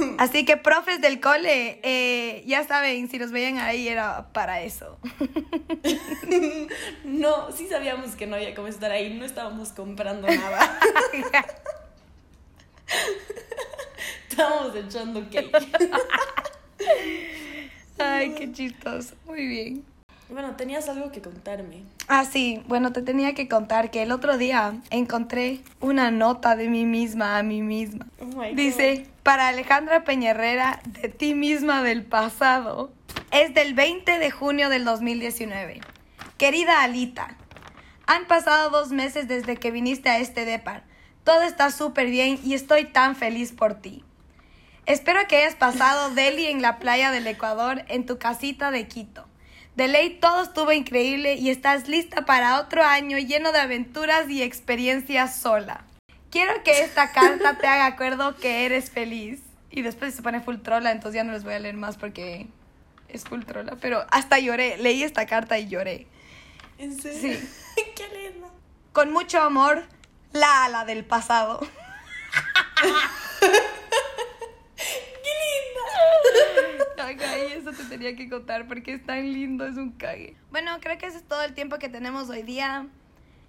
Así 0.18 0.44
que 0.44 0.56
profes 0.56 1.00
del 1.00 1.20
cole, 1.20 1.80
eh, 1.82 2.42
ya 2.46 2.66
saben, 2.66 3.08
si 3.08 3.18
nos 3.18 3.30
veían 3.32 3.58
ahí 3.58 3.88
era 3.88 4.32
para 4.32 4.62
eso. 4.62 4.98
No, 7.04 7.50
sí 7.52 7.66
sabíamos 7.66 8.14
que 8.14 8.26
no 8.26 8.36
había 8.36 8.54
cómo 8.54 8.68
estar 8.68 8.90
ahí, 8.90 9.12
no 9.14 9.24
estábamos 9.24 9.70
comprando 9.70 10.26
nada. 10.28 10.80
Estábamos 14.28 14.74
echando 14.76 15.20
cake. 15.30 15.52
Ay, 17.98 18.34
qué 18.34 18.52
chistoso. 18.52 19.14
Muy 19.26 19.46
bien. 19.46 19.84
Bueno, 20.32 20.54
tenías 20.54 20.88
algo 20.88 21.10
que 21.10 21.20
contarme. 21.20 21.82
Ah, 22.06 22.24
sí. 22.24 22.62
Bueno, 22.68 22.92
te 22.92 23.02
tenía 23.02 23.34
que 23.34 23.48
contar 23.48 23.90
que 23.90 24.02
el 24.02 24.12
otro 24.12 24.38
día 24.38 24.74
encontré 24.90 25.60
una 25.80 26.10
nota 26.10 26.54
de 26.54 26.68
mí 26.68 26.84
misma 26.84 27.38
a 27.38 27.42
mí 27.42 27.62
misma. 27.62 28.06
Oh 28.20 28.42
Dice, 28.54 29.06
para 29.24 29.48
Alejandra 29.48 30.04
Peñerrera, 30.04 30.80
de 30.86 31.08
ti 31.08 31.34
misma 31.34 31.82
del 31.82 32.04
pasado. 32.04 32.92
Es 33.32 33.54
del 33.54 33.74
20 33.74 34.18
de 34.18 34.30
junio 34.30 34.68
del 34.68 34.84
2019. 34.84 35.80
Querida 36.38 36.82
Alita, 36.82 37.36
han 38.06 38.26
pasado 38.26 38.70
dos 38.70 38.90
meses 38.90 39.28
desde 39.28 39.56
que 39.56 39.70
viniste 39.70 40.08
a 40.08 40.18
este 40.18 40.44
depar. 40.44 40.84
Todo 41.24 41.42
está 41.42 41.70
súper 41.70 42.08
bien 42.08 42.38
y 42.42 42.54
estoy 42.54 42.84
tan 42.84 43.14
feliz 43.14 43.52
por 43.52 43.74
ti. 43.74 44.04
Espero 44.86 45.20
que 45.28 45.36
hayas 45.36 45.54
pasado 45.54 46.10
Delhi 46.10 46.46
en 46.46 46.62
la 46.62 46.78
playa 46.78 47.10
del 47.10 47.26
Ecuador 47.26 47.84
en 47.88 48.06
tu 48.06 48.18
casita 48.18 48.70
de 48.70 48.88
Quito. 48.88 49.29
De 49.76 49.88
ley 49.88 50.18
todo 50.20 50.42
estuvo 50.42 50.72
increíble 50.72 51.34
y 51.34 51.50
estás 51.50 51.88
lista 51.88 52.24
para 52.26 52.60
otro 52.60 52.84
año 52.84 53.18
lleno 53.18 53.52
de 53.52 53.60
aventuras 53.60 54.28
y 54.28 54.42
experiencias 54.42 55.36
sola. 55.36 55.84
Quiero 56.30 56.62
que 56.62 56.82
esta 56.82 57.12
carta 57.12 57.58
te 57.58 57.66
haga 57.66 57.86
acuerdo 57.86 58.36
que 58.36 58.66
eres 58.66 58.90
feliz. 58.90 59.40
Y 59.72 59.82
después 59.82 60.14
se 60.14 60.22
pone 60.22 60.40
full 60.40 60.56
trola, 60.56 60.90
entonces 60.90 61.14
ya 61.14 61.24
no 61.24 61.32
les 61.32 61.44
voy 61.44 61.54
a 61.54 61.60
leer 61.60 61.76
más 61.76 61.96
porque 61.96 62.48
es 63.08 63.24
full 63.24 63.44
trola. 63.44 63.76
Pero 63.80 64.04
hasta 64.10 64.38
lloré, 64.40 64.76
leí 64.78 65.04
esta 65.04 65.26
carta 65.26 65.58
y 65.58 65.68
lloré. 65.68 66.08
¿En 66.78 67.00
serio? 67.00 67.38
Sí. 67.38 67.48
Qué 67.96 68.08
lindo. 68.08 68.50
Con 68.92 69.12
mucho 69.12 69.40
amor, 69.40 69.84
la 70.32 70.64
ala 70.64 70.84
del 70.84 71.04
pasado. 71.04 71.60
eso 77.70 77.82
te 77.82 77.88
tenía 77.88 78.16
que 78.16 78.28
contar 78.28 78.66
porque 78.66 78.94
es 78.94 79.04
tan 79.04 79.32
lindo, 79.32 79.66
es 79.66 79.76
un 79.76 79.92
cague. 79.92 80.36
Bueno, 80.50 80.78
creo 80.80 80.98
que 80.98 81.06
ese 81.06 81.18
es 81.18 81.24
todo 81.24 81.42
el 81.42 81.54
tiempo 81.54 81.78
que 81.78 81.88
tenemos 81.88 82.28
hoy 82.28 82.42
día. 82.42 82.86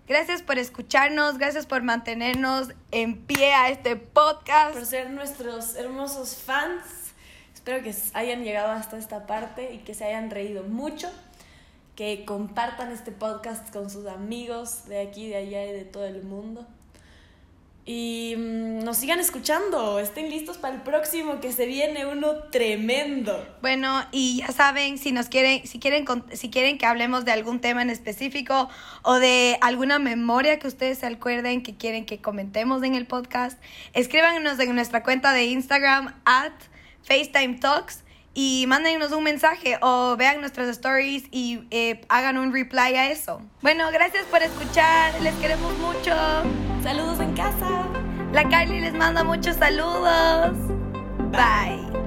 Gracias 0.07 0.41
por 0.41 0.57
escucharnos, 0.57 1.38
gracias 1.38 1.65
por 1.65 1.84
mantenernos 1.84 2.69
en 2.91 3.17
pie 3.26 3.53
a 3.53 3.69
este 3.69 3.95
podcast. 3.95 4.74
Por 4.74 4.86
ser 4.86 5.09
nuestros 5.09 5.76
hermosos 5.76 6.36
fans. 6.36 6.84
Espero 7.53 7.84
que 7.84 7.95
hayan 8.13 8.43
llegado 8.43 8.72
hasta 8.72 8.97
esta 8.97 9.28
parte 9.28 9.74
y 9.74 9.80
que 9.80 9.93
se 9.93 10.05
hayan 10.05 10.30
reído 10.30 10.63
mucho. 10.63 11.09
Que 11.95 12.26
compartan 12.26 12.91
este 12.91 13.11
podcast 13.11 13.72
con 13.72 13.89
sus 13.89 14.07
amigos 14.07 14.86
de 14.86 15.01
aquí, 15.01 15.30
de 15.30 15.36
allá 15.36 15.65
y 15.65 15.72
de 15.72 15.86
todo 15.86 16.05
el 16.05 16.24
mundo. 16.24 16.67
Y 17.86 18.36
mm, 18.38 18.84
nos 18.84 18.97
sigan 18.97 19.19
escuchando, 19.19 19.99
estén 19.99 20.29
listos 20.29 20.57
para 20.57 20.75
el 20.75 20.82
próximo 20.82 21.39
que 21.39 21.51
se 21.51 21.65
viene 21.65 22.05
uno 22.05 22.43
tremendo. 22.51 23.43
Bueno, 23.61 24.05
y 24.11 24.38
ya 24.38 24.51
saben, 24.51 24.97
si 24.97 25.11
nos 25.11 25.27
quieren, 25.27 25.65
si 25.65 25.79
quieren, 25.79 26.05
si 26.34 26.49
quieren 26.49 26.77
que 26.77 26.86
hablemos 26.86 27.25
de 27.25 27.32
algún 27.32 27.59
tema 27.59 27.82
en 27.82 27.89
específico 27.89 28.69
o 29.01 29.15
de 29.15 29.57
alguna 29.61 29.97
memoria 29.97 30.59
que 30.59 30.67
ustedes 30.67 30.99
se 30.99 31.07
acuerden 31.07 31.63
que 31.63 31.75
quieren 31.75 32.05
que 32.05 32.21
comentemos 32.21 32.84
en 32.84 32.95
el 32.95 33.07
podcast, 33.07 33.59
escríbanos 33.93 34.59
en 34.59 34.75
nuestra 34.75 35.01
cuenta 35.03 35.34
de 35.34 35.45
Instagram 35.45 36.13
at 36.25 36.53
FaceTime 37.03 37.55
Talks 37.55 38.01
y 38.34 38.65
mándenos 38.67 39.11
un 39.11 39.23
mensaje 39.23 39.77
o 39.82 40.15
vean 40.17 40.39
nuestras 40.39 40.69
stories 40.69 41.23
y 41.32 41.63
eh, 41.71 42.01
hagan 42.09 42.38
un 42.38 42.53
reply 42.53 42.95
a 42.95 43.11
eso. 43.11 43.41
Bueno, 43.61 43.91
gracias 43.91 44.25
por 44.25 44.41
escuchar, 44.41 45.19
les 45.21 45.34
queremos 45.36 45.77
mucho. 45.79 46.13
Saludos 46.84 47.19
en 47.19 47.34
casa. 47.34 47.88
La 48.34 48.47
Kylie 48.47 48.82
les 48.82 48.93
manda 48.93 49.23
muchos 49.23 49.57
saludos. 49.57 50.55
Bye. 51.32 52.01